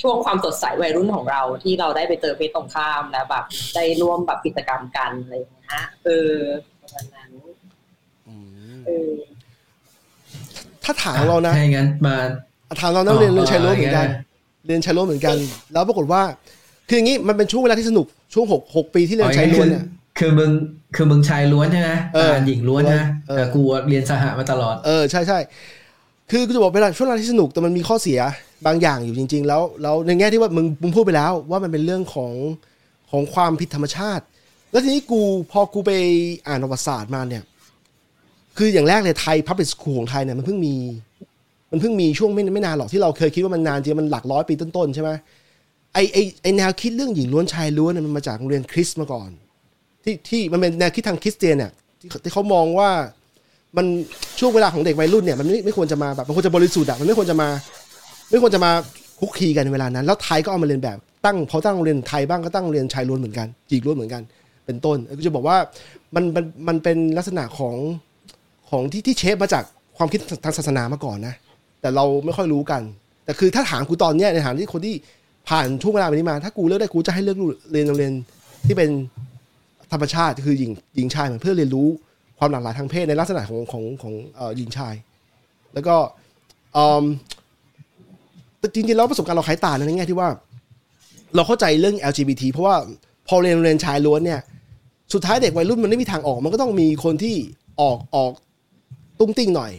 [0.00, 6.32] ช่วงความสดใสวัยรุ่นของเราที่เราได้ไปเจอเพศตรงข้ามแล้วแบบได้ร่วมแบบกิจกรรมกันอะไรอย่างเงี้ยเออ
[6.80, 7.30] ประมาณนั้น
[8.28, 8.34] อื
[8.78, 9.12] มเออ
[10.84, 12.16] ถ้าถามเรานะถ้าอย่างนั้นมา
[12.80, 15.36] ถามเรานะเรียนเรียนชายล้วนเหมือนกันอ๋อเรียนชายล้วนเหมือนกัน
[15.72, 16.22] แล้วปรากฏว่า
[16.88, 19.84] คืออย่างนี้มันเป็นช่วงเวลาที่สนุกช่วงหกหกปีที่เรียนชายล้วนเนี่ย
[20.18, 20.50] คือมึง
[20.96, 25.38] คือมึงชายล้วนใช่ไหมเอออ่าหญิงล้วนนะเออแต่กูเรียนสหมาตลอด เออใช่ใช่
[26.30, 28.20] คือกูจะบอกเวลาช่วงเวลาที่สนุกแต่มันมีข้อเสีย
[28.66, 32.32] บางอย่างอยู่จริง ๆ แล้วแล้วในแง่ที่ว่ามึงมึงพูดไปแล้ว ว่ามันเป็นเรื่องของ
[33.10, 34.24] ของความผิดธรรมชาติ
[34.70, 35.92] แล้วทีนี้กูพอกูไป
[36.48, 37.42] อ่านประวัติศาสตร์มาเนี่ย
[38.56, 40.74] คืออย่างแรกเลยไทยพับ l ิ c สคูลของไทยเนี่ยมันเพิ่งมี
[41.70, 45.10] มันเพิ่งมีช่วงไม่ไม่นานหรอกที่เราเคยคิดว่ามันนานจริงมันหลักร้อยปีต้นๆใช่ไหม
[45.94, 49.30] ไอไอไอแนวคิดเรื่องหญิงล้วนชายล้วนเนี่ยมันมาจากโรงเรียนคริสต์มาก่อน
[50.04, 52.90] ที่ที่มันเป็นแนวคิดทางคริสเตียนเนี่ยที่ที่เขามองว่า
[53.76, 53.86] มัน
[54.38, 57.48] ช่วงเวลาของเด็กวัยรุ่นเนี่ยมันไม่ไม่ควรจะมาแบบมันควรจะบริสุทธิ์อะมันไม่ควรจะมา
[58.32, 58.72] ไม่ควรจะมา
[59.20, 64.22] คุกคีกันในเวลานั้น แล้วไทยก็เอามาเรียนแบบตั้งพอตั้งโรงเรียนไทยบ้างก็ตั้งโรงเรียนชายล้วนเหมือนกันหญิงล้วนเหมือนกัน
[64.66, 65.56] เป็นต้นก็จะบอกว่า
[66.14, 67.76] มันมันมันเป็นลักษณะของ
[68.70, 69.64] ของที่ที่เชฟมาจาก
[69.96, 71.34] ความคิดทางศาสนามาก่อนนะ
[71.80, 72.82] แต่เราไม่ค่อยรู้กัน
[73.24, 74.94] แต่คือถ้าถามกูตอนเนี้ยในฐานที่คนที่
[75.48, 77.38] ผ่านช่วงเวลาแบบนี้มา ถ้ากูเลือกได้กูจะให้เลือก
[77.72, 78.12] เรียนโรงเรียน
[78.66, 78.90] ที่เป็น
[79.92, 81.88] ธรรมชาติคือหญิงหญิงชายเหมือนเพื่อเรียนรู้
[82.38, 84.14] ความหลากหลายทางเพศในลักษณะของของของ
[84.56, 84.94] หญิงชาย
[85.74, 85.96] แล้วก็
[86.76, 87.04] อืม
[88.62, 90.28] แต่จริงๆแล้วประสบการณ์เราคล้ายตานะในแง่ที่ว่า
[91.34, 92.76] เราเข้าใจเรื่อง LGBT เพราะว่า
[93.28, 94.40] พอเรียนเรียนชายล้วนเนี่ย
[95.14, 97.34] สุดท้ายเด็กวัยรุ่นมันไม่มีทางออก มันก็ต้องมีคนที่
[97.80, 98.32] ออกออก
[99.18, 99.72] ตุ้งติ้งหน่อย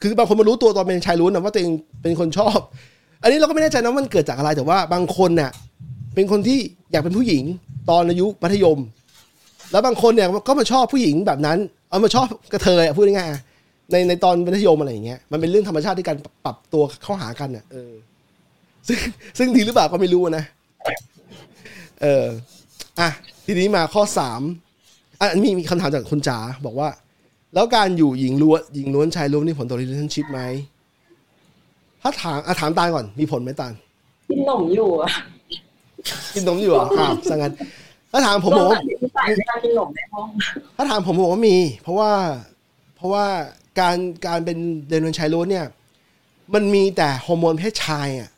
[0.00, 1.70] คือบางคนมารู้ตัวตอนเป็นชายล้วนนะว่าตัวเอง
[2.02, 2.58] เป็นคนชอบ
[3.22, 5.50] อันนี้เราก็ไม่แน่ใจนะมันเกิดจากอะไรแต่ว่าบางคนเนี่ย
[6.14, 6.58] เป็นคนที่
[6.92, 7.44] อยากเป็นผู้หญิง
[7.90, 8.78] ตอนอายุมัธยม
[9.72, 11.58] แล้วบางคนเนี่ยก็มาชอบผู้หญิงแบบนั้น
[11.90, 17.92] เอามาชอบกระเทยพูดง่ายๆในในตอนมัธยมอะไรอย่างเงี้ยมันเป็นเรื่องธรรมชาติที่การปรับตัวเข้าหากันเนี่ยเออ
[18.88, 18.98] ซึ่ง
[19.38, 20.44] ซึ่งดีหรือเปล่าก็ไม่รู้นะ
[22.02, 22.26] เออ
[23.00, 23.08] อะ
[23.46, 24.40] ทีนี้มาข้อสาม
[25.20, 26.88] อะมีมีคำถามจากคุณจ๋าบอกว่า
[27.54, 30.40] แล้วการอยู่หญิงล้วนหญิงล้วนชายล้วนนี่ผลต่อ relationship ไหม
[32.02, 33.72] ถ้าถามอะถามตาลก่อน มีผลไหมตาล
[34.28, 35.10] กินนมอยู่อะ
[36.34, 37.52] กินนมอยู่เหรออ่าสังกัน
[38.12, 40.28] ถ้าถามผมบอกว่าผู้ชายไม่กล้ากินนมในห้อง
[40.76, 42.12] ถ้าถามผมผมบอกว่ามี เพราะว่า
[42.96, 43.24] เพราะว่า
[43.80, 43.96] การ
[44.26, 44.58] การเป็น
[44.88, 45.66] เดนวนชายล้วนเนี่ย
[46.54, 48.30] มันมีแต่ฮอร์โมนเพศชายอะ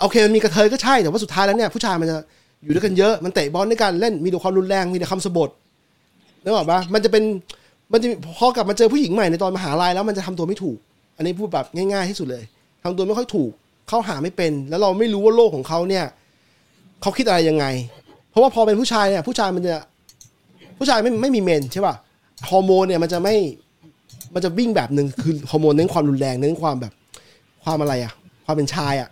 [0.00, 2.16] โอเคมันมีกระเทยก็ใช่แต่ว่าสุดท้ายแล้วเนี่ยผู้ชายมันจะ
[2.64, 5.50] อยู่ด้วยกันเยอะมันเตะบอลด้วยกันเล่นมีแต่ความรุนแรงมีแต่คำสบท
[6.42, 7.24] นึกออกปะมันจะเป็น
[7.92, 8.08] มันจะ
[8.38, 10.78] พอกลับมาเจอผู้หญิงใหม่ในตอนมหาลัยแล้วมันจะทำตัวไม่ถูก
[11.16, 12.44] อันนี้พูดแบบง่ายๆที่สุดเลย
[12.82, 13.50] ทำตัวไม่ค่อยถูก
[13.88, 16.04] เข้าหาไม่เป็น แล้วเราไม่รู้ว่าโลกของเขาเนี่ย
[17.02, 17.64] เขาคิดอะไรยังไง
[18.30, 19.74] เพราะว่าพอเป็นผู้ชายเนี่ยผู้ชายมันจะ
[20.78, 21.94] ผู้ชายไม่ไม่มีเมนใช่ป่ะ
[22.50, 23.36] ฮอร์โมนเนี่ยมันจะไม่
[24.34, 26.92] มันจะวิ่งแบบหนึ่งคือฮอร์โมนเน้นความรุนแรงเน้นความแบบ
[27.64, 28.12] ความอะไรอะ
[28.44, 29.08] ความเป็นชายอะ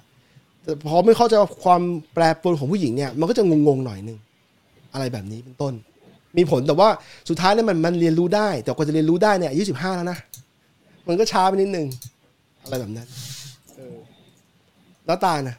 [0.65, 1.35] แต่พอไม่เข้าใจ
[1.65, 1.83] ความ
[2.15, 4.19] แปรปรวนของผู้หญิงเนี่ยมันก็จะงงๆหน่อยนึง
[4.93, 5.75] อะไรแบบนี้เป็นต้น
[6.37, 6.89] มีผลแต่ว่า
[7.29, 10.19] สุดท้ายเนี่ยมันมันเรียนรู้ได้ แต่กว่าจะเรียนรู้ได้เนี่ยอายุสิบห้าแล้วนะ
[11.09, 11.87] มันก็ช้าไปนิดนึง
[12.63, 13.09] อะไรแบบนั้น
[13.77, 13.97] เออ
[15.07, 15.57] แล้วตานะ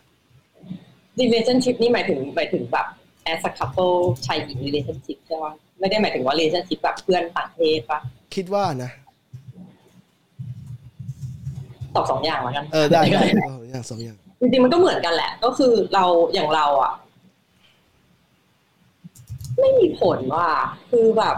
[1.21, 2.87] relationship นี่หมายถึงหมายถึงแบบ
[3.31, 5.45] as a couple ชายหญิง relationship ใช่ไหม
[5.79, 7.99] ไม่ได้หมายถึงว่า relationship แบบเพื่อนต่างเพศปะ
[8.35, 8.91] คิดว่านะ
[11.95, 16.93] ตอบสองอย่างแล้วกันเออได้ได้เอออย่างสองอย่าง จริงๆมันก็เหมือนกันแหละ ก็คือเราอย่างเราอะ
[19.59, 20.47] ไม่มีผลว่า
[20.91, 21.35] คือแบบ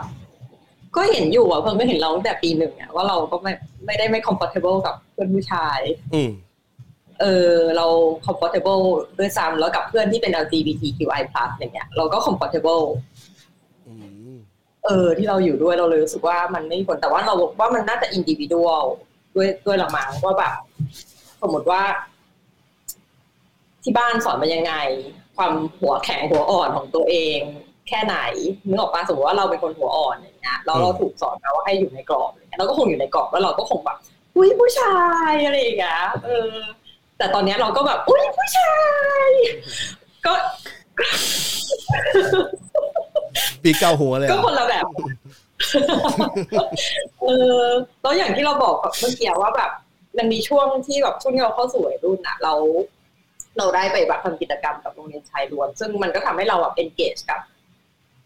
[0.96, 3.52] ก็เห็นอยู่อะเพิ่งก็เห็นเราตั้งแต่ปีหนึ่งอะว่าเราก็ไม่
[3.86, 5.80] ไม่ได้ไม่ comfortable กับเพื่อนผู้ชาย
[6.14, 6.32] อืม
[7.22, 7.86] เออเรา
[8.26, 8.84] comfortable
[9.20, 11.22] ด้วยซ้ำแล้วกับเพื่อนที่เป็น LGBTQI+
[11.58, 12.86] อย่างเงี้ย เราก็ comfortable
[13.88, 13.94] อื
[14.34, 14.36] ม
[14.86, 18.84] เออ ที่เราอยู่ด้วยเราเลยรู้สึกว่ามันไม่มีผลแต่ว่าเราว่ามันน่าจะ individual
[19.36, 20.54] ด้วยด้วยละมั้งว่าแบบ
[21.42, 21.82] สมมติว่า
[23.86, 24.74] ที่บ้านสอนมายังไง
[25.38, 27.40] ความหัวแข็งหัวอ่อนของตัวเอง
[27.88, 28.18] แค่ไหน
[28.68, 33.98] นึกออกปะสมมติว่าเราเป็นคนหัวอ่อนอย่างเงี้ยแล้วเราถูกสอนมาว่าให้อยู่ในกรอบอย่างเงี้ยเราก็คงอยู่ในกรอบแล้วเราก็คงแบบ
[34.36, 34.98] อุ้ยผู้ชา
[35.30, 36.54] ยอะไรอย่างเงี้ยเออ
[37.18, 38.76] แต่ตอนเนี้ยเราก็แบบอุ้ยผู้ชา
[39.28, 39.30] ย
[40.26, 40.34] ก็
[43.64, 44.86] ปีเก้าหัวเลยก็อะคนละแบบ
[47.22, 47.30] เอ
[47.62, 47.66] อ
[48.02, 49.72] แล้วอย่างที่เราบอกเมื่อกี้ว่าแบบ
[50.18, 52.54] มันมีช่วงที่แบบช่วงที่เราเข้าสู่วัยรุ่นอะเรา
[53.58, 57.40] เราได้ไปแบบทำกิจกรรมกับโรงเรียนชายล้วน ซึ่งมันก็ทำให้เราแบบ engage กับ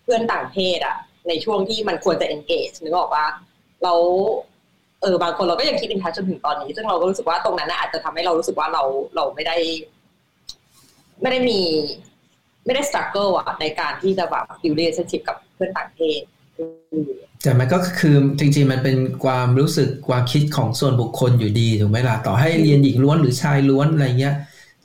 [0.03, 0.97] เพื่อนต่างเพศอะ
[1.27, 3.25] ในช่วงที่มันควรจะ engage นึกออกว่า
[3.83, 3.93] เรา
[5.01, 8.83] เออบางคนเราก็ยังคิดอินทัชจนถึงตอนนี้ ซึ่งเราก็รู้สึกว่าตรงนั้นน่ะอาจจะทำให้เรารู้สึกว่าเรา
[9.15, 9.57] เราไม่ได้
[11.21, 11.61] ไม่ได้มี
[12.65, 16.21] ไม่ได้ struggle อะในการที่จะแบบ build relationship กับเพื่อนต่างเพศ
[17.43, 24.35] แต่มันก็คือจริงๆมันเป็นความรู้สึกความคิดของส่วนบุคคลอยู่ดีถูกไหมล่ะต่อให้เรียนหญิงล้วนหรือชายล้วนอะไรเงี้ย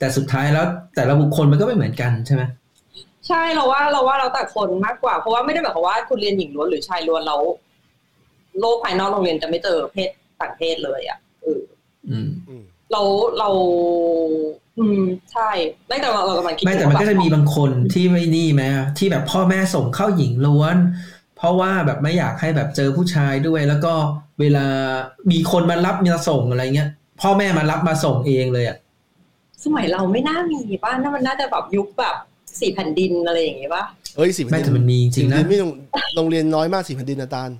[0.05, 0.65] แต่สุดท้ายแล้ว
[0.95, 2.43] แต่ละบุคคลมันก็ไม่เหมือนกันใช่ไหม
[3.27, 7.41] ใช่เราว่าเราว่าเราแต่คนมากกว่า เพราะว่าไม่ได้หมายความว่าคุณเรียนหญิงล้วนหรือชายล้วนแล้ว
[8.59, 10.09] โลกภายนอกโรงเรียนจะไม่เจอเพศ
[10.39, 11.61] ต่างเพศเลยอะเออ
[12.09, 13.01] อืมอืมเรา
[13.39, 13.49] เรา
[14.77, 15.01] อืม
[15.31, 15.49] ใช่
[15.87, 18.63] ไม่แต่เราเรากำลังคิดไม่แต่มันก็จะมีบางคนที่ไม่นี่ไหม
[18.97, 20.77] ที่แบบพ่อแม่ส่งเข้าหญิงล้วน
[21.37, 23.93] เพราะว่าแบบไม่อยากให้แบบเจอผู้ชายด้วย แล้วก็
[24.39, 24.65] เวลา
[25.31, 26.89] มีคนมารับมาส่งอะไรเงี้ย
[27.21, 28.77] พ่อแม่มารับมาส่งเองเลยอะ
[29.65, 32.15] สมัยเราไม่น่ามีป่ะนั่นมันน่าจะแบบยุคแบบ
[32.59, 33.83] สี่แผ่นดินอะไรอย่างเงี้ยป่ะ
[34.15, 35.71] เอ้ยสี่แผ่ไม่นดิแต่มันมีจริงๆนะไม่โรง
[36.15, 37.51] โรงเรียนน้อยมากสี่แผ่นดินนะตาล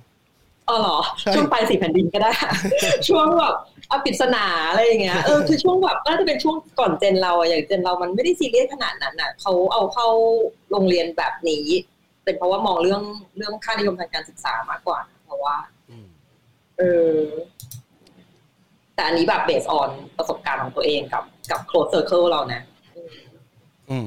[0.68, 2.32] อ๋อเหรอใช่ช่วงปลายสี่แผ่นดินก็ได้
[3.08, 3.54] ช่วงแบบ
[3.90, 10.08] อปริศนาอะไรอย่างเงี้ยเออคือช่วงแบบน่าจะเป็นช่วงก่อนเจนเราอะอย่างเจนเรามันไม่ได้ซีเรียสขนาดนั้นอะเขาเอาเข้า
[10.70, 11.64] โรงเรียนแบบนี้
[12.24, 13.02] เป็นเพราะว่ามองเรื่อง
[13.36, 15.56] เรื่องค่านิยมทางการศึกษามากกว่า เพราะว่า
[15.90, 16.06] อืม
[16.78, 16.82] เอ
[17.14, 17.20] อ
[18.94, 22.62] แต่อันนี้แบบเบสออนประสบการณ์ของตัวเองกับ กับ close circle เรานะ
[23.90, 23.98] อื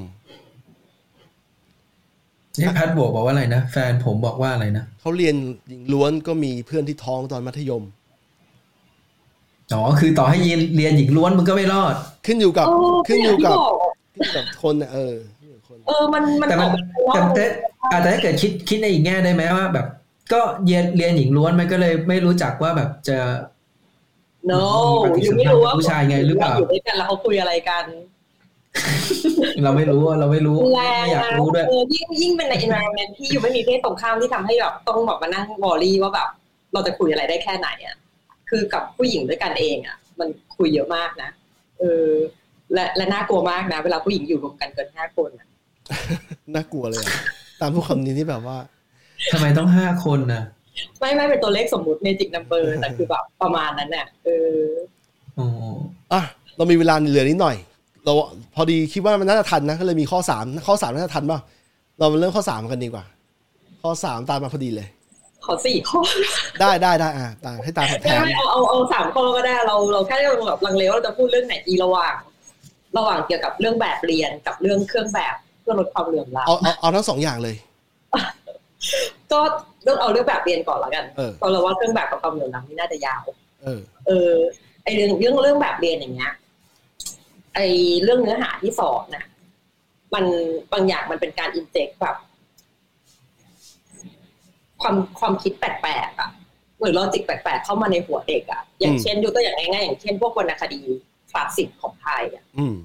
[2.58, 5.34] นี่พัดบอกบอกว่าอะไรนะ แฟนผมบอกว่าอะไรนะเขาเรียน
[5.68, 7.82] หญิงล้วนก็มีเพื่อนที่ท้องตอนมัธยม
[9.74, 11.94] อ๋อคือต่อให้เรียนเรียนหญิงล้วนมึงก็ไม่รอด
[12.26, 16.82] ขึ้นอยู่กับเออขึ้นอยู่กับก็างที่บขึ้นอยู่กับคนน่ะเออขึ้นอยู่กับคนเออมันมันแต่มันออกมา
[17.14, 17.44] แต่ว่าแต่
[17.92, 19.86] อาจจะถ้าเกิดคิดคิดในอีกแง่ได้ไหมว่า แบบ
[20.32, 23.18] ก็เรียนเรียนหญิงล้วนมันก็เลยไม่รู้จักว่าแบบจะ
[24.50, 24.62] no
[24.92, 27.84] มีปฏิอสัยู่มไม่พันธ์รู้กับว่าผู้ชายไงหรือเปล่าอยู่ด้วยกันแล้วเขาคุยอะไรกัน
[29.64, 36.28] เราไม่รู้เราไม่รู้แรไม่งอยากนะรู้ด้วยเออยิ่งยิ่งเป็นใน environment ที่อยู่ไม่มีเพศตรงข้ามที่ทำให้แบบต้องแบบมานั่งวอรี่ว่าแบบ
[36.72, 37.96] เราจะคุยอะไรได้แค่ไหนอะ
[38.50, 41.30] คือกับผู้หญิงด้วยกันเองอะ มันคุยเยอะมากนะ
[41.80, 42.08] เออ
[42.74, 45.48] และและน่ากลัวมากนะ เวลาผู้หญิงอยู่รวมกันเกินห้าคนอะ
[46.54, 47.22] น่ากลัวเลยอะ
[47.60, 48.58] ตามพวกคำนี้ที่แบบว่า
[49.32, 50.42] ทำไมต้องห้าคนนะ
[50.98, 54.56] ไม่ไม่เป็นตัวเลขสมมุติเมจิกนัมเบอร์แต่คือแบบประมาณนั้นน่ะเออ
[55.38, 55.48] อ๋อ
[56.12, 56.22] อะ
[56.56, 57.56] เรามีเวลาเหลือนิดหน่อย
[58.04, 58.12] เรา
[58.54, 61.40] พอดีคิดว่ามันน่าจะทันนะก็เลยมีข้อสามข้อสามน่าจะทันป่ะ
[61.98, 63.04] เรามาเริ่มข้อสามกันดีกว่า
[63.82, 64.88] ข้อสามตามมาพอดีเลย
[65.44, 66.00] ขอสี่ข้อ
[66.60, 70.16] ได้ได้ได้อะตามให้ตามแถไม่มไม่เอาเอาเอาสามข้อก็ได้เราเราแค่
[70.48, 72.14] แบบลังเลว่าเราจะพูดเรื่องไหนดีระหว่าง
[72.96, 78.39] ระหว่างเกี่ยวกับเรื่องแบบเรียนกับเรื่องเครื่องแบบเพื่อลดความเหลื่อมล้เอาเอาเอาทั้งสองอย่างเลยำ
[79.32, 79.40] ก็
[79.82, 83.22] เรื่องเอาเรื่องแบบเรียนก่อนละกันเออเพราะเราว่าเครื่องแบบกับความเหลื่อมล้ำนี่น่าจะยาว
[83.62, 84.32] เออ เออ
[84.84, 86.32] ไอเรื่องเรื่องเรื่องแบบเรียนอย่างเงี้ย
[87.54, 87.60] ไอ
[88.02, 89.24] เรื่องเนื้อหาที่สอนน่ะ
[90.14, 90.24] มัน
[90.72, 92.16] บางอย่างมันเป็นการอินเจกแบบ
[94.82, 96.30] ความความคิดแปลกๆอะ
[96.80, 100.80] หรือ logic แปลกๆเข้ามาในหัวเด็กอะ อย่างอืมเช่นยกตัวอย่างง่ายๆอย่างเช่นพวกวรรณคดี
[101.30, 102.76] คลาสสิกของไทยอะอืม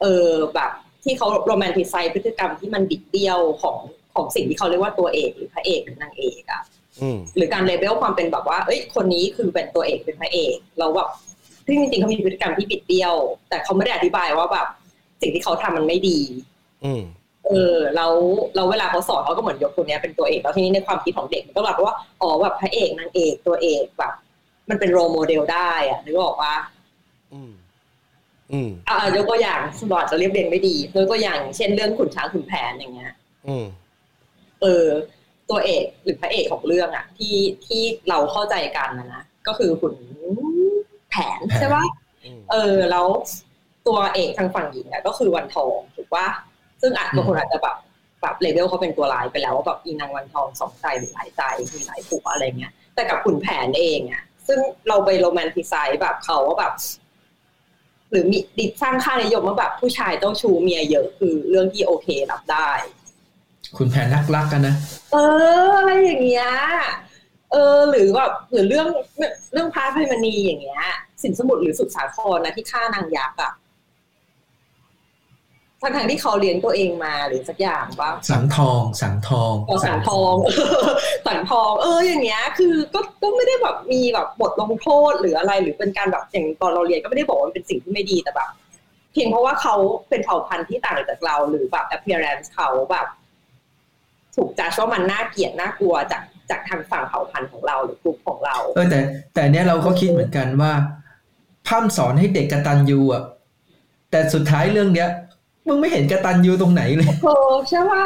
[0.00, 0.70] เออแบบ
[1.04, 3.78] ที่เขา romanticize พฤติกรรมที่มันบิดเบี้ยวของ
[4.14, 6.62] ของสิ่งที่เขาเรียกว่าตัวเอกหรือพระเอกหรือนางเอกอะ
[7.02, 11.08] อืมหรือการเลเวลความเป็นแบบว่า เอ้ย คนนี้คือเป็นตัวเอกเป็นพระเอกเราแบบ
[11.66, 13.14] ที่จริงๆเขามีพฤติกรรมที่บิดเบี้ยว
[13.48, 14.66] แต่เขาไม่ได้อธิบายว่าแบบ
[15.20, 16.18] สิ่งที่เขาทำมันไม่ดี
[16.84, 17.02] อืม
[17.46, 18.12] เอเออแล้ว
[18.54, 24.12] เราเวลาเขาสอนเขาก็เหมือนยกตัวเนี้ยเป็นตัวเอกแล้วทีนี้ในความคิดของเด็กมันก็แบบว่าอ๋อแบบพระเอกนางเอกตัวเอกแบบ
[24.70, 26.54] มันเป็นโรโมเดลได้อะนึกออกว่า
[27.32, 27.52] อืม
[28.52, 33.12] อืมอ่ายกตัวอย่างสมอจะเรียบเรียงไม่ดียกตัวอย่างเช่นเรื่องขุนช้างขุนแผนอย่างเงี้ย
[33.46, 33.64] อืม
[34.62, 34.86] เออ
[35.50, 39.94] ตัวเอกหรือพระเอกของเรื่องอะที่ที่เราเข้าใจกันนะนะก็คือขุน
[41.10, 41.84] แผนใช่ปะ
[42.24, 43.06] อืมเออแล้ว
[43.86, 46.26] ตัวเอกทางฝั่งหญิงอะก็คือวันทองถูกปะ
[46.80, 47.76] ซึ่งอาจบางคนอาจจะแบบ
[48.22, 51.42] แบบเลเวลเขาเป็นตัวร้ายไปแล้วว่าแบบอีนางวันทองสองใจหรือหลายใจ
[51.72, 54.58] มีหลายผัวอะไรเงี้ย แต่กับขุนแผนเองอะซึ่ง
[54.88, 56.72] เราไป romanticize แบบเขาว่าแบบ
[58.10, 62.70] หรือมีดิสร้างค่านิยมว่าแบบผู้ชายเจ้าชู้เมียเยอะคือเรื่องที่โอเครับได้
[63.76, 64.74] ขุนแผนรักรักกันนะ
[65.12, 65.16] เอ
[65.66, 66.48] อ อะไรอย่างเงี้ย
[67.52, 68.88] เออ หรือแบบหรือเรื่อง
[69.52, 70.84] เรื่องพระพิมณีอย่างเงี้ย
[71.22, 73.52] สินสมุทรหรือสุดสาครนะที่ฆ่านางยักษ์อะ
[75.82, 80.34] ทั้งทางๆที่เขาเลี้ยงตัวเองมาหรือสักอย่างว่าสังทอง สังทองต่อสังทอง
[81.26, 88.50] สังทอง เอออย่างเงี้ย คือก็ก็ไม่ได้แบบมีแบบบทลงโทษหรืออะไร หรือเป็นการแบบอย่างตอนเราเรียนก็ไม่ได้บอกว่ามันเป็นสิ่งที่ไม่ดีแต่แบบ
[89.12, 89.74] เพียงเพราะว่าเขา
[90.08, 93.06] เป็นเผ่าพันธุ์ที่ต่างจากเรา หรือแบบ appearance เขาแบบ
[94.36, 99.00] ถูกจัดว่ามันน่าเกลียดน่ากลัวจากจากทางฝั่งเผ่าพันธุ์ของเราหรือกลุ่มของเรา เออแต่
[99.34, 100.72] แต่เนี้ยเราก็คิดเหมือนกันว่า
[101.66, 103.22] พร่ำสอนให้เด็กกระตันยูอะ
[104.10, 105.08] แต่สุดท้ายเรื่องเนี้ย
[105.68, 107.34] มึงไม่เห็นกระตันยูตรงไหนเลยโอ้
[107.68, 108.02] ใช่ว่า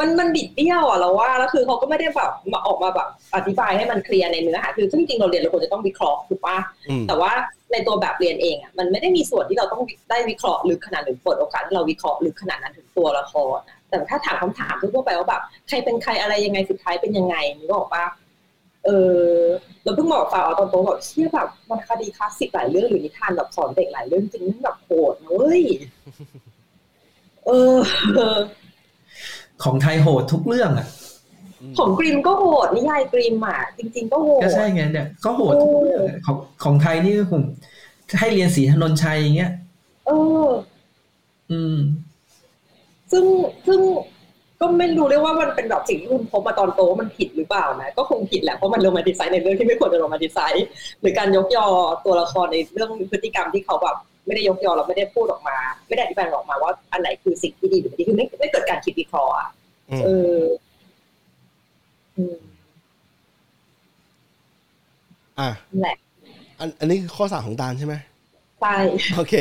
[0.00, 6.56] มันมันบิดเบี้ยวอะเราว่าแล้วคือเขาก็ไม่ได้แบบมาออกมาแบบอธิบายให้มันเคลียร์ในเนื้อหาคือซึ่งจริงๆเราเรียนเราควรจะต้องวิเคราะห์ถูกปะ
[6.88, 7.32] อืมแต่ว่า
[7.72, 18.04] ในตัวแบบเรียนเองอะมันไม่ได้มีส่วนที่เราต้องได้วิเคราะห์ลึกขนาดหรือเปิดโอกาสให้เราวิเคราะห์ลึกขนาดนั้นถึงตัวละครอะ แต่ถ้าถามคำถามทั่วๆไปว่าแบบใครเป็นใครอะไรยังไงสุดท้ายเป็นยังไงนึกออกปะ
[18.84, 19.30] เออ
[19.84, 25.62] เราเพิ่งบอกฝากเอาตอนโตแบบเชี่ยแบบมันคดีคลาสสิกหลายเรื่องหรือนิทานแบบสอนเด็กหลายเรื่องจริงมันแบบโหดนะเว้ย
[27.46, 27.76] เออ
[29.62, 30.86] ของไทยโหดทุกเรื่องอะ
[31.78, 37.42] ของกริมก็โหดนิยายกริมอะจริง ๆ ก็โหดก็ใช่ไงเนี่ยก็โหดทุกเรื่องอะของของไทยนี่ผม
[38.18, 39.52] ให้เรียนสีถนนชัยอย่างเงี้ย
[40.06, 40.10] เอ
[40.46, 40.48] อ
[41.50, 41.76] อืม
[43.12, 43.24] ซึ่ง
[43.66, 43.80] ซึ่ง
[44.60, 50.66] ก็ไม่รู้เรียกว่ามันเป็นแบบสิ่งที่คุณพบมาตอนโตว่ามันผิดหรือเปล่านะ ก็คงผิดแหละเพราะมัน romanticize ในเรื่องที่ไม่ควรจะ romanticize
[51.00, 51.66] หรือการยกยอ
[52.04, 53.96] ตัวละครในเรื่องพฤติกรรมที่เขาแบบ
[54.26, 55.56] ไม่ได้ยกยอเราไม่ได้พูดออกมา
[55.88, 59.48] ไม่ได้อธิบายออกมาว่าอันไหนคือสิ่งที่ดีหรือไม่ดีคือไม่ไม่เกิดการคิดวิเคราะห์อะ
[59.90, 60.08] อืมเอ
[60.38, 60.40] อ
[62.16, 62.36] อืม
[65.40, 65.96] อะนั่นแหละ
[66.60, 67.94] อันอันนี้คือข้อสามของตาลใช่ไหม
[68.60, 68.76] ใช่
[69.16, 69.34] โอเค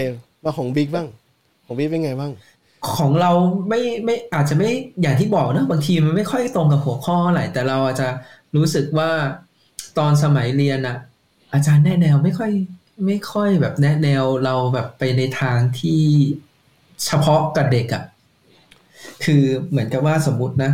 [0.43, 1.07] มาของบิ๊กบ้าง
[1.65, 2.31] ของบิ๊กเป็นไงบ้าง
[2.97, 3.31] ของเรา
[3.69, 4.69] ไม่ไม่อาจจะไม่
[5.01, 8.07] อย่างที่บอกนะบางทีมันไม่ค่อยตรงกับหัวข้อเท่าไหร่แต่เราอาจจะ
[8.55, 9.09] รู้สึกว่า
[9.97, 10.97] ตอนสมัยเรียนอะ
[11.53, 12.51] อาจารย์แนะแนวไม่ค่อย
[13.05, 16.03] ไม่ค่อยแบบแนะแนวเราแบบไปในทางที่
[17.05, 18.03] เฉพาะกับเด็กอะ
[19.23, 20.71] คือเหมือนกับว่าสมมตินะ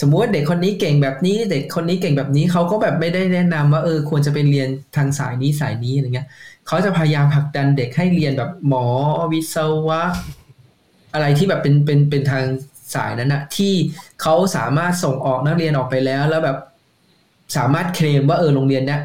[0.00, 6.28] สมมุติว่าเด็กคนนี้เก่งแบบนี้ เด็กคนนี้เก่งแบบนี้เขาก็แบบไม่ได้แนะนำว่าเออควรจะไปเรียนทางสายนี้สายนี้อะไรเงี้ย
[6.66, 8.86] เขาจะพยายามผลักดันเด็กให้เรียนแบบหมอ
[9.32, 9.56] วิศ
[9.88, 10.02] วะ
[11.14, 12.44] อะไรที่แบบเป็นเป็นเป็นทาง
[12.94, 13.72] สายนั้นอะที่
[14.22, 16.58] เขาสามารถส่งออกนักเรียนออกไปแล้ว แล้วแบบ
[17.56, 19.00] สามารถเคลมว่าเออโรงเรียนเนี้ย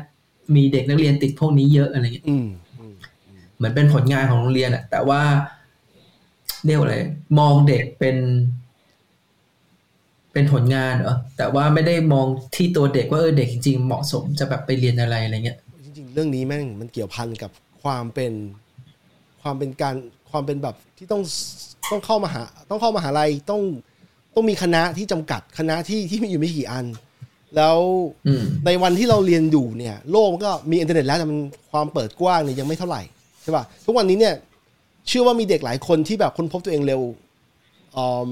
[0.56, 2.48] มีเด็กนักเรียนติดพวกนี้เยอะอะไรเงี้ยอืม
[2.80, 2.95] อืม
[3.56, 5.22] เหมือนเป็นผลงานของโรงเรียนอะแต่ว่า
[6.65, 6.98] เรียกว่าอะไร
[7.40, 8.18] มองเด็กเป็น
[10.34, 17.52] เป็นผลงานเหรอแต่ว่าไม่ได้มองที่ตัวเด็กว่าเออเด็กจริงๆเหมาะสมจะแบบไปเรียนอะไรอะไรเงี้ยจริงๆเรื่องนี้แม่งมันเกี่ยวพันกับ
[17.84, 18.34] ความเป็น
[19.41, 19.95] ความเป็นการ
[20.32, 21.23] ความเป็นแบบที่ต้อง
[21.91, 23.62] ต้องเข้ามาหาต้องเข้ามาหาลัยต้อง
[24.36, 26.86] ต้องมีคณะที่จำกัดคณะที่ที่มีอยู่ไม่กี่อัน
[27.56, 27.78] แล้ว
[28.28, 31.40] อืมในวันที่เราเรียนอยู่เนี่ย โลกมันก็มีอินเทอร์เน็ตแล้วแต่มัน
[31.72, 33.02] ความเปิดกว้างเนี่ยยังไม่เท่าไหร่
[33.41, 34.34] ใช่ป่ะทุกวันนี้เนี่ย
[35.07, 37.02] เชื่อว่ามีเด็กหลายคนที่แบบค้นพบตัวเองเร็ว
[37.98, 38.30] อืม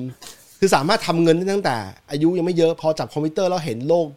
[0.60, 1.76] คือสามารถทำเงินได้ตั้งแต่
[2.12, 4.08] อายุยังไม่เยอะพอจับคอมพิวเตอร์แล้วเห็นโลก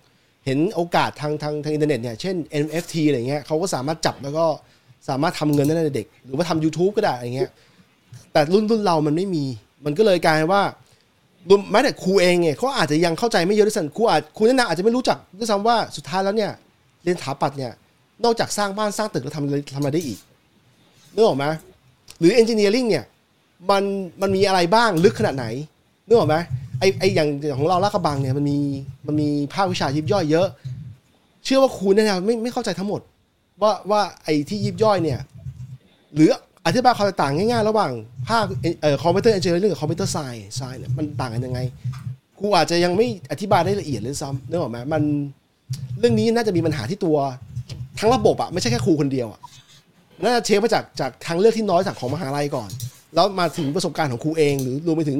[0.47, 4.47] เห็นโอกาสทางทางทางอินเทอร์เน็ตเนี่ยเช่น NFT อะไรเงี้ยเขาก็สามารถจับแล้วก็
[5.09, 7.51] สามารถทำเงินได้ในเด็ก หรือว่าทำ YouTube ก็ได้อะไรเงี้ย
[8.37, 9.45] แต่รุ่นรุ่นเรามันไม่มี
[9.85, 10.63] มันก็เลยกลายว่า
[11.49, 16.51] รวมแม้แต่ครูเองเนี่ยเขาอาจจะยังเข้าใจไม่เยอะด้วยซ้ำครูอาจครูแนะนำอาจจะไม่รู้จักด้วยซ้ำว่าสุดท้ายแล้วเนี่ย
[17.05, 17.73] เรียนสถาปัตย์เนี่ย
[18.25, 20.19] นอกจากสร้างบ้านสร้างตึกแล้วทำอะไรทำอะไรได้อีก
[21.15, 21.45] นึกออกไหม
[22.19, 23.05] หรือ engineering เนี่ย
[23.71, 23.83] มัน
[24.21, 25.47] มันมีอะไรบ้างลึกขนาดไหน
[26.07, 26.37] นึกออกไหม
[26.81, 28.59] ไอไออย่างของเราลาดกระบังเนี่ยมันมี
[29.07, 30.47] มันมีภาควิชายิบย่อยเยอะ
[31.45, 33.01] เชื่อว่าครูเนี่ยไม่ไม่เข้าใจทั้งหมด
[33.63, 35.21] ว่าว่าไอที่ยิบย่อยเนี่ย
[36.15, 36.31] หรือ
[36.67, 37.93] อธิบายความต่างง่ายๆ ระหว่าง
[38.29, 38.45] ภาค
[38.83, 41.59] เอ่อ computer engineering กับ computer science science เนี่ยมันต่างกันยังไง
[42.39, 45.03] ครูอาจจะยังไม่อธิบายได้ละเอียดเลยซ้ำนึกออกไหมมัน
[45.99, 47.17] เรื่องนี้น่าจะมีปัญหาที่ตัว
[47.99, 49.41] ทั้งระบบอะไม่ใช่แค่ครูคนเดียวอะ
[50.23, 52.71] น่าจะเช็คมาจากจากทางเลือกที่น้อยจากของมหาลัยก่อน
[53.15, 55.19] แล้วมาถึงประสบการณ์ของครูเอง หรือรวมไปถึง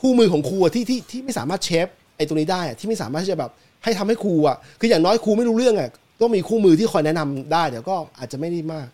[0.00, 1.86] คู่มือของครูอะที่ที่ที่ไม่สามารถเชฟ
[2.16, 3.50] ไอ้ตรงนี้ได้อะที่ไม่สามารถที่จะแบบ
[3.84, 5.90] ให้ทำให้ครูอะคืออย่างน้อยครูไม่รู้เรื่องอะ
[6.20, 8.86] ต้องมีคู่มือที่คอยแนะนำได้เดี๋ยวก็อาจจะไม่ได้มาก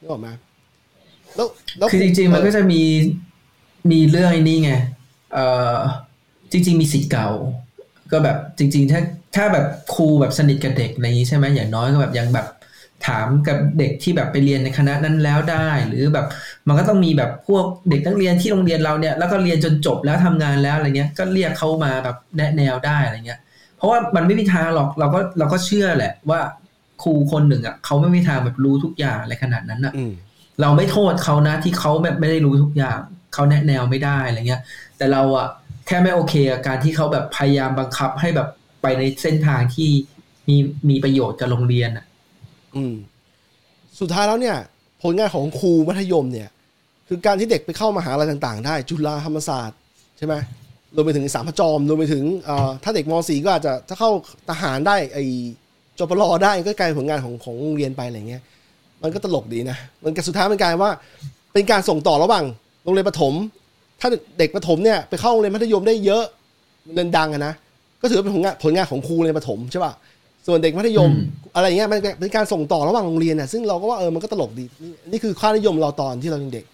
[0.00, 0.28] นึกออกไหม
[1.36, 1.48] แล้ว
[1.78, 2.82] แล้วคือจริง ๆ มันก็จะมี
[3.90, 4.72] มีเรื่องไอ้นี้ไง
[5.32, 5.46] เอ่
[5.76, 5.78] อ
[6.52, 7.28] จริง ๆ มีสิทธิ์เก่า
[8.12, 9.00] ก็แบบจริง ๆ ถ้า
[9.36, 12.46] ถ้าแบบครูแบบสนิทกับเด็กอะไรอย่างนี้ใช่ไหมอย่างน้อยก็แบบยังแบบ
[13.06, 16.26] ถามกับเด็กที่แบบไปเรียนในคณะนั้นแล้วได้ หรือแบบ
[16.68, 23.40] มันก็ต้องมีแบบพวกเด็กนักเรียนที่โรงเรียนเราเนี่ยแล้วก็เรียนจนจบแล้วทำงานแล้วอะไรเงี้ย ก็เรียกเขามาแบบแนะแนวได้อะไรเงี้ย
[23.76, 26.40] เพราะว่ามันไม่มีทางหรอกเราก็เราก็เชื่อแหละว่า
[27.02, 30.12] ครูคนหนึ่งอะเขาไม่มีทางแบบรู้ทุกอย่างอะไรขนาดนั้นอะอืม
[30.60, 32.98] เราไม่โทษเขานะที่เขาแบบไม่ได้รู้ทุกอย่าง
[33.34, 34.62] เขาแนะแนวไม่ได้อะไรเงี้ย
[34.96, 35.48] แต่เราอะ
[35.86, 38.48] แค่ไม่โอเคกับการที่เขาแบบพยายามบังคับให้แบบ
[38.82, 39.90] ไปในเส้นทางที่
[40.48, 40.56] มี
[40.88, 42.04] มีประโยชน์กับโรงเรียนอะ
[42.76, 42.94] อืม
[44.00, 44.56] สุดท้ายแล้วเนี่ย
[45.02, 46.48] ผลงานของครูมัธยมเนี่ย
[47.08, 49.78] คือการที่เด็กไปเข้ามหาลัยต่าง ๆ ได้ จุฬาธรรมศาสตร์
[50.18, 50.34] ใช่ไหม
[50.94, 52.24] รวมไปถึงสามพจอมรวมไปถึง
[52.84, 54.10] ถ้าเด็กม .4 ก็อาจจะถ้าเข้า
[54.50, 55.18] ทหารได้ไอ
[55.98, 58.42] จปรได้ก็กลายเป็นผลงานของของโรงเรียนไปอะไรเงี้ย
[59.02, 60.92] มันก็ตลกดีนะ มันก็สุดท้ายมันกลายว่า
[61.52, 62.44] เป็นการส่งต่อระหว่าง
[62.84, 63.34] โรงเรียนประถม
[64.00, 64.08] ถ้า
[64.38, 66.24] เด็กประถมเนี่ยไปเข้าโรงเรียนมัธยมได้เยอะ
[66.94, 67.54] เรียนดังอะนะ
[68.00, 69.92] ก็ถือว่าเป็นผลงานผลงานของครูในประถมใช่ป่ะ
[70.46, 71.10] ส่วนเด็กมัธยม
[71.54, 76.64] อะไรอย่างเงี้ยมันเป็นการส่งต่อระหว่างโรงเรียนน่ะ ซึ่งเราก็ว่าเออ มันก็ตลกดี นี่นี่คือค่านิยมเราตอนที่เรายังเด็ก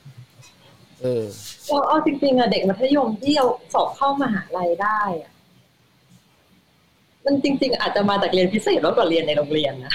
[1.02, 1.24] เออ
[1.66, 5.30] เอาเอาจริงๆอะเด็กมัธยมที่เอาสอบเข้ามหาลัยได้อะ
[7.24, 9.94] มันจริง ๆ อาจจะมาจากเรียนพิเศษมากกว่าเรียนในโรงเรียนนะ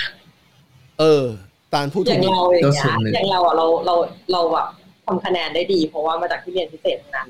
[0.99, 1.25] เออ
[1.73, 3.95] ตาลพูดอถูย่างกเราอย่างเงี้ยอย่างเราอะเราเรา
[4.31, 4.67] เราแบบ
[5.05, 7.29] ทำคะแนนได้ดี เพราะว่ามาจากที่เรียนพิเศษทั้งนั้น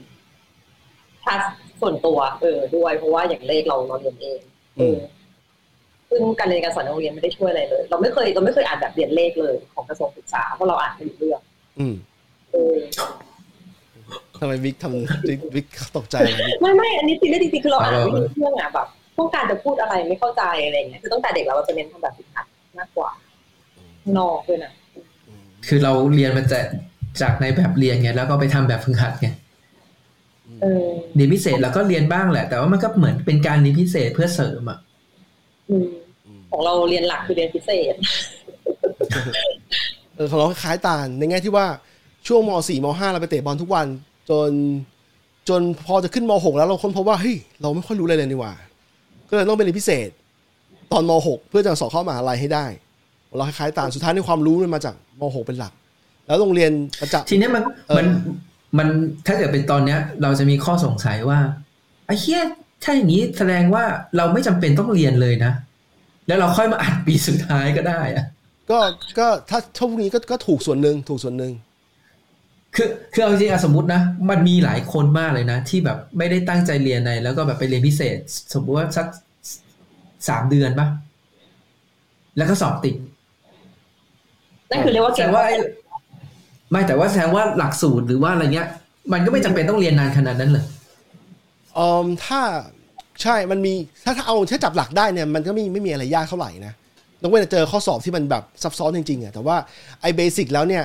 [1.24, 1.34] ถ้า
[1.82, 4.42] ส่วนตัวเออด้วย เพราะว่าอย่างเลขเราเราเรียนเอง
[4.78, 4.98] เออ
[6.10, 11.42] ซึ่งการเรียนการสอนในโรงเรียนไม่ได้ช่วยอะไรเลย เราไม่เคยเราไม่เคยอ่านแบบเรียนเลขเลย ของกระทรวงศึกษาเพราะเราอ่านไม่รู้เรื่อง
[11.80, 11.96] อืม
[12.52, 12.76] เออ
[14.40, 18.88] ทำไมวิกทำวิกวิกตกใจอะไรวิกไม่ไม่อันนี้จริงๆจริงๆคือเราอ่านไม่รู้เรื่องอะแบบ
[19.18, 22.46] ต้องการจะพูดอะไรไม่เข้าใจอะไรอย่างเงี้ยคือตั้งแต่เด็กเราเราจะเน้นทำแบบฝึกหัด
[22.80, 23.10] มากกว่า
[24.08, 24.72] ข้างนอกด้วยนะ
[25.68, 26.66] คือเราเรียนมาจาก
[27.22, 29.28] จากในแบบเรียนไงแล้วก็ไปทำแบบฝึกหัดไง
[30.62, 30.86] เออ
[31.16, 34.80] เรียนพิเศษเราก็เรียนบ้างแหละ แต่ว่ามันก็เหมือนเป็นการเรียนพิเศษเพื่อเสริมอะ
[35.70, 35.88] อืม
[36.52, 37.94] ของเราเรียนหลักคือเรียนพิเศษ
[40.16, 41.66] เออของเราคล้ายๆตาลในแง่ที่ว่า
[42.28, 43.88] ช่วงม .4 ม .5 เราไปเตะบอลทุกวัน
[44.30, 44.50] จน
[45.50, 48.54] จนพอจะขึ้นม .6 แล้วเราค้นพบว่าเฮ้ยเราไม่ค่อยรู้อะไรเลยนี่หว่า
[49.30, 50.10] ก็เลยต้องไปเรียนพิเศษ
[50.92, 52.87] ตอนม .6 เพื่อจะสอบเข้ามหาลัยให้ได้ของ
[53.36, 55.74] เราคล้ายๆตาลสุดท้ายในความรู้มันมาจากม .6 เป็นหลัก
[56.28, 56.72] แล้วโรงเรียน
[57.02, 58.08] ประจำทีเนี้ยมันเออมัน
[58.78, 58.88] มัน
[59.26, 61.40] ถ้าเกิดเป็นตอนเนี้ย เราจะมีข้อสงสัยว่า
[62.08, 62.42] ไอ้เฮีย
[62.84, 63.84] ถ้าอย่างนี้แสดงว่า
[64.18, 65.52] เราไม่จำเป็นต้องเรียนเลยนะ
[66.28, 68.26] แล้วเราค่อยมาอัดปีสุดท้ายก็ได้อะ
[68.72, 68.80] ก็
[69.20, 71.54] ก็ถ้าถ้าพวกนี้ก็ก็ถูกส่วนหนึ่งถูกส่วนหนึ่ง
[72.76, 78.18] คือคือเอาจริงๆอะสมมตินะ มันมีหลายคนมากเลยนะ ที่แบบไม่ได้ตั้งใจเรียนใน แล้วก็แบบไปเรียนพิเศษ
[78.54, 79.08] สมมติว่าสัก
[80.30, 80.88] สามเดือนปะ
[82.38, 82.96] แล้วก็สอบติด
[84.70, 85.56] นั่นคือเรียกว่าแสเก่ดงงว่าไอ้
[86.72, 88.68] ไม่แต่ว่าแสดงว่าหลักสูตรหรือว่าอะไรเงี้ย
[89.14, 90.66] มันก็ไม่จำเป็นต้องเรียนนานขนาดนั้นเลย
[91.76, 92.42] เอ่อถ้า
[93.22, 93.74] ใช่มันมี
[94.04, 96.74] ถ้าถ้าเอาถ้าจับหลักได้เนี่ยมันก็ไม่ไม่มีอะไรยากเท่าไหร่นะ
[97.22, 99.56] ต้องเว้นแต่เจอข้อสอบที่มันแบบซับซ้อนจริงๆอะแต่ว่า
[100.02, 100.84] ไอ้ basic แล้วเนี่ย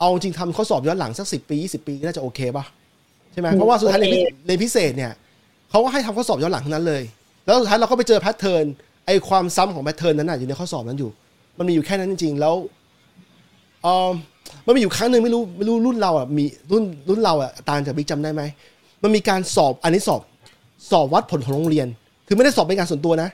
[0.00, 2.64] เอาจริงทำข้อสอบย้อนหลังสักสิปียี่สิบปีก็น่าจะโอเคป่ะ
[3.32, 5.12] ใช่ไหมเพราะว่าสุดท้ายเรียนพิเรียนพิเศษเนี่ย
[5.70, 7.02] เขาก็ให้ทำข้อสอบย้อนหลังทั้งนั้นเลย
[7.44, 8.64] แล้วสุดท้ายเราก็ไปเจอ pattern
[9.06, 11.10] ไอ้ความซ้ำของ pattern นั้นน่ะอยู่ในข้อสอบนั้นอยู่
[11.58, 14.10] มันมีอยู่แค่นั้นจริงๆ แล้วเออ
[14.66, 18.42] มันมีอยู่ครั้งหนึ่งไม่รู้ไม่รู้รุ่นเราอะมีรุ่นรุ่นเราอะตามจากบิ๊กจำได้ไหม
[19.02, 20.20] มันมีการสอบอันนี้สอบ
[20.90, 21.86] สอบวัดผลของโรงเรียน
[22.26, 23.28] คือไม่ได้สอบเป็นการส่วนตัวนะ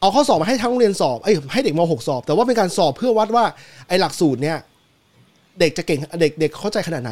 [0.00, 3.44] เอาข้อสอบมาให้ทั้งโรงเรียนสอบเอ้ให้เด็กม .6 สอบ แต่ว่าเป็นการสอบเพื่อวัดว่า
[3.88, 4.56] ไอ้หลักสูตรเนี่ย
[5.60, 7.10] เด็กจะเก่งเด็กเด็กเข้าใจขนาดไหน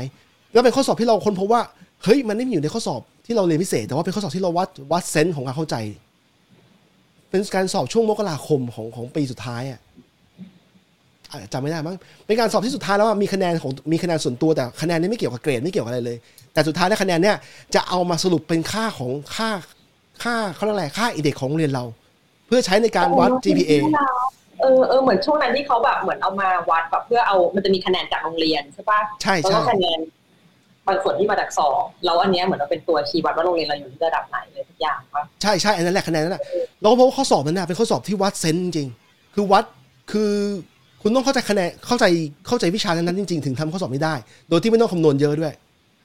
[0.52, 1.62] แล้วเป็นข้อสอบที่เราค้นพบว่า
[2.04, 5.76] เฮ้ยมันไม่มีอยู่ในข้อสอบที่เราเรียนพิเศษ แต่ว่าเป็นข้อสอบที่เราวัดวัดเซนส์ของการเข้าใจ
[7.30, 9.80] เป็นการสอบช่วงมกราคมของของปีสุดท้ายอะอะ
[11.52, 11.96] จำไม่ได้มั้ง
[12.26, 16.16] เป็นการสอบที่สุดท้ายแล้วอะมีคะแนนของมีคะแนนส่วนตัวแต่คะแนนนี้ไม่เกี่ยวกับเกรดไม่เกี่ยวกับอะไรเลย
[16.52, 17.36] แต่สุดท้ายแล้วคะแนนเนี่ย
[17.74, 19.50] จะเอามาสรุปเป็นค่าของค่า
[20.22, 21.84] ค่าเขาเรียกอะไรค่าอีเด็กของโรงเรียนเรา
[22.46, 23.72] เพื่อใช้ในการวัด GPA
[24.60, 29.98] เออเออเหมือนช่วงนั้นที่เขาแบบเหมือนเอามาวัดแบบเพื่อเอามันจะมีคะแนนจากโรงเรียนใช่ปะใช่แล้วใช่ก็คะแนน
[30.86, 36.42] บางส่วนที่มาจากสอบแล้วอันเนี้ยเหมือนเราเป็นตัวชี้วัดว่าโรงเรียนเราอยู่ที่ระดับไหนเลยทุกอย่างปะใช่ใช่อันนั้นแหละคะแนนนั่นแหละ
[36.80, 39.64] เราก็พบว่าข้อสอบนั้นนะเป็นข้อสอบที่วัดเซนส์จริงๆคือวัด
[40.12, 40.32] คือ
[41.02, 42.04] คุณต้องเข้าใจคะแนนเข้าใจ
[42.46, 44.14] เข้าใจวิชานั้นๆจริงๆ ถึงทำข้อสอบไม่ได้
[44.48, 45.52] โดยที่ไม่ต้องคำนวณเยอะด้วย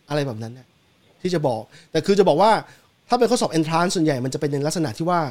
[0.10, 0.68] อะไรแบบนั้นนะ
[1.22, 1.62] ที่จะบอก
[1.92, 2.52] แต่คือจะบอกว่า
[3.10, 5.22] ถ้าเป็นข้อสอบ entrance ส่วนใหญ่มันจะเป็นในลักษณะที่ว่า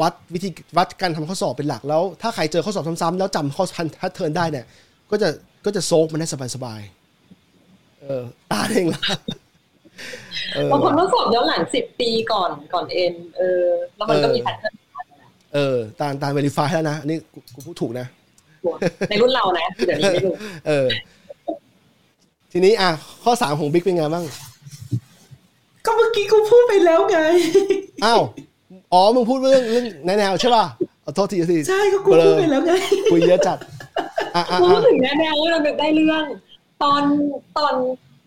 [0.00, 4.64] วัดวิธีวัดการทำข้อสอบเป็นหลักแล้ว ถ้าใครเจอข้อสอบซ้ำๆแล้วจำข้อ pattern ได้เนี่ย
[5.10, 5.28] ก็จะ
[5.64, 9.02] ก็จะโซกมันได้สบายๆเออตาเองละ
[10.54, 13.64] เออบางคนต้องสอบย้อนหลังสิบปีก่อนก่อนเอ็นเออ
[13.96, 14.74] แล้วมันก็มี pattern
[15.54, 18.06] เออตามตาม verify แล้วนะ อันนี้กูกูพูดถูกนะ
[19.08, 20.34] ในรุ่นเรานะเดี๋ยวนี้ไม่รู้
[20.66, 20.86] เออ
[22.52, 22.90] ทีนี้อะ
[23.24, 24.24] ข้อสามของบิ๊กเป็นไงบ้าง
[25.84, 27.18] ก็เมื่อกี้กูพูดไปแล้วไง
[28.04, 28.22] อ้าว
[28.92, 29.86] อ๋อมึงพูดเรื่องเรื่อง
[30.18, 30.64] แนวๆใช่ป่ะ
[31.04, 32.72] ขอโทษทีทีใช่ก็กูพูดไปแล้วไง
[33.12, 33.58] คุยเยอะจัด
[34.36, 36.24] อะอะพูดอะถึงแน่ๆว่าเรานึกได้เรื่อง
[36.82, 37.02] ตอน
[37.58, 37.74] ตอน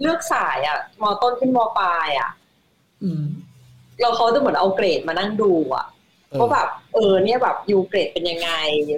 [0.02, 2.30] เลือกสายอะมอต้นขึ้นมอปลายอะ
[3.04, 3.24] อืม
[4.02, 5.99] เราเขาจะเหมือนเอาเกรดมานั่งดูอะเออ
[6.38, 8.50] ว่าแบบเออเนี่ยแบบยูเกรดเป็นยังไง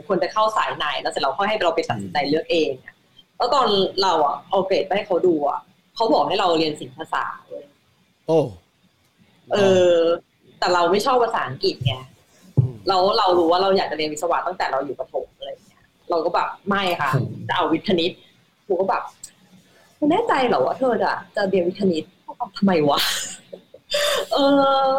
[0.08, 2.96] ควรจะเข้าสายไหนแล้วเสร็จเราค่อยให้เราไปตัดสินใจเลือกเองอะ
[3.38, 3.68] แล้วตอน
[4.02, 5.60] เราอะเอาเกรดไปให้เขาดูอะ
[5.96, 7.66] เขาบอกให้เราเรียนศิลปภาษาเว้ย
[8.28, 8.40] โอ้
[9.54, 9.58] เอ
[9.94, 9.96] อ
[10.60, 12.02] แต่เราไม่ชอบภาษาอังกฤษไงม
[12.88, 18.12] เราเรารู้ว่าเราอยากจะเรียนวิศวะตั้งแต่เราอยู่ประถมอะไรอย่างเงี้ย เราก็แบบไม่ค่ะอืมจะเอาวิทย์คณิต
[18.68, 19.04] กูก็แบบ
[19.98, 22.04] คุณแน่ใจเหรอว่าเธอจะจะเรียนวิทย์คณิต
[22.58, 23.00] ทำไมวะ
[24.34, 24.38] เอ
[24.86, 24.90] อ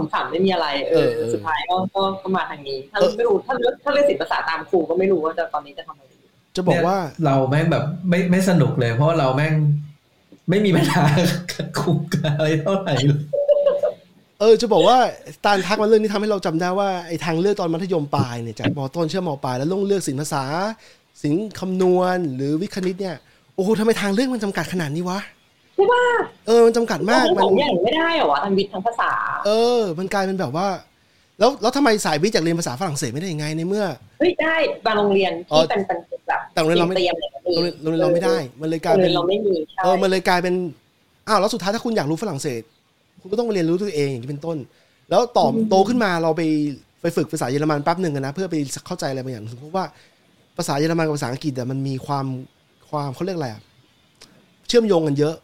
[0.00, 9.54] ผมถามไม่มีอะไรเออสุดท้ายก็ก็ก็มาทางนี้ถ้าไม่รู้ถ้าเลือกถ้าเลือกศิลปภาษาตามครูก็ไม่รู้ว่าจะตอนนี้จะทำอะไรอยู่จะบอกว่าเนี่ยเราแม่งแบบไม่ไม่สนุกเลย เพราะเราแม่ง
[10.50, 11.04] ไม่มีปัญหา
[11.52, 13.20] กับกลุ่มกับอะไรเท่าไหร่เลย
[14.40, 14.98] เออจะบอกว่า
[15.44, 20.44] ตาลทักมาเรื่องนี้ทำให้เราจำได้ว่าไอ้ทางเลือกตอนมัธยมปลายเนี่ยจากมต้นเชื่อมปลายแล้วลงเลือกศิลปภาษา
[21.22, 23.16] ศิลป์คำนวณหรือวิทย์คณิตเนี่ย
[23.54, 26.04] โอ้โหทำไมทางเลือกมันจำกัดขนาดนี้วะใช่ป่ะ
[26.46, 29.12] เออมันจำกัดมากทั้งมัสนองอย่างไม่ได้เหรอวะทั้งวิทย์ทั้งภาษา
[29.46, 30.66] เออ มันกลายเป็นแบบว่า
[31.38, 33.84] แล้วแล้วทำไมสายวิทย์อยากเรียนภาษาฝรั่งเศสไม่ได้ยังไงในเมื่อ
[34.18, 34.54] เฮ้ยได้
[34.86, 40.54] บางโรงเรียนอ๋อที่เป็นเป็นแบบแต่โรงเรียนเราไม่เตรียมเนี่ยมีโรงเรียนโรงเรียนเราไม่ได้ มันเลยกลายโรงเป็เรียนนเราไม่มีใช่เออมันเลยกลายเป็น
[41.28, 42.62] อ้าวแล้วสุดท้ายถ้าคุณอยากรู้ฝรั่งเศส
[43.20, 44.56] คุณก็ต้องไปเรียนรู้ตัวเองอย่างที่เป็นต้น
[45.10, 46.42] แล้วต่อโตขึ้นมาเราไป
[47.02, 49.84] ไปฝึกภาษาเยอรมันแป๊บหนึ่งกันนะเพื่อไปเข้าใจอะไรบางอย่างเพราะว่า
[50.56, 52.26] ภาษาเยอรมันกับภาษาอังกฤษอะมันมีความ
[52.90, 53.62] ความเขาเรียกอะไรอะ
[54.68, 55.34] เชื่อมโยงกันเยอะ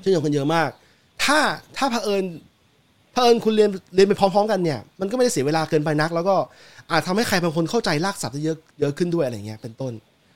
[0.00, 0.68] เชื่อมโยงกันเยอะมาก
[1.24, 1.38] ถ้า
[1.76, 2.24] ถ้าเผอิญ
[3.12, 6.34] เผอิญคุณเรียนเรียนไปพร้อม ๆ กันเนี่ยมันก็ไม่ได้เสียเวลาเกินไปนัก แล้วก็
[6.90, 9.92] อาจทำให้ใครบางคนเข้าใจรากศัพท์ได้เยอะเยอะขึ้นด้วยอะไรเงี้ยเป็นต้น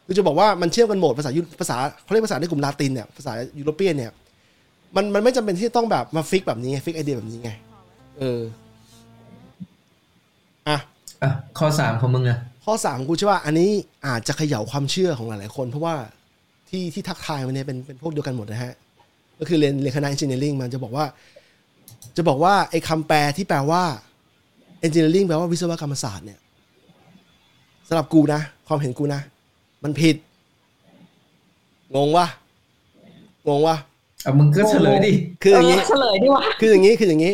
[0.07, 4.13] คือจะบอกว่ามันเชื่อมกันหมดภาษายุภาษาเขาเรียกภาษาในกลุ่มลาตินเนี่ยภาษายุโรเปียนเนี่ย
[4.97, 7.51] มันมันไม่จำเป็นที่ต้องแบบมาฟิกแบบนี้ไงฟิกไอเดียแบบนี้ไง
[8.19, 8.41] เออ
[10.69, 10.79] อะ
[11.23, 13.71] อะข้อสามของมึงอะข้อสามกูเชื่อว่าอันนี้
[14.07, 15.95] อาจจะเขย่าความเชื่อของหลายๆคน เพราะว่า
[16.69, 18.73] ที่ที่ทักทายมาเนี่ยเป็นเป็นพวกเดียวกันหมดนะฮะ
[19.39, 21.05] ก็คือเรียนเรียนคณะ engineering มันจะบอกว่า
[22.17, 23.83] จะบอกว่าไอ้คำแปลที่แปลว่า
[24.87, 26.39] engineering แปลว่าวิศวกรรมศาสตร์เนี่ย
[27.89, 29.21] สำหรับกูนะ ความเห็นกูนะ
[29.85, 30.17] มันผิด
[31.95, 32.27] งงวะ
[33.49, 33.77] งงวะ
[34.25, 37.33] อะมึงก็เฉลยดิคืออย่างนี้เเฉลยดีวะคืออย่างนี้คืออย่างนี้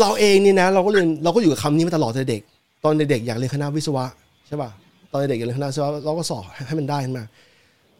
[0.00, 2.42] เราเองนี่นะ เราก็เรียนเราก็อยู่กับคำนี้มาตลอดแต่เด็ก
[2.84, 4.04] ตอนเด็กๆอยากเรียนคณะวิศวะ
[4.46, 4.70] ใช่ป่ะ
[5.10, 7.24] ตอนเด็กๆอยากเรียนคณะวิศวะเราก็สอบให้มันได้ขึ้นมา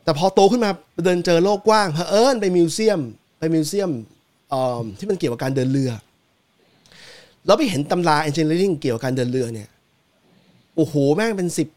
[0.04, 0.70] แต่พอโตขึ้นมา
[1.04, 3.00] เดินเจอโลกกว้างเผอิญไปมิวเซียม
[3.38, 3.90] ไปมิวเซียม
[4.98, 5.90] ที่มันเกี่ยวกับการเดินเรือ
[7.46, 9.68] แล้วไปเห็นตำรา engineering เกี่ยวกับการเดินเรือเนี่ย
[10.76, 11.68] โอ้โหแม่งเป็นสิบ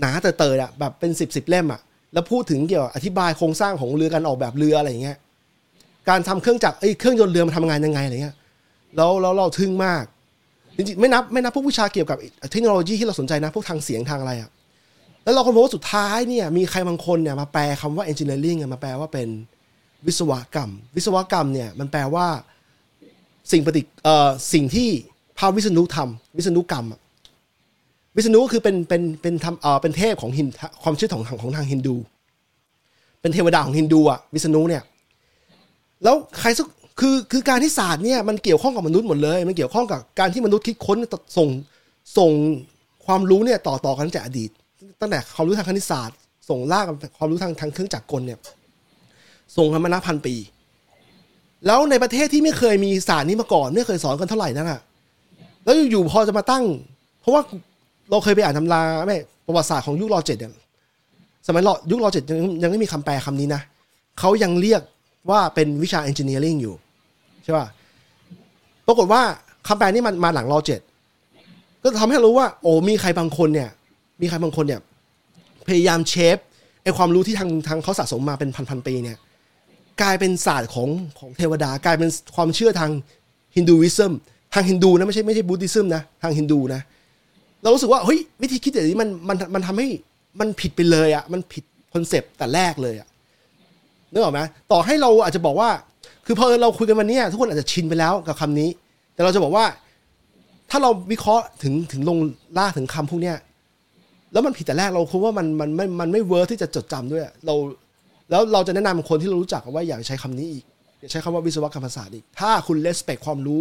[0.00, 1.80] หนาเตอๆอะแบบเป็นสิบสิบเล่มอะ
[2.12, 5.16] แล้วพูดถึงเกี่ยวกับอธิบายโครงสร้างของเรือการออกแบบเรืออะไรอย่างเงี้ย
[6.08, 8.36] การทำเครื่องจักรเอ้เครื่องยนต์เรือมันทำงานยังไงอะไรเงี้ย
[8.96, 10.04] แล้วแล้วเราทึ่งมาก
[10.76, 12.18] จริงๆไม่นับไม่นับพวกวิชาเกี่ยวกับ
[12.52, 14.50] เทคโนโลยีที่เราสนใจนะพวกทางเสียงทางอะไรอะ
[15.26, 19.28] แล้วเราก็พบว่าสุดท้ายเนี่ยมีใครบางคนเนี่ยมาแปลคำว่า engineering มาแปลว่าเป็น
[20.06, 22.26] วิศวกรรม วิศวกรรมเนี่ยมันแปลว่า
[23.52, 24.88] สิ่งปฏิเอ่อสิ่งที่
[25.38, 26.86] พระวิษณุทำวิษณุกรรม
[28.16, 30.48] วิษณุก็คือเป็นเป็นเป็นทำเอ่อเป็นเทพของฮิน
[30.82, 31.96] ความเชื่อของของทางฮินดู
[33.20, 34.82] เป็นเทวดาของฮินดูอะวิษณุเนี่ย
[36.04, 36.66] แล้วใครสัก
[37.00, 40.98] คือคือการที่ศาสตร์เนี่ยมันเกี่ยวข้องกับมนุษย์หมดเลย มันเกี่ยวข้องกับการที่มนุษย์คิดค้น
[41.36, 41.48] ส่ง
[42.18, 42.32] ส่ง
[43.06, 44.50] ความรู้เนี่ยต่อต่อกันตั้งแต่อดีต
[45.00, 46.16] ตั้งแต่ความรู้ทางคณิตศาสตร์
[46.48, 48.38] ส่งลากกับความรู้ทางทางเครื่องจักรกลเนี่ย
[49.56, 50.34] ส่งกันมานับพันปี
[51.66, 54.80] แล้วในประเทศที่ไม่เคยมีศาสตร์นี้มาก่อนไม่เคยสอนกันเท่าไหร่นั่นอะ
[55.64, 56.64] แล้วอยู่ๆพอจะมาตั้ง
[57.20, 57.42] เพราะว่า
[58.10, 59.16] เราเคยไปอ่านตำราไม่
[59.46, 60.52] ประวัติศาสตร์ของยุครอเจ็ดเนี่ย
[61.46, 63.60] สมัยรอยุครอเจ็ดยังยังไม่มีคำแปลคำนี้นะ
[64.18, 64.82] เขายังเรียก
[65.30, 66.74] ว่าเป็นวิชา engineering อยู่
[67.42, 67.66] ใช่ป่ะ
[68.86, 69.22] ปรากฏว่า
[69.66, 70.80] คำแปลนี้มันมาหลังรอเจ็ด
[71.82, 73.70] ก็ทำให้รู้ว่า โอ้มีใครบางคนเนี่ย
[74.20, 74.80] มีใครบางคนเนี่ย
[75.68, 76.36] พยายามเชฟ
[76.82, 79.16] ไอความรู้ที่ทางทางเขาสะสมมาเป็นพันพันๆปีเนี่ย
[80.02, 80.88] กลายเป็นศาสตร์ของ
[81.18, 82.90] ของเทวดากลายเป็นความเชื่อทาง
[83.56, 84.12] Hinduism
[84.54, 86.80] ทางฮินดูนะไม่ใช่ไม่ใช่ Buddhism นะทางฮินดูนะ
[87.62, 89.88] เรารู้สึกว่าเฮ้ยวิธีคิดอย่างนี้มันมันมันทำให้
[90.40, 93.08] มันผิดไปเลยอะ่ะมันผิด concept แต่แรกเลยอะ่ะ
[94.12, 94.40] นึกออกไหม
[94.72, 95.70] ต่อให้เราอาจจะบอกว่า
[96.26, 98.68] คือพอเราคุยกันวันนี้ทุกคนอาจจะชินไปแล้วกับคำนี้
[99.14, 99.64] แต่เราจะบอกว่า
[100.70, 102.18] ถ้าเราวิเคราะห์ถึงถึงลง
[102.58, 103.36] ล่าถึงคำพวกเนี้ย
[104.36, 107.54] แล้วมันผิดแต่แรกเราคิดว่ามันมันไม่มันไม่ work ที่จะจดจำด้วยเรา
[108.30, 110.64] แล้วเราจะแนะนำคนที่เรารู้จักว่าอย่าใช้คำนี้อีก
[111.00, 113.60] อย่าใช้คำว่าวิศวกรรมศาสตร์อีก ถ้าคุณเลสเปคความรู้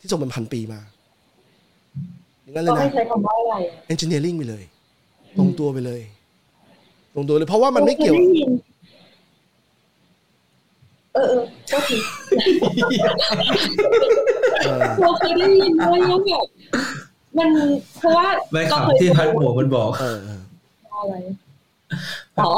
[0.00, 0.80] ที่ส่งเป็นพันปีมา
[2.42, 4.64] อย่างนั้นเลก็ยให้นะใช้คำว่าอะไรอะเอนจิเนียริงไปเลย
[5.38, 6.02] ตรงตัวไปเลย
[7.14, 8.52] ตรงตัวเลย เพราะว่ามันไม่เกี่ยวคได้น
[11.14, 11.42] เออเออ
[11.72, 11.96] ก็ที
[14.64, 16.46] เออเราเคยได้ยินด้วยว่าแบบ
[17.40, 17.50] มัน
[17.98, 20.40] เพราะว่าไม่เราขับเคยที่พัดหัวมันบอกเออเออ
[20.92, 21.14] อะไร
[22.40, 22.50] อ๋อ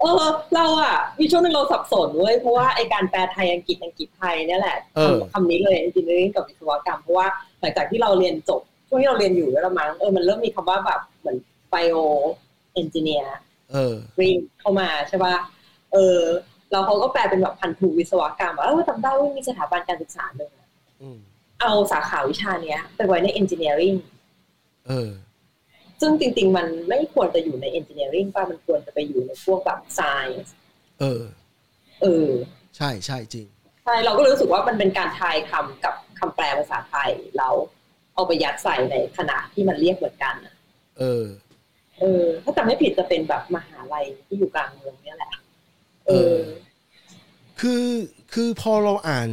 [0.00, 0.24] เออ
[0.54, 7.26] เราอะมีช่วงหนึงเราสับสนเว้ยเพราะว่าไอการแปลไทยอังกฤษอังกฤษไทยเนี่ยแหละเออคำนี้เลย engineering กับวิศวกรรมเพราะว่า
[7.60, 11.36] หลังจากที่เราเรียนจบช่วงที่เราเรียนอยู่แล้วละมั้งเออมันเริ่มมีคำว่าแบบเหมือน
[11.72, 11.98] bio
[12.80, 13.26] engineer
[13.72, 15.34] เออรีมเข้ามาใช่ป่ะ
[15.92, 16.20] เออ
[16.70, 20.68] แล้วเขาก็แปลเป็นแบบพันธุวิศวกรรมว่าเออจำได้ว่ามีสถาบันการศึกษาหนึ่งอะ
[21.02, 21.18] อืม
[21.60, 23.96] เอาสาขาวิชาเนี้ย ไปไว้ใน engineering
[24.88, 25.10] เออ
[26.00, 30.50] ซึ่งจริง ๆ มันไม่ควรจะอยู่ใน engineering ป่ะมันควรจะไปอยู่ในพวกแบบ science
[31.00, 31.22] เออ
[32.02, 32.30] เออ
[32.76, 33.46] ใช่ใช่จริง
[33.84, 37.54] ใช่ เราก็เลยรู้สึกว่ามันเป็นการทายคำกับคำแปลภาษาไทยแล้ว
[38.14, 40.54] เอาไปยัดใส่ในขนาดที่มันเรียกเหมือนกันอะ
[40.98, 41.24] เออ
[41.98, 45.32] เออ ถ้าจำไม่ผิดจะเป็นแบบมหาลัยที่อยู่กลางเมืองเนี่ยแหละ
[46.06, 46.36] เออ
[47.60, 47.86] คือ
[48.34, 49.28] คือพอเราอ่าน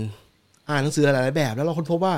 [0.70, 2.16] อ่านหนังสือหลายๆแบบ แล้วเราค้นพบว่า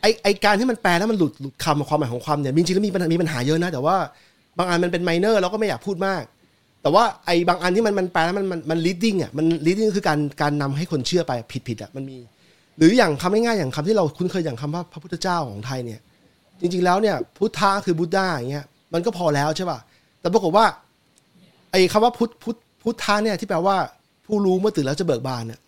[0.00, 3.96] ไอไอการที่มันแปลแล้วมันหลุดหลุดคำความหมายของความเนี่ยจริงๆแล้วมีปัญหามีปัญหาเยอะนะ แต่ว่า
[4.58, 6.22] บางอันมันเป็นไมเนอร์เราก็ไม่อยากพูดมาก
[6.82, 12.18] แต่ว่าไอบางอันที่มันมันแปลแล้วมันมันมัน leading อะมัน leading คือการการนำให้คนเชื่อไปผิดผิดๆอะมันมี
[12.78, 16.00] หรืออย่างคำง่ายๆอย่างคำที่เราคุ้นเคยอย่างคำว่าพระพุทธเจ้าของไทยเนี่ย
[16.60, 18.64] จริง ๆแล้วเนี่ยพุทธะคือบุตดาอย่างเงี้ย
[18.94, 19.78] มันก็พอแล้วใช่ป่ะ
[20.20, 20.66] แต่ปรากฏว่า
[21.70, 23.76] ไอคำว่าพุทธพุทธพุทธะเนี่ยที่แปลว่า
[24.26, 25.60] ผู้รู้เมื่อตื่นแล้วจะเบิกบานเนี่ย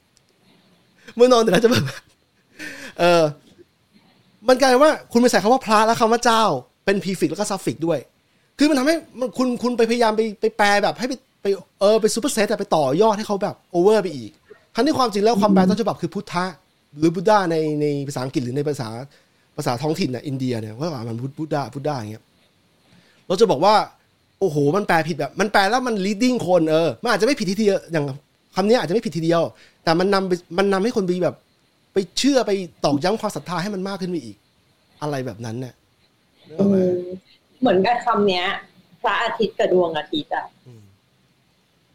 [1.16, 1.90] เมื่อนอนตื่นแล้วจะเบิกบาน
[2.98, 3.24] เออ
[4.48, 6.42] มันกลายว่าคุณไปใส่คำว่าพระแล้วคำว่าเจ้า
[6.84, 7.98] เป็นพีฟิกแล้วก็ suffix ด้วย
[8.58, 8.94] คือมันทำให้
[9.38, 11.46] คุณคุณไปพยายามไปไปแปลแบบให้ไปไป
[11.80, 14.30] เออไป superset ไปต่อยอดให้เขาแบบ over ไปอีก
[14.74, 16.44] ทั้งที่ความจริงแล้วความแปลต้นฉบับคือพุทธะ
[16.98, 18.88] หรือ Buddha ในในภาษาอังกฤษหรือในภาษา
[19.56, 22.24] ภาษาท้องถิ่นน่ะอินเดียเนี่ยก็อ่ามันพุทธบุตดาพุทธาอย่างเงี้ย
[23.26, 23.74] เราจะบอกว่า
[24.40, 28.04] โอ้โห มันแปลผิดแบบ มันแปลแล้วมัน leading คนเออมันอาจจะไม่ผิดทีเดียวอย่าง
[28.56, 29.42] คำนี้อาจจะไม่ผิดทีเดียว
[29.84, 31.36] แต่มันนำไปมันนำให้คนไปแบบ
[31.92, 32.50] ไปเชื่อไป
[32.84, 34.36] ตอกย้ำความศรัทธาให้มันมากขึ้นไปอีก
[35.02, 35.74] อะไรแบบนั้นเนี่ย
[36.48, 36.76] นึกออกไหม
[37.60, 38.46] เหมือนกับคำเนี้ย
[39.02, 40.46] พระอาทิตย์กับดวงอาทิตย์อะ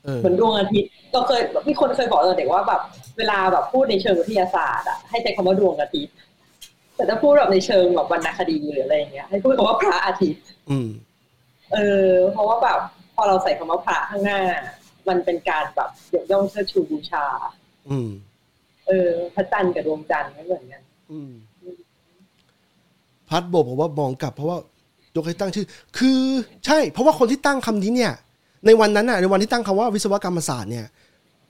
[0.04, 2.82] เออเหมือนดวงอาทิตย์เราเคยมีคนเคยบอกเราเด็กว่าแบบ
[3.18, 6.16] เวลาแบบพูดในเชิงวิทยาศาสตร์อะให้ใช้คำว่าดวงอาทิตย์
[6.96, 10.90] แต่ถ้าพูดแบบในเชิงแบบวรรณคดีหรืออะไรอย่างเงี้ย ให้พูดคำว่าพระอาทิตย์อืม
[11.74, 12.80] เออ เพราะว่าแบบ
[13.16, 14.40] พอเราใส่คำว่าพระข้างหน้า
[15.10, 17.26] มันเป็นการแบบยกย่องเชิดชูบูชา
[17.92, 18.10] อืม
[18.88, 21.32] เออพระจันทร์กับดวงจันทร์ไม่เหมือนกันอืม
[23.30, 24.58] พัดบอกผมว่ามองกลับ เพราะว่า
[25.16, 25.66] ยกให้ตั้งชื่อ
[25.98, 26.20] คือ
[26.66, 28.14] ใช่ เพราะว่าคนที่ตั้งคำนี้เนี่ย
[28.66, 30.86] ในวันนั้นน่ะ ในวันที่ตั้งคำว่าวิศวกรรมศาสตร์เนี่ย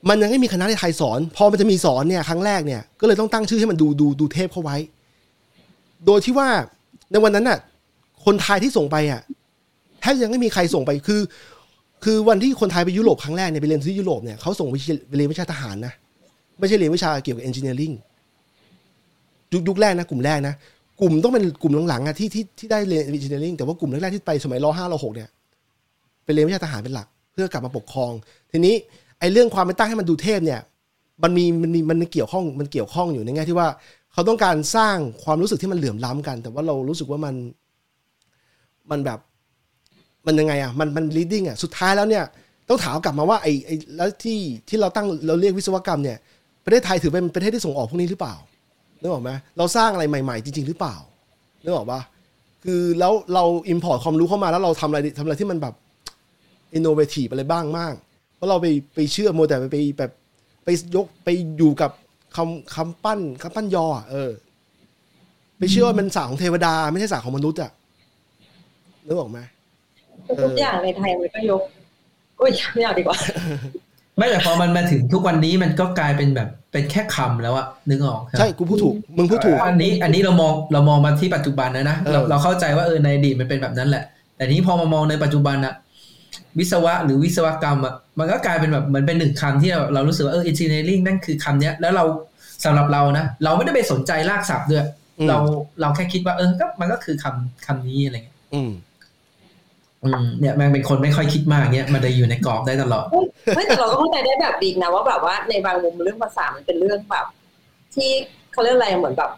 [0.08, 4.76] มันยังไม่มีคณะในไทยสอน พอมันจะมีสอนเนี่ยครั้งแรกเนี่ย ก็เลยต้องตั้งชื่อให้มันดูดูดูเทพเข้าไว้
[6.06, 6.48] โดยที่ว่า
[7.12, 7.58] ในวันนั้นน่ะ
[8.24, 9.20] คนไทยที่ส่งไปอะ
[10.00, 11.20] แทบยังไม่มีใครส่งไปคือ
[12.04, 14.74] คือวันที่คนไทยไปยุโรปครั้งแรกเนี่ยไปเรียนที่ยุโรปเนี่ยเขาส่งไป
[15.16, 15.94] เรียนวิชาทหารนะ
[16.60, 17.92] ไม่ใช่เรียนวิชาเกี่ยวกับเอนจิเนียริง
[19.52, 20.54] ยุคยุคแรกนะ กลุ่มแรกนะ
[21.00, 25.28] กลุ่มต้องเป็นกลุ่มหลังๆอะที่ที่ที่ได้เรียน engineering แต่ว่ากลุ่มแรกๆที่ไปสมัยรห้ารหกเนี่ย
[26.24, 28.12] ไปเรียนวิชาทหารเป็นหลัก เพื่อกลับมาปกครอง
[28.50, 28.74] ทีนี้
[29.18, 30.60] ไอ้เรื่องความเป็นตั้งให้มันดูเทพเนี่ย
[31.22, 33.68] มันมีมันมีมันเกี่ยวข้องมันเกี่ยวข้องอยู่ในแง่ที่ว่า
[34.12, 37.34] เขาต้องการสร้างความรู้สึกที่มันเหลื่อมล้ำกัน แต่ว่าเรารู้สึกว่ามัน
[38.90, 39.18] มันแบบ
[40.26, 42.24] มันยังไงอะมันมัน leading อะสุดท้ายแล้วเนี่ย
[42.68, 44.38] ต้องถามกลับมาว่าไอ้ไอ้แล้วที่
[44.68, 46.18] ที่เราตั้งเราเรียกวิศวกรรมเนี่ย
[46.64, 48.34] ประเทศไทยถือเป็นประเทศที่ส่งออกพวกนี้หรือเปล่า
[49.00, 50.96] นึกออกไหมเราสร้างอะไรใหม่ ๆ จริง ๆ หรือเปล่า
[51.64, 52.00] นึกออกปะ
[52.64, 55.74] คือแล้วเรา import ความรู้เข้ามาแล้วเราทำอะไรทำอะไรที่มันแบบ
[56.74, 57.94] innovative อะไรบ้างมาก
[58.36, 60.10] เพราะเราไปไปเชื่อโมแต่ไปไปแบบ
[60.64, 61.90] ไปยกไปอยู่กับ
[62.36, 64.30] คำคำปั้นคำปั้นยออเออ
[65.58, 67.70] ไปเชื่อว่ามันศาสตร์ของเทวดา ไม่ใช่ศาสตร์ของมนุษย์อะ
[69.06, 69.38] นึกออกไหม
[70.44, 71.62] ทุกอย่างในไทยมันก็ยก
[72.40, 73.16] อุ้ยไม่เอาดีกว่า
[74.20, 84.02] ไม่แต่พอมันมาถึงทุกวันนี้มันก็กลายเป็นแบบเป็นแค่คำแล้วอะนึกออกใช่กูพูดถูกมึงพูดถูกอันนี้อันนี้เรามองเรามองมาที่ปัจจุบันนะนะเราเออเราเข้าใจว่าเออในอดีตมันเป็นแบบนั้นแหละ
[84.36, 85.74] แต่ทีนี้พอมามองในปัจจุบันอะ
[86.58, 92.04] วิศวะหรือวิศวกรรมอะมันก็กลายเป็นแบบเหมือนเป็นหนึ่งคำที่เราเรารู้สึกว่าเออ engineering นั่นคือคำเนี้ยแล้วเรา
[92.64, 94.84] สำหรับเรานะเราไม่ได้ไปสนใจรากศัพท์ด้วย
[95.18, 95.38] อืมเรา
[95.80, 98.70] เราแค่คิดว่าเออก็มันก็คือคำคำนี้อะไรเงี้ยอืมอืม
[100.40, 103.06] เนี่ยแม่งเป็นคนไม่ค่อยคิดมากเงี้ยมันเลยอยู่ในกรอบได้ตลอด
[103.54, 107.26] ไม่แต่เราก็เข้าใจได้แบบดีนะว่าแบบว่าในบางมุมเรื่องภาษามันเป็นเรื่องแบบ
[107.94, 108.10] ที่
[108.52, 109.30] เขาเรียกอะไรเหมือนแบบ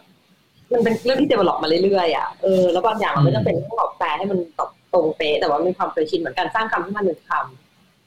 [0.73, 7.31] มันเป็นเรื่องที่เดเวล็อปมาเรื่อยๆอะเออแล้วบางอย่างมันไม่จำเป็นต้องแบบแปลให้มันตรงตรงเป๊ะแต่ว่ามีความเคยชินเหมือนการสร้างคำให้มันหนึ่งค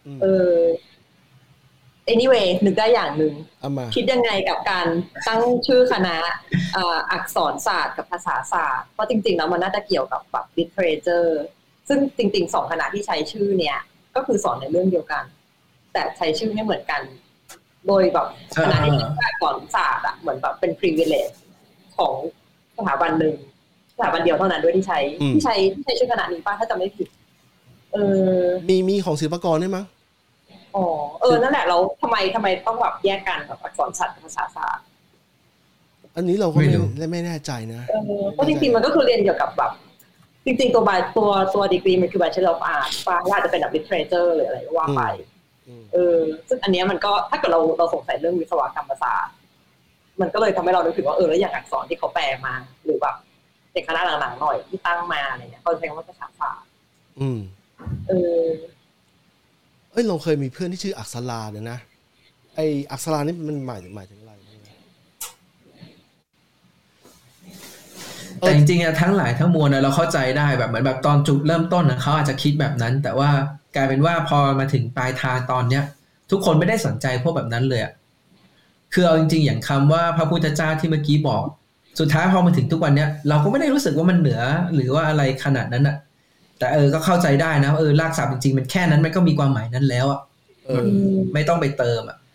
[0.06, 0.52] อืมำเออ
[2.12, 4.86] anyway นึกได้อย่างหนึ่งเอามาคิดยังไงกับการ
[5.26, 6.16] ตั้งชื่อคณะ
[6.74, 11.30] เอ่ออักษรศาสตร์กับภาษาศาสตร์เพราะจริงๆแล้วมันน่าจะเกี่ยวกับแบบ literature
[11.88, 13.78] ซึ่งจริงๆสองคณะที่ใช้ชื่อเนี่ย
[14.16, 15.24] ก็คือสอนในเรื่องเดียวกัน
[15.92, 17.02] แต่ใช้ชื่อไม่เหมือนกัน
[17.86, 18.26] โดยแบบ
[18.62, 21.36] คณะที่ใช้อักษรศาสตร์อะเหมือนแบบเป็น privilege
[21.96, 22.14] ของ
[22.76, 23.34] สถาบันหนึ่ง
[23.96, 27.08] สถาบันเดียวเท่านั้นด้วยที่ใช้อืมที่ใช้ที่ใช้ชื่อคณะนี้ป้าถ้าจำไม่ผิด
[27.92, 27.96] เอ
[28.38, 29.84] อ มีมีของศิลปากรด้วยมั้ง
[30.76, 30.84] อ๋อ
[31.20, 34.84] เออนั่นแหละเราทำไมทำไมต้องแบบแยกกันแบบอักษรศาสตร์กับภาษาศาสตร์
[36.16, 39.72] อันนี้เราก็ไม่ไม่รู้ไม่แน่ใจนะเออเพราะจริงๆมันก็คือเรียนเกี่ยวกับแบบ
[40.46, 45.02] จริงๆ ตัวบาตัวตัวดีกรีมันคือ Bachelor of Art ป้าอาจจะเป็นแบบ literature หรืออะไรก็ว่าไป
[45.68, 46.18] อืมเออ
[46.48, 49.34] ซึ่งอันเนี้ยมันก็ถ้าเกิดเราเราสงสัยเรื่องวิศวกรรมศาสตร์
[50.20, 52.54] มันก็เลยทำให้เรานึกถึงว่าเออแล้วอย่างอักษรที่เขาแปลมา
[52.84, 53.16] หรือแบบ
[53.72, 56.68] เด็กคณะหลังๆหน่อยที่ตั้งมาอะไรเงี้ยเขาใช้คำว่าภาษาศาสตร์
[57.20, 57.38] อืม
[58.08, 58.12] เอ
[58.42, 58.46] อ
[59.92, 61.78] เอ้ยเราเคยมีเพื่อนที่ชื่ออักษราเนี่ยนะ
[62.56, 62.60] ไอ
[62.90, 64.54] อักษรานี่มันหมายหมายถึงอะไรนะ
[68.16, 73.30] เอ แต่อจริงๆอะทั้งหลายทั้งมวลอะเราเข้าใจได้แบบเหมือนแบบตอนจุดเริ่มต้นอะเขาอาจจะคิดแบบนั้น แต่ว่า
[73.76, 75.82] กลายเป็นว่าพอมาถึงปลายทางตอนเนี้ย
[76.30, 77.92] ทุกคนไม่ได้สนใจพวกแบบนั้นเลยอะ
[78.92, 81.42] คือเอาจริง ๆ อย่างคำว่าพระพุทธเจ้าที่เมื่อกี้บอก
[82.00, 84.40] สุดท้ายพอมาถึงทุกวันเนี้ยเราก็ไม่ได้รู้สึกว่ามันเหนือ
[84.74, 85.96] หรือว่าอะไรขนาดนั้นอะ
[86.58, 90.20] แต่เออก็เข้าใจได้นะว่าเออรากศัพท์จริงๆมันแค่นั้นมันก็มีความหมายนั้นแล้วอะ
[90.66, 90.86] เออ
[91.34, 92.25] ไม่ต้องไปเติมอะเออ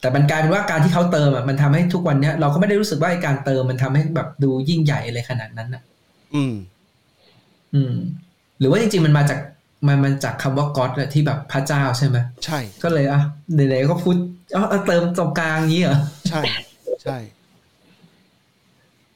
[0.00, 5.82] แต่มันกลายเป็นว่าการที่เขาเติมอะมันทำให้ทุกวันเนี้ยเราก็ไม่ได้รู้สึกว่าไอ้การเติมมันทำให้แบบดูยิ่งใหญ่อะไรขนาดนั้นอะ
[6.34, 6.54] อืม
[7.74, 7.94] อืม
[8.58, 9.38] หรือว่าจริงๆมันมาจาก
[9.86, 13.20] มันมันจากคำว่าก็อดที่แบบพระเจ้าใช่ไหมใช่ ก็เลยอะ
[13.54, 14.16] ไหนๆก็พูด
[14.54, 15.98] อ๋อเอาเติมตรงกลางอย่างนี้เหรอ
[16.30, 16.42] ใช่
[17.04, 17.16] ใช่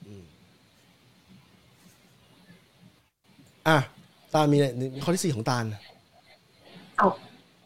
[0.06, 0.24] อืม
[3.68, 3.78] อะ
[4.34, 5.64] ตาลมีอะไรมีข้อที่สี่ของตาล
[6.96, 7.08] เอา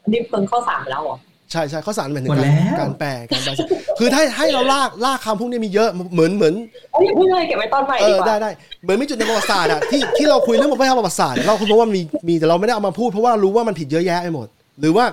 [0.03, 1.17] อันนี้เพิ่งข้อสามไปแล้วเหรอ
[1.53, 3.51] ใช่ใช่ข้อสารหมายถึหงมดการแล้วการแปลการแปล
[3.99, 6.55] คือถ้าให้เราลากลากคำพวกนี้มีเยอะเหมือนเหมือน
[6.93, 8.51] เอ้ยพูดเลยเก็บไว้ตอนใหม่เออดีกว่าได้ได้
[8.83, 14.47] เหมือนมีจุดในประวัติศาสตร์อะที่ที่เราคุยเรื่องประวัติศาสตร์เราคุยเพราะว่ามีมีแต่เราไม่ได้เอามาพูดเพราะว่ารู้ว่ามันผิดเยอะแยะไปหมด
[14.81, 15.05] หรือว่า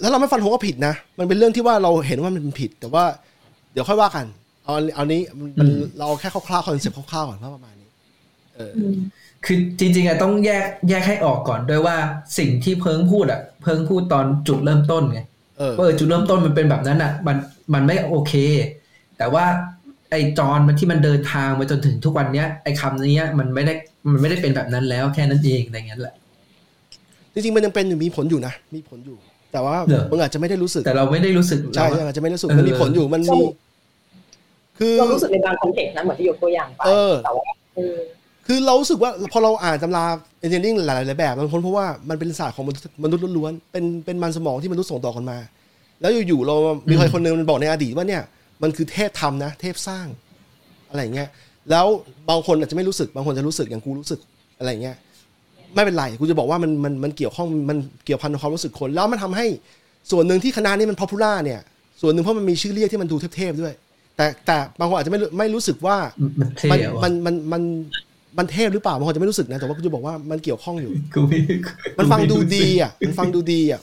[0.00, 3.04] แล้วเราไม่ฟันธงว่าผิดนะ มันเป็นเรื่องที่ว่าเราเห็นว่ามันเป็นผิด แต่ว่า
[3.72, 4.26] เดี๋ยวค่อยว่ากัน
[4.64, 5.20] เอาเอานี้
[5.58, 7.88] มันเราเอาแค่คร่าวๆ concept คร่าวๆก่อนว่าประมาณนี้
[8.56, 8.94] เอออืม
[9.44, 11.96] คือจริงๆอะต้องแยกแยกให้ออกก่อนด้วยว่า
[12.38, 15.20] สิ่งที่เพิงพูดอะเพิงพูดตอนจุดเริ่มต้นไง
[15.60, 17.36] เออว่าเออจุดเริ่มต้นมันเป็นแบบนั้นอะมัน
[17.74, 18.32] มันไม่โอเค
[19.18, 19.44] แต่ว่า
[20.10, 23.74] ไอ้จอนมันที่มันเดินทางมาจนถึงทุกวันเนี้ยไอ้คำเนี้ยมันไม่ได้
[24.12, 26.14] มันไม่ได้เป็นแบบนั้นแล้วแค่นั้นเองอะไรเงี้ยแหละ
[27.32, 29.16] จริงๆมันยังเป็นอยู่มีผลอยู่นะมีผลอยู่
[29.52, 33.40] แต่ว่าเหรอมึงอาจจะไม่ได้รู้สึก แต่เราไม่ได้รู้สึกใช่เราอาจจะไม่ได้รู้สึกเออมันมีผลอยู่มันมี
[34.78, 37.44] คือเรารู้สึกในบางคอนเทกต์นะเหมือนที่ยกตัวอย่างไปเออแต่ว่า
[37.76, 37.96] เออ
[38.46, 40.04] คือเรารู้สึกว่าพอเราอ่านตำรา
[40.40, 45.38] เอนจิเนียริ่งหลายๆแบบมันพ้นเพราะว่ามันเป็นศาสตร์ของมนุษย์มนุษย์ล้วนๆเป็นเป็นมันสมองที่มนุษย์ส่งต่อกันมา
[46.00, 46.56] แล้วอยู่ๆเรา
[46.88, 48.22] มีใครคนหนึงมันบอกในอดีตว่าเนี่ย
[48.62, 50.06] มันคือเทพทำนะ เทพสร้าง
[50.90, 51.28] อะไรอย่างเงี้ย
[51.70, 51.86] แล้ว
[52.28, 54.20] บางคนอาจจะไม่รู้สึกบางคนจะรู้สึกอย่างกูรู้สึก
[54.58, 54.96] อะไรอย่างเงี้ย
[55.74, 59.46] ไม่เป็นไรกูจะบอกว่ามันมันมันเกี่ยวข้องมันเกี่ยวพันกับความรู้สึกคน แล้วมันทำให้
[60.10, 61.60] ส่วนหนึ่งที่คณะนี้มันพ o p ูล่าเนี่ย
[62.00, 63.74] ส่วนหนึ่งเพราะมันมีชื่อเรียกที่มันดูเทพๆด้วย
[64.16, 65.96] แต่แต่บางคนอาจจะไม่รู้ไม่รู้สึกว่า
[66.40, 66.92] มันเท่มันอะ
[67.26, 67.62] มันมัน
[68.38, 71.38] มันมันเทพหรือเปล่าบางคนจะไม่รู้สึกนะแต่ว่ากูจะบอกว่ามันเกี่ยวข้องอยู่กูไม่
[71.98, 73.80] มันฟังดูกูไรู้สึกดีอะมันฟังดูดีอะ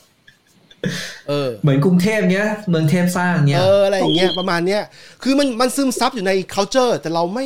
[1.28, 4.82] เออเหมือนกรุงเทพเนี้ยเมืองเทพสร้างเนี้ยเอออะไรอย่างเงี้ยประมาณเนี้ย
[5.24, 7.46] คือมันมันซึมซับอยู่ใน culture แต่เราไม่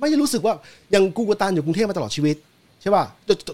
[0.00, 0.54] ไม่ได้รู้สึกว่า
[0.90, 2.36] อย่างกูกับตานอยู่กรุงเทพมาตลอดชีวิต
[2.82, 3.04] ใช่ป่ะ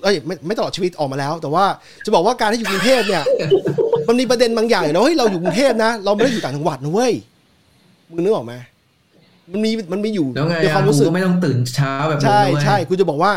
[0.04, 1.64] เอ้ยไม่ไม่ตลอดชีวิตออกมาแล้ว แต่ว่า
[2.04, 3.22] จะบอกว่าการที่อยู่กรุงเทพเนี่ย
[4.08, 7.12] มันมีประเด็นบางอย่างอยู่นะเฮ้ยเราอยู่กรุงเทพนะ เราไม่ได้อยู่ต่างจังหวัดนะเว้ย
[8.08, 8.54] มึงนึกออกไหม
[9.52, 13.32] มันมีมันมีอยู่แล้วไงในความอะรู้สึกกูก็ไม่ต้องตื่นเช้าแบบมึงใช่แล้วไงใช่กูจะบอกว่า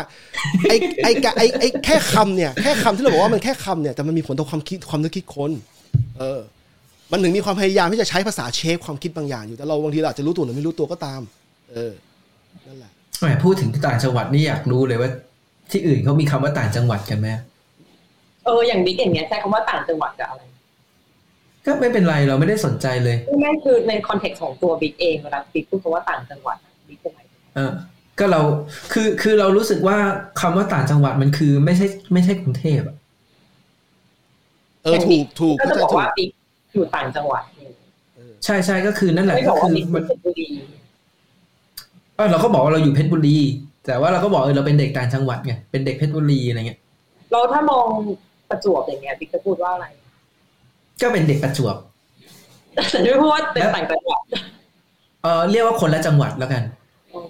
[0.68, 5.50] ไอ้ไอ้กะไอ้ไอ้แค่คำเนี่ยแค่คำที่เราบอกว่ามันแค่คำเนี่ยแต่มันมีผลต่อความคิดความนึกคิดคน
[6.18, 6.40] เออ
[7.12, 11.20] มันถึงมีความพยายามที่จะใช้ภาษา shape ความคิดบางอย่างอยู่แต่เราบางทีเราอาจจะรู้ตัวหรือไม่รู้ตัวก็ตาม
[11.72, 11.92] เออ
[12.66, 15.10] นั่นแหละแหมพูดถึงต่างจังหวัดนี่อยากรู้เลยว่า
[15.70, 17.28] ที่อื่นเขามีคำว่าต่างจังหวัดกันไหม
[18.44, 20.42] เอออย่างบิ๊กอย่างเงี้ยใช้คำว่าต่างจังหวัดกับอะไร
[21.66, 26.56] ก็ไม่เป็นไรเราไม่ได้สนใจเลยไม่ไม่คือใน context ของตัวบิ๊กเองเวลาบิ๊กพูดคำว่าต่างจังหวัด
[26.88, 27.72] บิ๊กจะหมายถึงเออ
[28.18, 28.40] ก็เรา
[28.92, 29.96] คือคือเรารู้สึกว่า
[30.40, 32.96] คำว่าต่างจังหวัดมันคือไม่ใช่ไม่ใช่กรุงเทพอะ
[34.82, 36.30] เออถูกถูกก็เข้าจะใจบอกถูกว่าบิ๊ก
[36.74, 37.42] อยู่ต่างจังหวัด
[38.44, 40.48] ใช่ใช่ก็คือนั่นแหละไม่บก็อกว่าคือบิ๊กมันเป็นบุรี
[42.16, 43.38] เออเราก็บอกว่าเราอยู่เพชรบุรี
[43.86, 46.78] แต่ว่าเราก็บอกเออเราเป็นเด็กต่างจังหวัดไงเป็นเด็กเพชรบุรีอะไรเงี้ย
[47.32, 47.86] เราถ้ามอง
[48.48, 49.86] ประจวบอย่างเงี้ยบิ๊กจะพูดว่าอะไร
[51.02, 51.76] ก็เป็นเด็กประจวบ
[52.90, 54.20] แต่ไม่พูดว่าเป็นต่างจังหวัด
[55.22, 56.62] เออเรียกว่าคนละจังหวัดแล้วกัน
[57.14, 57.20] อ๋อ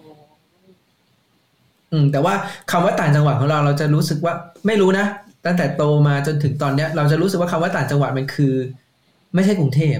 [1.93, 2.35] อืมแต่ว่า
[2.71, 4.33] คำว่าต่างจังหวัดของเราเราจะรู้สึกว่า
[4.67, 5.07] ไม่รู้นะ
[5.47, 8.55] ตั้งแต่โตมาจนถึงตอนเนี้ย เราจะรู้สึกว่าคำว่าต่างจังหวัดมันคือ
[9.35, 9.99] ไม่ใช่กรุงเทพ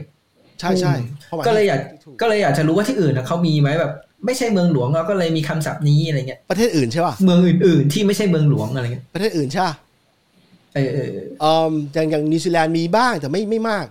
[0.61, 0.95] ใช่ใช่
[1.29, 3.93] ความหมก็เลยอยากถูกก็เลยอยากจะรู้ว่าที่อื่นนะเขามีไหมแบบ
[4.27, 9.75] ไม่ใช่เมืองหลวงเราก็เลยมีคำศัพท์นี้อะไรเงี้ยประเทศอื่นใช่ป่ะเมืองอื่น ๆ ที่ไม่ใช่เมืองหลวงอะไรเงี้ยประเทศอื่นใช่ปะ
[10.75, 13.87] เออเออเออเอ่ออย่างอย่างนิวซีแลนด์มีบ้างแต่ไม่ไม่มาก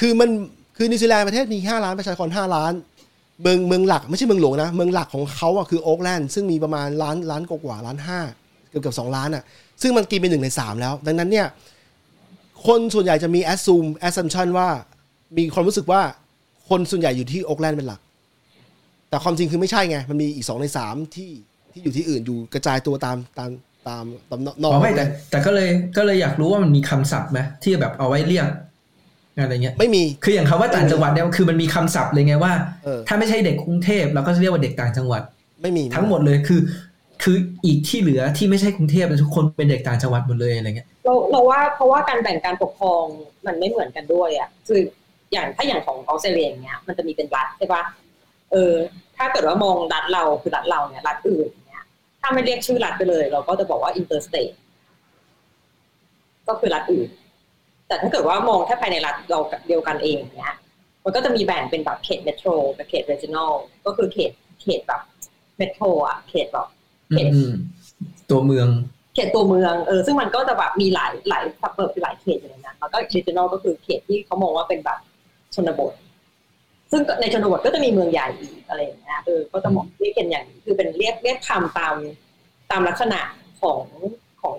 [0.00, 0.28] คือมัน
[0.76, 2.72] คือนิวซีแลนด์ประเทศมีห้าล้านประชากรห้าล้าน
[3.42, 8.20] เมืองเมืองหลักไม่ใช่เมืองหลวงนะ เมืองหลักของเขาอะคือโอ๊กแลนด์ซึ่งมีประมาณล้านล้านกว่าล้านห้า
[8.70, 9.42] เกือบเกือบสองล้านอะ
[9.82, 11.46] ซึ่งมันกินเป็นหนึ่งในสามแล้ว ดังนั้นเนี่ย
[12.66, 14.68] คนส่วนใหญ่จะมี assume assumption ว่า
[15.36, 16.02] มีความรู้สึกว่า
[16.68, 18.00] คนส่วนใหญ่อยู่ที่โอ๊กแลนด์เป็นหลัก
[19.08, 21.30] แต่ความจริงคือไม่ใช่ไง มันมีอีกสองในสามที่
[21.72, 23.50] ที่อยู่ที่อื่นอยู่กระจายตัวตามตาม
[23.88, 28.48] ตามตามนอ๋อกอไม่แต่แต่ก็เลยก็เลยอยากรู้ว่ามันมีคำศัพท์ไหมที่แบบเอาไว้เรียก
[29.36, 32.52] อะไรเงี้ยไม่มีคืออย่างคำว่าต่างจังหวัดเนี่ยคือมันมีคำศัพท์เลยไงว่า
[32.84, 35.22] เออถ้าไม่ใช่เด็กกรุงเทพเราก็จะเรียกว่าเด็กต่างจังหวัด
[35.62, 36.60] ไม่มีทั้งหมดเลยคือ
[37.22, 43.04] คืออีกที่เหลือที่ไม่ใช่กรุงเทพทุกคนเป็นเด็กต่างจังหวัดหมดเลยอะไรเงี้ยเราเราว่าเพราะว่าการแบ่งการปกครอง
[43.46, 44.80] มันไม่เหมือนกันด้วยอะคือ
[45.32, 47.82] อย่างถ้าอย่างของออสเตรเลียอย่างเงี้ยมันจะมีเป็นรัฐใช่ปะ
[48.52, 48.74] เออ
[49.16, 51.59] ถ้าเกิดว่ามองรัฐเราคือรัฐเราเนี่ยรัฐอื่นเนี่ย
[52.20, 54.50] ถ้าไม่เรียกชื่อรัฐไปเลย เราก็จะบอกว่า interstate
[56.48, 57.08] ก็คือรัฐอื่น
[57.86, 59.38] แต่ถ้าเกิดว่ามองแค่ภายในรัฐเรา
[59.68, 60.56] เดียวกันเองเนี่ย
[61.04, 63.52] มันก็จะมีแบ่งเป็นแบบเขต metro กับเขต regional
[63.86, 64.32] ก็คือเขต
[64.62, 65.02] เขตแบบ
[65.56, 66.68] metro อะเขตแบบ
[67.10, 67.52] อืมอืม
[68.30, 68.68] ตัวเมือง
[69.14, 74.98] เขตตัวเมืองเออซึ่งมันก็จะแบบมีหลายหลาย suburb หลายเขตอยู่ในนั้นแล้วก็ regional ก็คือเขตที่เขามองว่าเป็นแบบ
[75.54, 75.92] ชนบท
[76.90, 81.94] ซึ่งในชนบทก็จะมีเมืองใหญ่อีกอะไรอย่างเงี้ยเออก็จะมองเรียกกันอย่างนี้คือเป็นเรียกเรียกคำตาม
[82.70, 83.20] ตามลักษณะ
[83.60, 83.82] ของ
[84.42, 84.54] ของ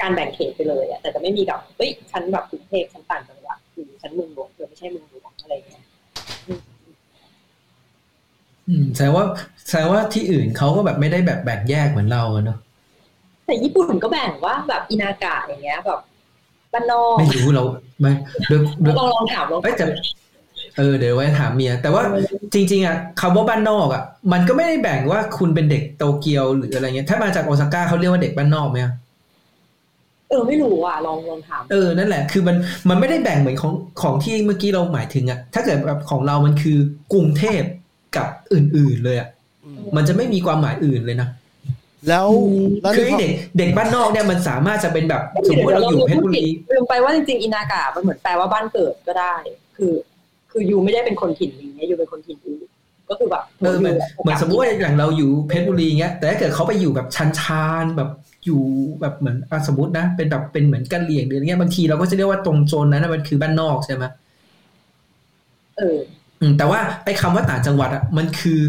[0.00, 5.84] การแบ่งเขตไปเลยอะแต่จะไม่มีแบบเฮ้ยฉันแบบกรุงเทพฉันต่างจังหวัดหรือฉันเมืองหลวงหรือไม่ใช่เมืองหลวงอะไรอย่างเงี้ย
[8.68, 9.24] อืมแสดงว่า
[9.68, 12.58] แสดงว่าที่อื่นเขาก็แบบไม่ได้แบบแบ่งแยกเหมือนเราอะเนอะ
[13.46, 16.00] แต่ญี่ปุ่นก็แบ่งว่าแบบอินากะอย่างเงี้ยแบบ
[16.72, 17.64] บ้านนอกไม่รู้เรา
[18.00, 18.12] ไม่
[18.48, 19.92] เดี๋ยวเดี๋ยวลองลองถามลองเอ้ยแต่ถาม
[20.76, 22.02] เออเดี๋ยวไว้ถามเมีย แต่ว่า
[22.54, 28.92] จริง ๆอะคำว่าบ้านนอกอะ มันก็ไม่ได้แบ่งว่าคุณเป็นเด็กโตเกียวหรืออะไรเงี้ย ถ้ามาจากโอซาก้าเขาเรียกว่าเด็กบ้านนอกไหมอะ
[30.30, 32.56] เออไม่รู้อะลองลองถาม เออนั่นแหละ คือมัน
[32.88, 33.72] มันไม่ได้แบ่งเหมือนของ
[34.02, 36.78] ของที่เมื่อกี้เราหมายถึงอะ ถ้าเกิดแบบของเรามันคือ
[37.12, 37.62] กรุงเทพ
[38.16, 39.28] กับอื่น ๆ เลยอะ
[39.64, 41.28] อืมมันจะไม่มีความหมายอื่นเลยนะ
[42.08, 42.26] แล้ว
[42.82, 49.34] แล้วคือในไอ้ความเด็กเด็กบ้านนอกเนี่ยมันสามารถจะเป็นแบบสมมติเราอยู่เพชรบุรีลืมไปว่าจริงๆอินากะมันเหมือนแปลว่าบ้านเกิดก็ได้
[49.76, 49.92] คือ
[50.58, 52.66] คือยูไม่ได้เป็นคนถิ่นนี้ยูเป็นคนถิ่นอื่น
[53.08, 58.10] ก็คือแบบเออเหมือนเหมือนสมมติว่าอย่างเราอยู่เพชรบุรีเงี้ยแต่ถ้าเกิดเขาไปอยู่แบบชันชานๆแบบ
[58.44, 58.60] อยู่
[59.00, 64.04] แบบเหมือนอะสมมตินะ เป็นแบบเป็นเหมือนกันเหลี่ยงหรืออะไรเงี้ยบางทีเราก็จะเรียกว่าตรงโซนนั้นนะมันคือบ้านนอกใช่ไหม
[65.78, 65.98] เออ
[66.40, 68.60] อืมแต่ว่าไอ้คำว่าต่างจังหวัดอะมันคือ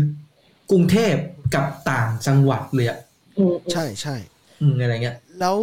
[0.71, 1.13] กรุงเทพ
[1.55, 2.97] กับต่างจังหวัดเลยอะ
[3.37, 4.15] อืมใช่ใช่
[4.61, 5.55] อืมอะไรเงี้ย แล้ว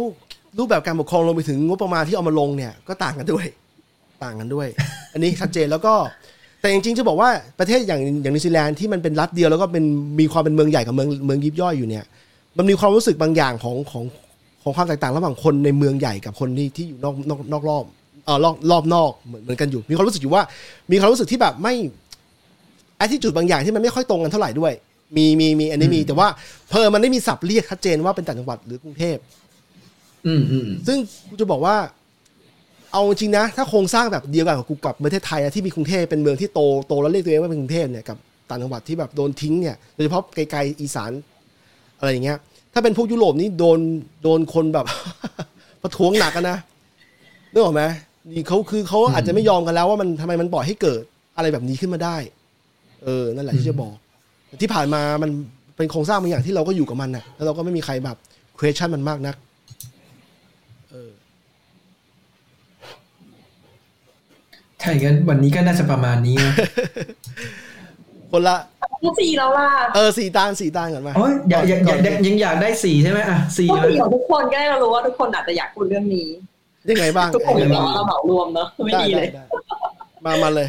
[0.57, 3.45] รูปแบบการปกครองรวมไปถึงงบประมาณที่เอามาลงเนี่ยก็ต่างกันด้วย
[4.25, 4.67] ต่างกันด้วย
[5.13, 5.93] อันนี้ชัดเจนแล้วก็
[6.61, 7.29] แต่จริงๆจะบอกว่า
[7.59, 9.83] ประเทศอย่างอย่างนิวซีแลนด์ที่มันเป็นรัฐเดียวแล้วก็เป็น
[10.19, 12.05] มีความเป็นเมืองใหญ่กับเมืองเมืองยิบย่อยอยู่เนี่ย
[12.57, 14.03] มันมีความรู้สึกบางอย่างของของ
[14.63, 17.85] ของความแตกต่างระหว่างคนในเมืองใหญ่กับคนที่ที่อยู่นอกนอกนอกรอบ
[18.25, 20.43] เออรอบรอบนอกเหมือนเหมือนกันอยู่ มีความรู้สึกอยู่ว่า
[20.91, 21.73] มีความรู้สึกที่แบบไม่
[22.99, 24.73] อ t ิจุดบางอย่างที่มันไม่ค่อยตรงกันเท่าไหร่ด้วย
[25.17, 26.27] มีมีมีอันนี้มี แต่ว่า
[26.69, 29.17] เพอมันไม่มีศัพท์เรียกชัดเจนว่าเป็นต่างจังหวัดหรือกรุงเทพ
[30.27, 30.97] อืมอืมซึ่ง
[31.29, 31.75] กูจะบอกว่า
[32.95, 38.17] เอาจริงนะ ถ้าโครงสร้างแบบเดียวกันกับกูกับประเทศไทยอะที่มีกรุงเทพเป็นเมืองที่โตโตแล้วเรียกตัวเองว่าเป็นกรุงเทพเนี่ยกับ
[38.49, 41.11] ต่างจังหวัดที่แบบโดนทิ้งเนี่ยโดยเฉพาะไกลๆอีสาน
[41.99, 42.37] อะไรอย่างเงี้ย
[42.73, 43.79] ถ้าเป็นพวกยุโรปนี่โดน
[44.23, 44.85] โดนคนแบบ
[45.83, 46.57] ประท้วงหนักกันนะ
[47.51, 47.83] นึกออกไหม
[48.31, 51.03] นี่เขาคือเขาอาจจะไม่ยอมกันแล้วว่ามันทำไมมันปล่อยให้เกิด
[51.37, 52.17] อะไรแบบนี้ขึ้นมาได้
[53.03, 53.95] เออ นั่นแหละที่จะบอก
[54.61, 55.31] ที่ผ่านมามัน
[55.77, 58.17] เป็นโครงสร้างบางอย่างที่เราก็อยู่กับมันนะแล้วเราก็ไม่มีใครแบบ
[58.59, 59.35] question มันมากนัก
[60.91, 61.09] เออ
[64.85, 66.53] ใช่กันวันนี้ก็น่าจะประมาณนี้นะ
[68.31, 68.57] คนละ
[69.03, 76.27] ทุกสี่แล้วล่ะ เออสี่ตานสี่ตานก่อนมาโอ้ยอยากอยากอยากก่นยังอยากได้สี่ใช่ไหมอะสี่ก็เลยสี่ของทุกคนก็ได้เรารู้ว่าทุกคนอาจจะอยากพูดเรื่องนี้
[76.89, 79.43] ยังไงบ้างทุกคนยังไงแบบบ้างว่าเราเหมารวมเนอะไม่ได้ดีเลได้ยได้
[80.25, 80.67] มามาเลย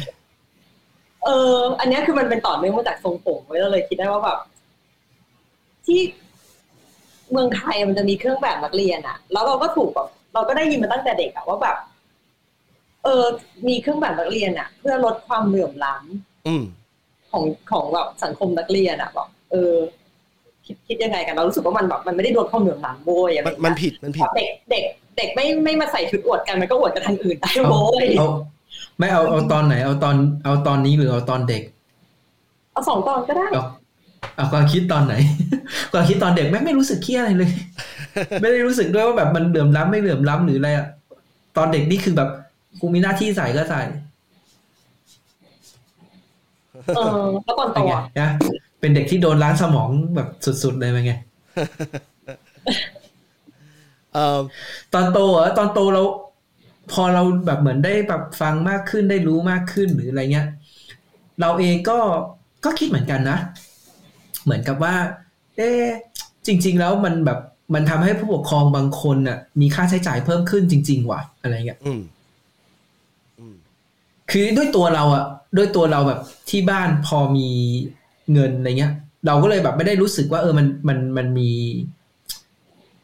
[1.25, 4.37] เออ อันเนี้ยคือมันเป็นต่อเนื่องมาจากทรงผมไว้เราเลยคิดได้ว่าแบบ
[5.85, 5.99] ที่
[7.31, 13.25] เมืองไทยมันจะมีเครื่องแบบนักเรียนอะแล้วเราก็ถูกแบบเราก็ได้ยินมาตั้งแต่เด็กอะว่าแบบเออ
[13.67, 16.63] มีเครื่องแบบนักเรียนอะเพื่อลดความเหลื่อมล้ำอืม
[17.31, 19.73] ของของแบบสังคมนักเรียนอะแบบเออ
[20.65, 24.83] คิดคิดยังไงกันเรารู้สึกว่ามันแบบมันไม่ได้ลดความเหลื่อมล้ำโวยอะไรมันอย่างมันเงี้ยผิดมันผิแบดบเด็กเด็ก
[25.17, 28.27] เด็กไม่ไม่มาใส่ชุดอวดกันมันก็อวดกันทางอื่นได้เอาโว้ยเอา
[28.99, 30.15] ไม่เอาเอาตอนไหน เอาตอน
[30.45, 31.63] เอาตอนนี้หรือเอาตอนเด็ก
[32.71, 33.63] เอาสองตอนก็ได้เอา
[34.35, 35.13] เอาความคิดตอนไหน
[35.91, 37.51] ความคิดตอนเด็กแม่งไม่รู้สึกเครียดอะไรเลย
[38.41, 40.87] ไม่ได้รู้สึกด้วยว่าแบบมันเหลื่อมล้ำไม่เหลื่อมล้ำหรืออะไรอะ
[41.57, 42.29] ตอนเด็กนี่คือแบบ
[42.81, 43.81] กูมีหน้าที่ใส่ก็ใส่
[46.95, 48.29] เออแล้วก่อนโตเป็นไงอะนะ
[48.79, 50.29] เป็นเด็กที่โดนล้างสมองแบบ
[50.63, 51.13] สุดๆเลยเป็นไง
[54.13, 54.39] เออ
[54.93, 56.03] ตอนโตเหรอตอนโตเรา
[56.91, 60.47] พอเราแบบเหมือนได้แบบฟังมากขึ้นได้รู้มากขึ้นหรืออะไรเงี้ย
[61.41, 61.97] เราเองก็
[62.65, 63.37] ก็คิดเหมือนกันนะ
[64.43, 64.95] เหมือนกับว่า
[65.57, 65.83] เอ๊ะ
[66.47, 67.39] จริง ๆ แล้วมันแบบ
[67.73, 72.01] มันทำให้ผู้ปกครองบางคนน่ะ มีค่าใช้จ่ายเพิ่มขึ้นจริง ๆ ว่ะอะไรเงี้ยอืมอืม
[74.31, 75.25] คือด้วยตัวเราอะ
[75.57, 77.49] ด้วยตัวเราแบบที่บ้านพอมี
[78.33, 78.93] เงินอะไรเงี้ย
[79.27, 81.51] เราก็เลยแบบไม่ได้รู้สึกว่า เออมันมันมันมี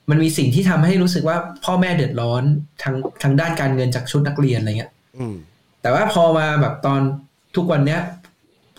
[0.09, 2.43] มันมีสิ่งที่ทำให้รู้สึกว่า พ่อแม่เดือดร้อน
[2.81, 5.35] ทางทางด้านการเงินจากชุดนักเรียนอะไรเงี้ยอืม
[5.81, 7.01] แต่ว่าพอมาแบบตอน
[7.55, 8.01] ทุกวันเนี้ย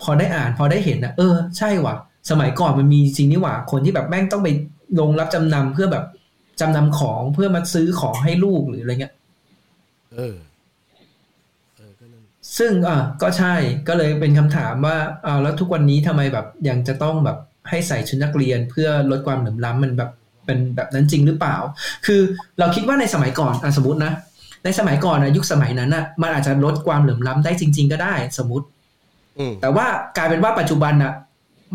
[0.01, 1.95] พอได้อ่านพอได้เห็นนะเออใช่ว่ะ
[2.29, 4.49] สมัยก่อนมันมีจริงนี่หว่า คนที่แบบแม่งต้องไป
[4.99, 6.05] ลงรับจำนำเพื่อแบบ
[6.59, 9.13] จำนำของเพื่อมาซื้อของให้ลูกหรืออะไรเงี้ย
[10.13, 10.54] เออเออก็นั่น
[12.57, 13.53] ซึ่งอะก็ใช่
[13.87, 17.37] ก็เลยเป็นคำถามว่าอ่าแล้วทุกวันนี้ทำไมแบบยังจะต้องแบบ
[17.69, 20.11] ให้ใส่ชุดนักเรียนเพื่อลดความเหลื่อมล้ำมันแบบ
[20.45, 21.55] เป็นแบบนั้นจริงหรือเปล่า
[22.05, 22.21] คือ
[22.59, 24.13] เราคิดว่าในสมัยก่อนอะสมมตินะ
[24.65, 28.65] ในสมัยก่อนนะยุคสมัยนั้นอะมันอาจจะลดความเหลื่อมล้ำได้จริง ๆ ก็ได้สมมติ
[29.39, 29.85] อืมแต่ว่า
[30.17, 31.13] กลายเป็นว่าปัจจุบันอะ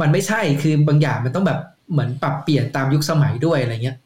[0.00, 1.58] มันไม่ใช่คือบางอย่างมันต้องแบบ
[1.92, 3.96] เหมือนปรับเปลี่ยนตามยุคสมัยด้วยอะไรเงี้ย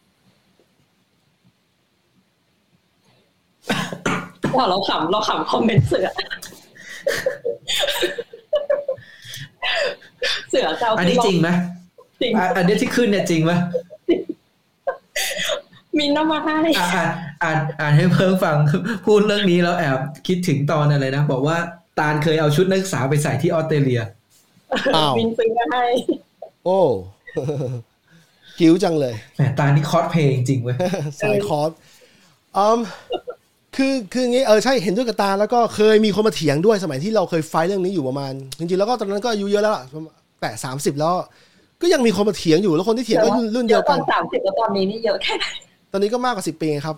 [4.57, 6.09] ว่าเราขำเราขำ comment เสือ
[10.51, 11.49] เสือเจ้าอันนี้จริงไหม
[12.21, 13.53] จริงอะอันนี้ที่ขึ้นเนี่ยจริงไหม
[15.99, 17.09] มินเอามาให้อ่าน
[17.43, 18.57] อ่านอ่านให้เพิงฟัง
[19.07, 21.59] พูดเรื่องนี้แล้วแอบคิดถึงตอนอะไรนะ บอกว่า
[21.99, 24.01] ตาลเคยเอาชุดนักศึกษาไปใส่ที่ออสเตรเลีย
[24.97, 25.85] อ้าวมินซื้อมาให้
[26.65, 26.81] โอ้
[28.59, 30.77] cute จังเลยแหมตาลนี่คอสเพลย์จริงๆเว้ย
[31.21, 31.71] สายคอร์ส
[32.57, 32.79] อืม
[33.77, 39.85] คือคืออย่างงี้เออใช่เห็นด้วยกับตาแล้วก็เคยมีคนมาเถียงด้วยสมัยที่เราเคยไฟท์เรื่องนี้อยู่ประมาณจริงๆแล้วก็ตอนนั้นก็อายุเยอะแล้วล่ะ
[40.41, 41.15] แต่สามสิบแล้ว
[41.83, 45.47] ก็ยังมีคนมาเถียงอยู่แล้วคนที่เถียงก็รุ่นรุ่นเดียวตกัอนนสามสิบแล้วตอนนี้นี่เยอะแค่ไหน
[45.93, 46.97] ตอนนี้ก็มากกว่าสิบปีครับ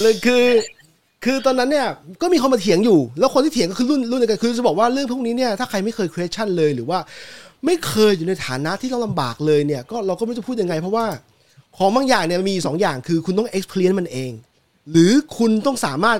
[0.00, 0.44] เลยคือ
[1.24, 1.86] คือตอนนั้นเนี่ย
[2.22, 6.98] ก็มีคนมาเถียงอยู่ แล้วคนที่เถียงก็คือรุ่นรุ่นเดียวกันคือจะบอกว่าเรื่องพวกนี้เนี่ยถ้าใครไม่เคย question เลยหรือว่า
[7.66, 11.06] ไม่เคยอยู่ในฐานะที่ต้องลำบากเลยเนี่ย ก็เราก็ไม่รู้จะพูดยังไง เพราะว่า
[11.76, 14.30] ของบางอย่างเนี่ยมันมีอยู่สองอย่างคือคุณต้อง experience มันเอง
[14.90, 16.18] หรือคุณต้องสามารถ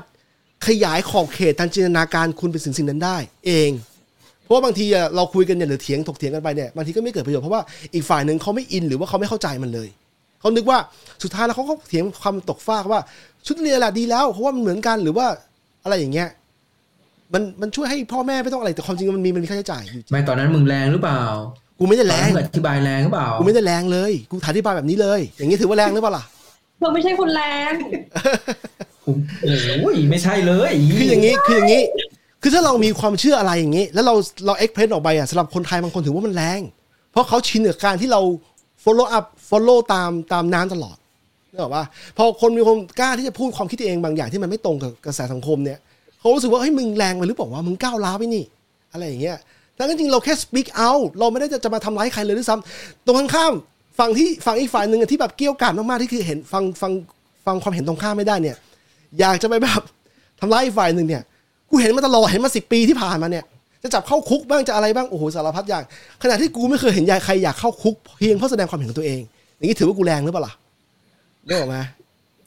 [0.66, 3.16] ขยายขอบเขตทางจินตนาการคุณเป็นสิ่งสิ่งนั้นได้
[3.46, 3.70] เอง
[4.44, 7.62] เพราะว่าบางทีอะเราคุยกันเนี่ยหรือเถียงถกเถียงกันไปเนี่ยบางทีก็ไม่เกิดประโยชน์เพราะว่า
[7.94, 9.88] อีกฝ่ายหนึ่งเขาไม่อินหรือว่าเขาไม่เข้าใจมันเลย
[10.40, 10.78] เขานึกว่า
[11.22, 13.00] สุดท้ายแล้วเขาก็เถียงความตกฟากว่า
[13.46, 15.26] ชุดเรียนแหละดีแล้วเพราะว่ามันเหมือนกันหรือว่า
[15.84, 16.28] อะไรอย่างเงี้ย
[17.34, 21.22] มันมันช่วยให้พ่อแม่ไม่ต้องอะไรแต่ความจริงมันมีมันมีค่าใช้จ่ายอยู่ไม่ตอนนั้นมึงแรงหรือเปล่า
[21.78, 26.24] กูไม่ได้แรงตอนนั้นมึอธิบายแรงหรือเปล่ากูไม่ได้แรงเลย กูอธิบายแบบนี้เลย อย่างนี้ถือว่าแรงหรือเปล่าล่ะ
[26.78, 27.72] เธอไม่ใช่คนแรง
[29.80, 31.82] โอ้ยไม่ใช่เลยคืออย่างนี้คืออย่างนี้
[32.42, 34.14] คือถ้าเรามีความเชื่ออะไรอย่างนี้ แล้วเรา
[34.46, 36.60] เราเอ็กเพรสออกไปอะสำหรับคนไทยบางคนถือว่ามันแรง
[37.12, 38.20] เพราะเขาชินกับการที่เรา
[38.84, 40.96] follow up follow ตามตามน้ำตลอด
[41.50, 41.84] นึกออกปะ
[42.16, 45.78] พอคนมีความกล้าที่จะพูดความคิดตัวเองบางอย่างที่มันไม่ตรงกับกระแสสังคมเนี่ย
[46.18, 48.44] เขารู้สึกว่าเฮ้ยมึงแรงไปหรือเปล่าวะมึงก้าวร้าวไปนี่
[48.92, 49.36] อะไรอย่างเงี้ย
[49.76, 56.92] แต่จริงๆเราแค่ speak out เราไม่ได้จะจะมาทำร้ายใครเลยด้วยซ้ำตรงข้ามๆ ฝั่งที่ฝั่งอีกฝ่ายหนึ่งอะที่แบบเกี้ยวกาดมากๆที่คือเห็นฟังฟัง
[57.46, 58.56] ฟังความเห็นตรงข้ามไม่ได้เนี่ย
[59.20, 59.82] อยากจะไปแบบ
[60.40, 61.22] ทำร้ายอีกฝ่ายหนึ่งเนี่ย
[61.70, 63.44] กูเห็นมาตลอดเห็นมาสิปีที่ผ่านมาเนี่ย
[63.82, 65.84] จะจับเข้าคุกบ้างจะอะไรบ้างโอ้โหสารพัดอย่าง
[66.22, 69.20] ขณะที่กูไม่เคยเห็นยายใครอยากเข้าคุกเพียงเพราะแสดงความเห็นของตัวเอง
[69.56, 70.52] อย่างนี้ถือว่ากูแรงหรือเปล่าล่ะ
[71.46, 71.76] ได้หรอกไหม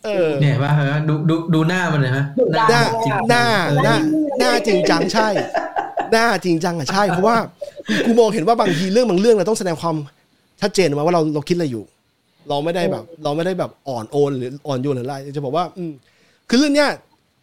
[0.05, 2.25] เออเนี่ยว่าฮะดูดูดูหน้ามันเลยฮะ
[2.69, 2.81] หน้า
[3.29, 3.45] หน้า
[3.83, 3.95] หน้า
[4.39, 5.27] หน้าจริงจังใช่
[6.11, 7.37] หน้าจริงจังอะใช่เพราะว่า
[8.05, 9.95] กูมองเห็นว่าบางทีเรื่องบางเรื่องเราต้องแสดงความ
[10.61, 11.83] ชัดเจนออกมาว่าเราเราคิดอะไรอยู่
[12.49, 15.91] เราไม่ได้แบบ เราไม่ได้แบบอ่อนโอนหรืออ่อนโยนหรืออะไรจะบอกว่า อืม
[16.49, 16.89] คือเรื่องเนี้ย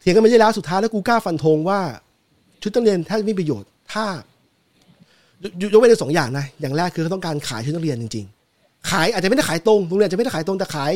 [0.01, 1.81] เถียงกันไม่ใช่แล้วสุดท้ายแล้วกูกล้าฟันธงว่า
[2.63, 4.05] ชุดนักเรียนถ้าไม่มีประโยชน์ถ้า
[5.61, 8.27] ยกยกไว้ในสองอย่างนะ อย่างแรกคือเขาต้องการขายชุดนักเรียนจริง
[8.59, 10.93] ๆ ขายอาจจะไม่ได้ขายตรงโรงเรียนอาจจะไม่ได้ขายตรงแต่ขาย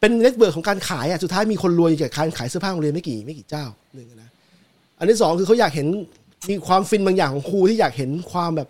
[0.00, 3.64] เป็น network ของการขายอะสุดท้ายมีคนรวยจากการขายเสื้อผ้าโรงเรียนไม่กี่ไม่กี่เจ้า
[3.94, 4.28] หนึ่งนะ
[4.98, 5.86] อันที่สองคือเขาอยากเห็น
[6.48, 8.68] มีความฟินบางอย่างของครูที่อยากเห็นความแบบ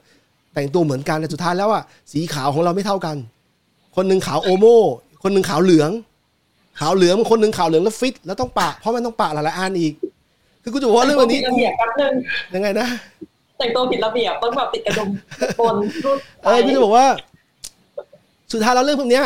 [0.59, 1.83] แต่งตัวเหมือนกันแต่สุดท้ายแล้วอะ
[2.13, 3.17] สีขาวของเราไม่เท่ากัน
[3.97, 4.67] คนหนึ่งขาวโอโม
[5.23, 5.91] คนหนึ่งขาวเหลือง
[6.81, 9.93] ขาวเหลืองคนหนึ่งขาวเหลืองแล้วฟิต แล้วต้องปะเพราะมันต้องปะหลายๆอันอีก
[10.63, 12.13] คือกูจะบอกว่าเรื่องวันนี้ระเบียบแป๊บนึง
[12.55, 12.87] ยังไงนะ
[13.59, 15.09] แต่งตัวผิดระเบียบต้องแบบติดกระดุม
[15.61, 17.07] บนรูดเออกูจะบอกว่า
[18.53, 19.25] สุดท้ายแล้วเรื่องพวกเนี้ย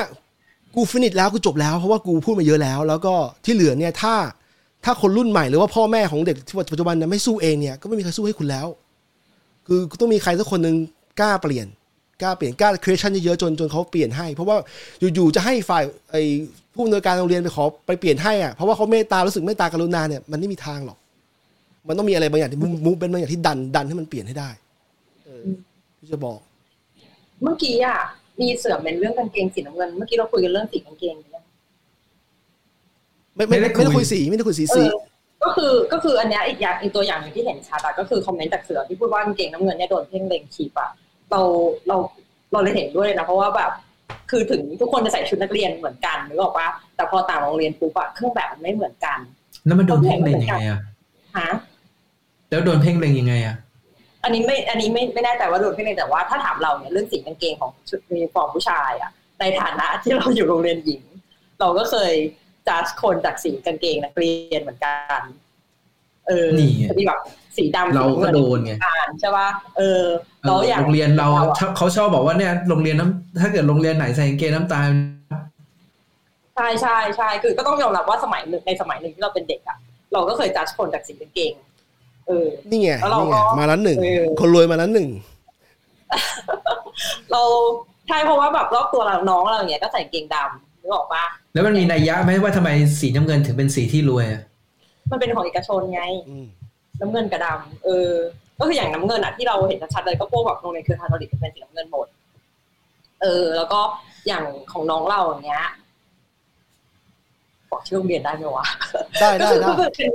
[0.74, 3.14] กูฟินิชแล้วกูจบแล้วเพราะว่ากูพูดมาเยอะแล้ว แล้วก็
[3.44, 4.14] ที่เหลือเนี่ยถ้า
[4.84, 8.66] ถ้าคนรุ่นใหม่หรือว่าพ่อแม่ของเด็กที่ปัจจุบันเนี่ยไม่สู้เองเนี่ยก็ไม่มีใครสู้ให้คุณแล้ว
[9.66, 10.76] คือต้องมีใครสักคนหนึ่ง
[11.20, 11.66] กล้าเปลี่ยน
[12.22, 14.56] กล้าเปลี่ยนกล้า creation เยอะๆจนจนเขาเปลี่ยนให้ เพราะว่า
[15.14, 16.22] อยู่ๆจะให้ฝ่ายไอ้
[16.74, 20.98] ผู้อำนวยการโรงเรียนไปขอไปเปลี่ยนให้อะเพราะว่าเขาเมตตารู้สึกเมตตากรุณาเนี่ยมันไม่มีทางหรอก
[21.89, 24.51] มันต้องมีอะไรบางอย่างที่มูฟเป็นบางอย่างที่ดันดันให้มันเปลี่ยนให้ได้
[25.24, 25.44] เออ
[25.98, 26.39] ที่จะบอก
[27.43, 27.98] เมื่อกี้อะ
[28.40, 31.44] มีเสือเป็นเรื่องกางเกงสีน้ำเงินเมื่อกี้เราคุยกันเรื่องสีกางเกงเนี่ย
[33.36, 34.89] ไม่ไม่ไม่ไม่ได้คุยได้คุยสีไม่ได้คุยสีเอสีอ
[35.43, 40.90] ก็คือก็คืออันเนี้ยอีกอย่างอีกตัวอย่างหนึงที่เห็นชัดอะก็คือคอมเมนต์จากเสือที่พูดว่ากางเกงน้ำเงินเนี่ยโดนเพ่งเล็งชีปอะ
[41.32, 41.42] เรา
[41.88, 41.96] เรา
[42.52, 43.70] เราเลยเห็นด้วยเลยนะเพราะว่าแบบ
[44.30, 49.18] คือถึงทุกคนจะใส่ชุดนักเรียนเหมือนกันนึกออกปะแต่พอต่างโรงเรียนปุ๊บอะเครื่องแบบมันไม่เหมือนกัน
[49.66, 50.80] แล้วมันโดนเพ่งเล็งยังไงอะ
[51.38, 51.50] ฮะ
[52.50, 53.56] แล้วโดนเพ่งเล็งยังไงอะ
[54.24, 59.10] อันนี้ไม่อันนี้ไม่ไม่แน่ใจว่าโดนเพ่งเล็งแต่ว่าถ้าถามเราเนี่ยเรื่องสีกางเกงของชุดยูนิฟอร์มผู้ชายอะ
[59.40, 61.02] ในฐานะที่เราอยู่โรงเรียนหญิง
[61.60, 62.12] เราก็เคย
[62.68, 65.20] จัดคนจากสีกางเกงนักเรียนเหมือนกัน
[66.28, 67.20] เออนี่ไงที่แบบ
[67.57, 70.03] สีดำเราก็โดนไงอ่านใช่ป่ะเออ
[70.43, 74.89] เอแล้วออย่างโรงเรียนเราอะชอบเขาชอบบอกว่าเนี่ยโรงเรียนน้ำถ้าเกิดโรงเรียนไหนใส่กางเกงน้ำตาล
[76.57, 79.77] ใช่ใช่ใช่คือก็ต้องยอมรับว่าสมัยหนึ่งในสมัยหนึ่งที่เราเป็นเด็กอะ
[80.12, 81.53] เราก็เคยจัดคนจากสีกางเกง
[82.28, 85.09] เออนี่ไงแล้วเรานี่ไงก็มาล้านหนึ่งเออคนรวยมาล้านหนึ่ง
[87.32, 87.43] เรา
[88.09, 91.24] ใช่เพราะว่าแบบรอบตัวเราน้องเราอย่างเงี้ยก็ใส่กางเกงดำนึกออกปะ
[91.55, 92.70] แล้วมันมีนัยยะไหมว่าทำไม
[93.01, 94.43] สีน้ำเงินถึงเป็นสีที่รวยอะ
[95.11, 96.47] มันเป็นของเอกชนไงอืม
[97.01, 98.11] น้ำเงินกับดำเออ
[98.59, 102.07] ก็คืออย่างน้ำเงินอะที่เราเห็นชัดๆเลยก็พวกแบบโรงเรียนเครือคาทอลิกเป็นสีน้ำเงินหมด
[103.23, 103.81] เออ แล้วก็
[104.27, 105.66] อย่างของน้องเราอย่างเงี้ย
[107.70, 108.66] บอกชื่อโรงเรียนได้ไหมวะ
[109.20, 110.11] ได้ก็ได้คือได้ก็คือเป็น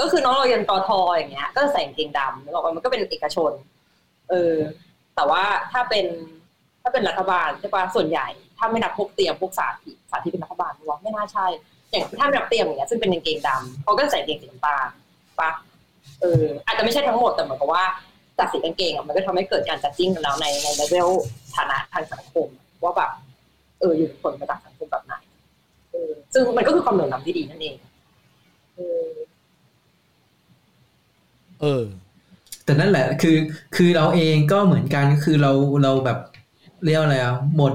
[0.00, 3.52] ก็คือน้องเราเรียนตอทออย่างเงี้ย ก็จะใส่กางเกงดำนึกออกปะมันก็เป็นเอกชน
[4.30, 4.54] เออ
[5.16, 5.42] แต่ว่า
[5.72, 6.06] ถ้าเป็น
[6.82, 8.26] ถ้าเป็นรัฐบาลใช่ปะส่วนใหญ่
[8.58, 11.46] ถ้าไม่นับพวกเตรียมพวกสาธิตสาธิตเป็นรัฐบาลว่าไม่น่าใช่
[11.90, 14.86] อย่างถ้าไม่นับเตรียมอย่างเงี้ยซึ่งเป็นกางเกงดำเขาก็ใส่กางเกงสีน้ำตาล
[15.40, 15.50] ปะ
[16.20, 17.84] เอออาจจะไม่ใช่ทั้งหมดแต่เหมือนกับว่า
[18.38, 21.08] จากสีกางเกงอะมันก็ทำให้เกิดการจัดจิ้งกันแล้วในในเลเวล
[21.56, 22.46] ฐานะทางสังคม
[22.82, 23.10] ว่าแบบ
[23.80, 25.14] เอออยู่ผลมาจากสังคมแบบไหน
[25.92, 27.74] เออซึ่งมันก็คือความเหลื่อมล้ำที่ดีนั่นเอง
[28.76, 29.06] เออ
[31.60, 31.82] เออ
[32.64, 33.36] แต่นั่นแหละคือ
[33.76, 35.52] คือเราเองก็เหมือนกันคือเรา
[35.82, 36.18] เราแบบ
[36.84, 37.72] เรียกอะไรอะหมด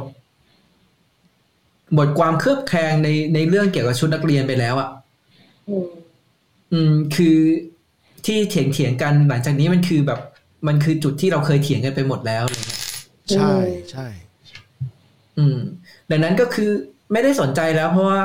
[1.93, 4.89] หมดความเครือบแคลงในในเรื่องเกี่ยวกับชุดนักเรียนไปแล้วอะ
[5.69, 5.85] อืม
[6.73, 7.38] อืมคือ
[8.26, 10.19] ที่เถียงเถียงกันหลังจากนี้มันคือแบบ
[10.68, 12.81] มันคือจุดที่เราเคยเถียงกันไปหมดแล้วอะไรเงี้ย
[13.35, 13.53] ใช่
[13.91, 14.07] ใช่
[15.38, 15.57] อืม
[16.09, 16.69] ดังนั้นก็คือ
[17.11, 18.22] ไม่ได้สนใจแล้ว เพราะว่า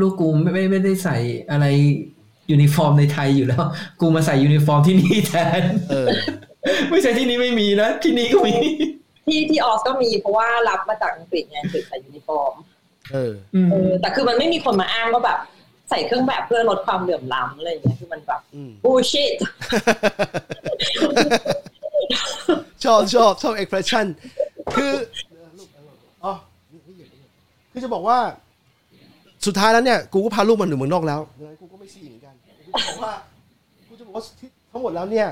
[0.00, 1.16] ลูกกูไม่ไม่ไม่ได้ใส่
[1.50, 1.66] อะไร
[2.50, 3.64] ยูนิฟอร์มในไทยอยู่แล้ว
[4.00, 6.08] กูมาใส่ยูนิฟอร์มที่นี่แทนเออ
[6.90, 8.54] ไม่ใช่ที่นี่ไม่มีนะที่นี่ก็มี
[9.26, 12.54] ที่ที่ออสก็มีเพราะว่ารับมาจากอังกฤษไงอังกฤษใส่ยูนิฟอร์ม
[13.12, 15.38] เอออืมเออ แต่คือมันไม่มีคนมาอ้างว่าแบบ
[15.90, 19.34] ใส่เครื่องแบบเพื่อลดความเหลื่อมล้ำอะไรอย่างเงี้ยคือมันแบบอืม bullshit
[22.84, 24.06] ชอบชอบชอบ expression
[24.74, 24.92] คือ
[26.24, 26.32] อ๋อ
[27.72, 28.18] คือจะบอกว่า
[29.46, 32.34] สุดท้ายแล้วเนี่ย กูก็พาลูกมันอยู่เมืองนอกแล้วดังนั้นกูก็ไม่ซีเหมือนกัน
[32.68, 33.12] กูจะบอกว่า
[33.88, 35.28] กูจะบอกว่าที่ทั้งหมดแล้วเนี่ย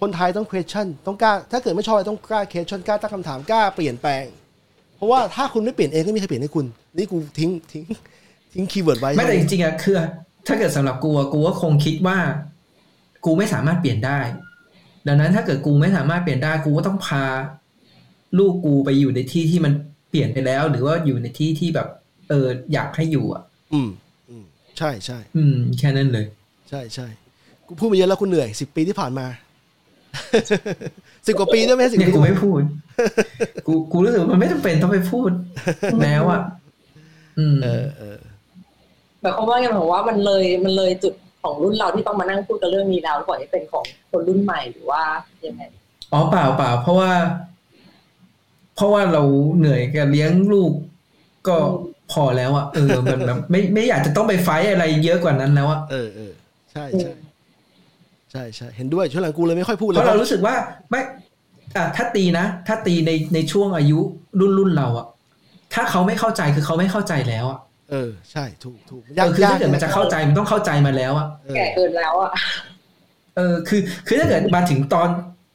[0.00, 4.24] คนไทยต้อง question ต้องกล้า ถ้าเกิดไม่ชอบอะไรต้องกล้า question กล้าตั้งคำถามกล้าเปลี่ยนแปลง
[5.00, 6.66] เพราะว่าถ้าคุณไม่เปลี่ยนเองก็ไม่มีใครเปลี่ยนให้คุณ
[6.96, 7.84] นี่กูทิ้งทิ้ง
[8.52, 9.96] ทิ้ง keyword ไว้ไม่แต่จริงๆอะคือ
[10.46, 12.18] ถ้าเกิดสำหรับกูอะกูก็คงคิดว่า
[13.24, 14.20] กูไม่สามารถเปลี่ยนได้
[15.06, 17.24] ดังนั้นถ้าเกิดกูไม่สามารถเปลี่ยนได้กูก็ต้องพา
[18.38, 19.72] ลูกกูไปอยู่ในที่ที่มัน
[20.10, 21.88] เปลี่ยนไปแล้ว หรือว่าอยู่ในที่ที่แบบ
[22.28, 23.88] เอออยากให้อยู่อะ อืม
[24.30, 24.44] อืม
[24.78, 26.26] ใช่ใช่อืม แค่นั้นเลย
[26.70, 27.06] ใช่ใช่
[27.66, 29.26] กูพูดมาเยอะแล้วกูเหนื่อยสิบปีที่ผ่านมา
[31.26, 32.60] สิบกว่าปีด้วยไหมสิบเนี่ยปีกูไม่พูด
[33.66, 35.30] กูกูรู้สึกว่ามันไม่จำเป็นต้องไปพูด
[36.04, 36.40] แล้วอะ
[37.38, 38.18] อืมเออเออ
[39.20, 45.02] หมายความว่าไงหมายความว่ามันเลยมันเลยจุดของรุ่นเราที่ต้องมานั่งพูดกันเรื่องนี้แล้วปล่อยให้เป็นของคนรุ่นใหม่หรือว่า
[45.46, 45.62] ยังไง
[46.12, 47.10] อ๋อเปล่าเปล่าเพราะว่า
[48.76, 49.22] เพราะว่าเรา
[49.58, 50.72] เหนื่อยกับเลี้ยงลูก
[51.48, 51.56] ก็
[52.12, 56.32] พอแล้วอะเออมันแบบไม่ไม่อยากจะต้องไปไฟท์อะไรเยอะกว่านั้นแล้วอะเออเออ
[56.72, 57.12] ใช่ใช่
[58.32, 60.54] ใช่ใช่เห็นด้วยช่วงหลังกูเลยไม่ค่อยพูดเพเลยราะเรารู้สึกว่า
[60.90, 61.00] ไม่
[61.76, 63.98] อะถ้าตีนะ ถ้าตีในในช่วงอายุ
[64.40, 65.06] รุ่นรุ่นเราอะ
[65.74, 72.30] ถ้าเขาไม่เข้าใจคือเขาไม่เข้าใจแล้วอะเออ ใช่ถูกถูกเออคือถ้าเกิดมันจะเข้าใจมันต้องเข้าใจมาแล้วอะเออแก่เกินแล้วอะ
[73.36, 75.08] เออคือคือถ้าเกิดมาถึงตอน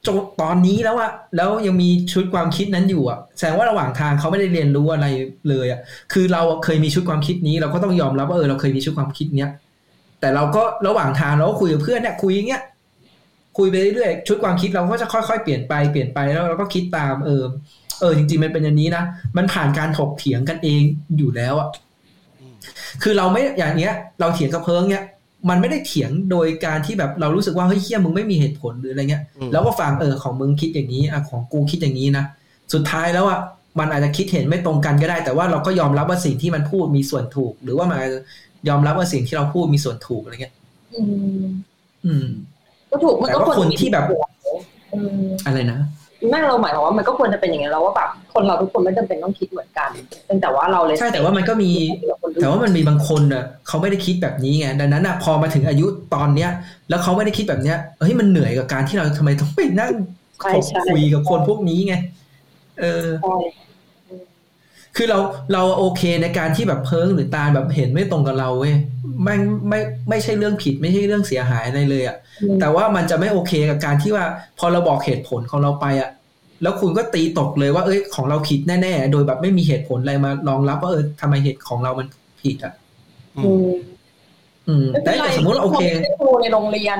[0.07, 5.07] จบตอนนี้แล้วอะแล้วยังมีชุดความคิดนั้นอยู่อะแสดงว่าระหว่างทางเขาไม่ได้เรียนรู้อะไร
[5.49, 5.79] เลยอะ
[6.13, 9.51] คือเราเคยมีชุดความคิดนี้ เราก็ต้องยอมรับว่าเออเราเคยมีชุดความคิดเนี้ย
[10.25, 12.63] แต่เราก็ระหว่างทางเราก็คุยกับเพื่อนเนี่ยคุยอย่างเงี้ย
[13.57, 17.43] คุยไปเรื่อยๆชุดความคิดเราก็จะค่อยๆเปลี่ยนไปเปลี่ยนไปแล้วเราก็คิดตามเออ
[17.99, 19.03] เออจริงๆมันเป็นอย่างนี้นะ
[19.37, 20.81] มันผ่านการถกเถียงกันเอง
[21.17, 21.69] อยู่แล้วอะ
[23.03, 25.03] คือเราไม่อย่างเงี้ย เราเถียงกับเพิงเนี้ย
[25.49, 32.25] มันไม่ได้เถียงโดยการที่แบบเรารู้สึกว่าเฮ้ยเฮี้ยมึงไม่มีเหตุผลหรืออะไรเงี้ยอืมแล้วก็ฟังเออของมึงคิดอย่างนี้อะของกูคิดอย่างนี้นะ
[32.73, 33.39] สุดท้ายแล้วอะ
[33.79, 38.19] มันอาจจะคิดเห็นไม่ตรงกันก็ได้ แต่ว่าเราก็ยอมรับว่าสิ่งที่มันพูดมีส่วนถูก หรือว่ามันอาจจะ
[38.69, 40.55] ยอมรับว่าสิ่งที่เราพูดมีส่วนถูกอะไรเงี้ย
[40.95, 41.03] อื
[41.39, 41.45] ม
[42.05, 42.25] ออืม
[42.91, 44.05] ก็ถูกมันก็แต่ว่าควรคนที่แบบ
[44.93, 45.79] อืมอะไรนะ
[46.29, 49.89] ไม่เราหมายความว่ามันก็ควรจะเป็นอย่างนี้แล้วว่าแบบคนเราทุกคนไม่จำเป็นต้องคิดเหมือนกัน
[50.41, 51.71] แต่ว่าเราเลยใช่แต่ว่ามันก็มี
[52.41, 56.49] แต่ว่ามันมีบางคนอะเขาไม่ได้คิดแบบนี้ไงดังนั้นอะพอมาถึงอายุตอนเนี้ย
[56.89, 59.93] แล้วเขาไม่ได้คิดแบบเนี้ยเฮ้ยมันเหนื่อยกับการที่เราทำไมต้องไปนั่ง
[60.43, 61.95] ใช่ใช่คุยกับคนพวกนี้ไง
[62.79, 63.35] เออใช่
[64.95, 65.19] คือเรา
[65.53, 68.75] เราโอเคในการที่แบบเพิงหรือตาลแบบเห็นไม่ตรงกับเราเว้ย
[69.23, 69.35] ไม่
[69.69, 72.17] ไม่ไม่ใช่เรื่องผิดไม่ใช่เรื่องเสียหายอะไรเลยอะ
[72.59, 74.25] แต่ว่ามันจะไม่โอเคกับการที่ว่า
[74.59, 76.09] พอเราบอกเหตุผลของเราไปอะ
[76.63, 82.07] แล้วคุณก็ตีตกเลยว่าเอ้ยของเราผิดแน่ๆ โดยแบบไม่มีเหตุผลอะไรมารองรับว่าเออทำไมเหตุของเรามัน
[82.41, 82.73] ผิดอะ
[83.37, 83.67] อืม
[84.67, 86.99] อืมแต่แต่สมมติว่าโอเคไม่ใช่ครูในโรงเรียน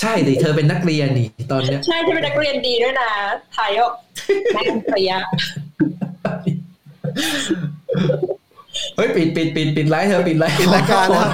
[0.00, 3.10] ใช่ดิเธอเป็นนักเรียนนี่ตอนเนี้ยใช่ที่เป็นนักเรียนดีด้วยนะ
[3.54, 3.92] ไทยอะ
[4.54, 5.12] แม่งเปรีย
[8.96, 11.32] เฮ้ยปิดปิดปิดปิดไลฟ์เธอปิดไลฟ์ปิดรายการนะครับ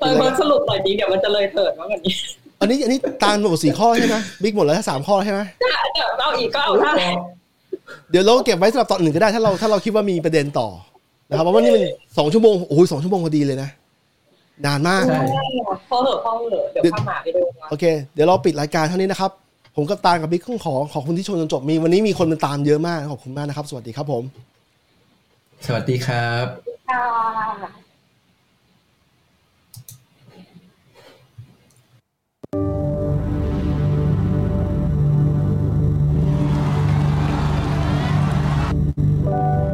[0.00, 2.14] เออมันสรุปหน่อยดีเดี๋ยวมันจะเลยเถิดมากกว่านี้
[2.60, 6.92] อันนี้อันนี้ตามหมดสี่ข้อใช่ไหมบิ๊กหมดแล้วสามข้อใช่ไหมถ้าเดี๋ยวเอาอีกก็เอาได้
[8.10, 10.68] เดี๋ยวเราเก็บไว้สำหรับตอนอื่นก็ได้ถ้าเราถ้าเราคิดว่ามีประเด็นต่อ
[11.28, 11.82] นะครับเพราะว่านี่มัน
[12.18, 13.68] สองชั่วโมงโอ้ยสองชั่วโมงพอดีเลยนะ
[14.66, 15.44] นานมากใช่
[15.90, 17.84] พ่อเหอะพ่อเหอะเดี๋ยวข้าหมาไปดูนะโอเค
[18.14, 19.30] เดี๋ยวเราปิดรายการเท่านี้นะครับ
[19.76, 24.22] ผมกับตาลกับบิ๊กต้องขอขอบคุณที่ชมจนจบมีวันนี้มีคนมาตามเยอะมากขอบคุณมากนะครับ สวัสดีครับผม
[25.66, 26.46] สวัสดีครับ
[26.88, 27.02] ค่ะ
[39.24, 39.69] อะ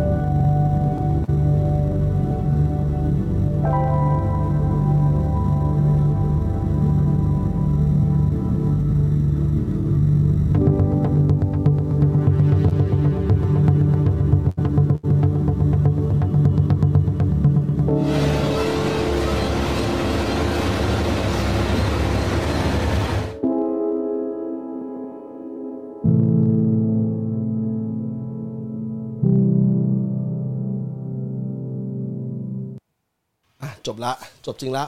[33.87, 34.13] จบละ
[34.47, 34.85] จบจริงละ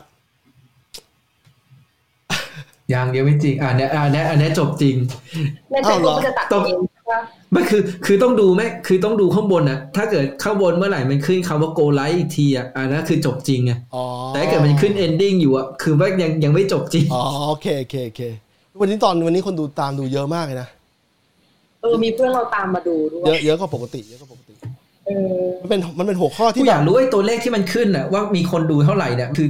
[2.92, 4.96] ยังยังไม่จริงอ่าเนี้ยอ่าเนี้ยอันเนี้ยจบจริง
[5.70, 7.20] ในเฟซบุ๊กมันจะตัดเองใช่ปะ
[7.52, 18.22] ไม่คือ คือต้องดูไหมคือต้องดูข้างบนนะถ้าเกิดข้างบนเมื่อไหร่มันขึ้นคำว่า go live อีกทีอะอันนั้นคือจบจริงไงอ๋อแต่ถ้าเกิดมันขึ้น ending อยู่อะคือว่ายังยังไม่จบจริงอ๋อโอเคโอเคโอเค
[18.80, 20.68] วันนี้ตอนวันนี้คนดูตามดูเยอะมากเลยนะ
[21.82, 24.47] เออมีเพื่อนเราตามมาดูด้วเยอะยเยอะกว่าปกติเยอะกว่าปกติเออ
[25.62, 29.47] มันเป็นมันเป็นหัวข้อที่ที่อแบยากบรู้ไอ้ตัวเลขที่มันขึ้นอะว่ามีคนดูเท่าไหร่เนี่ยคือ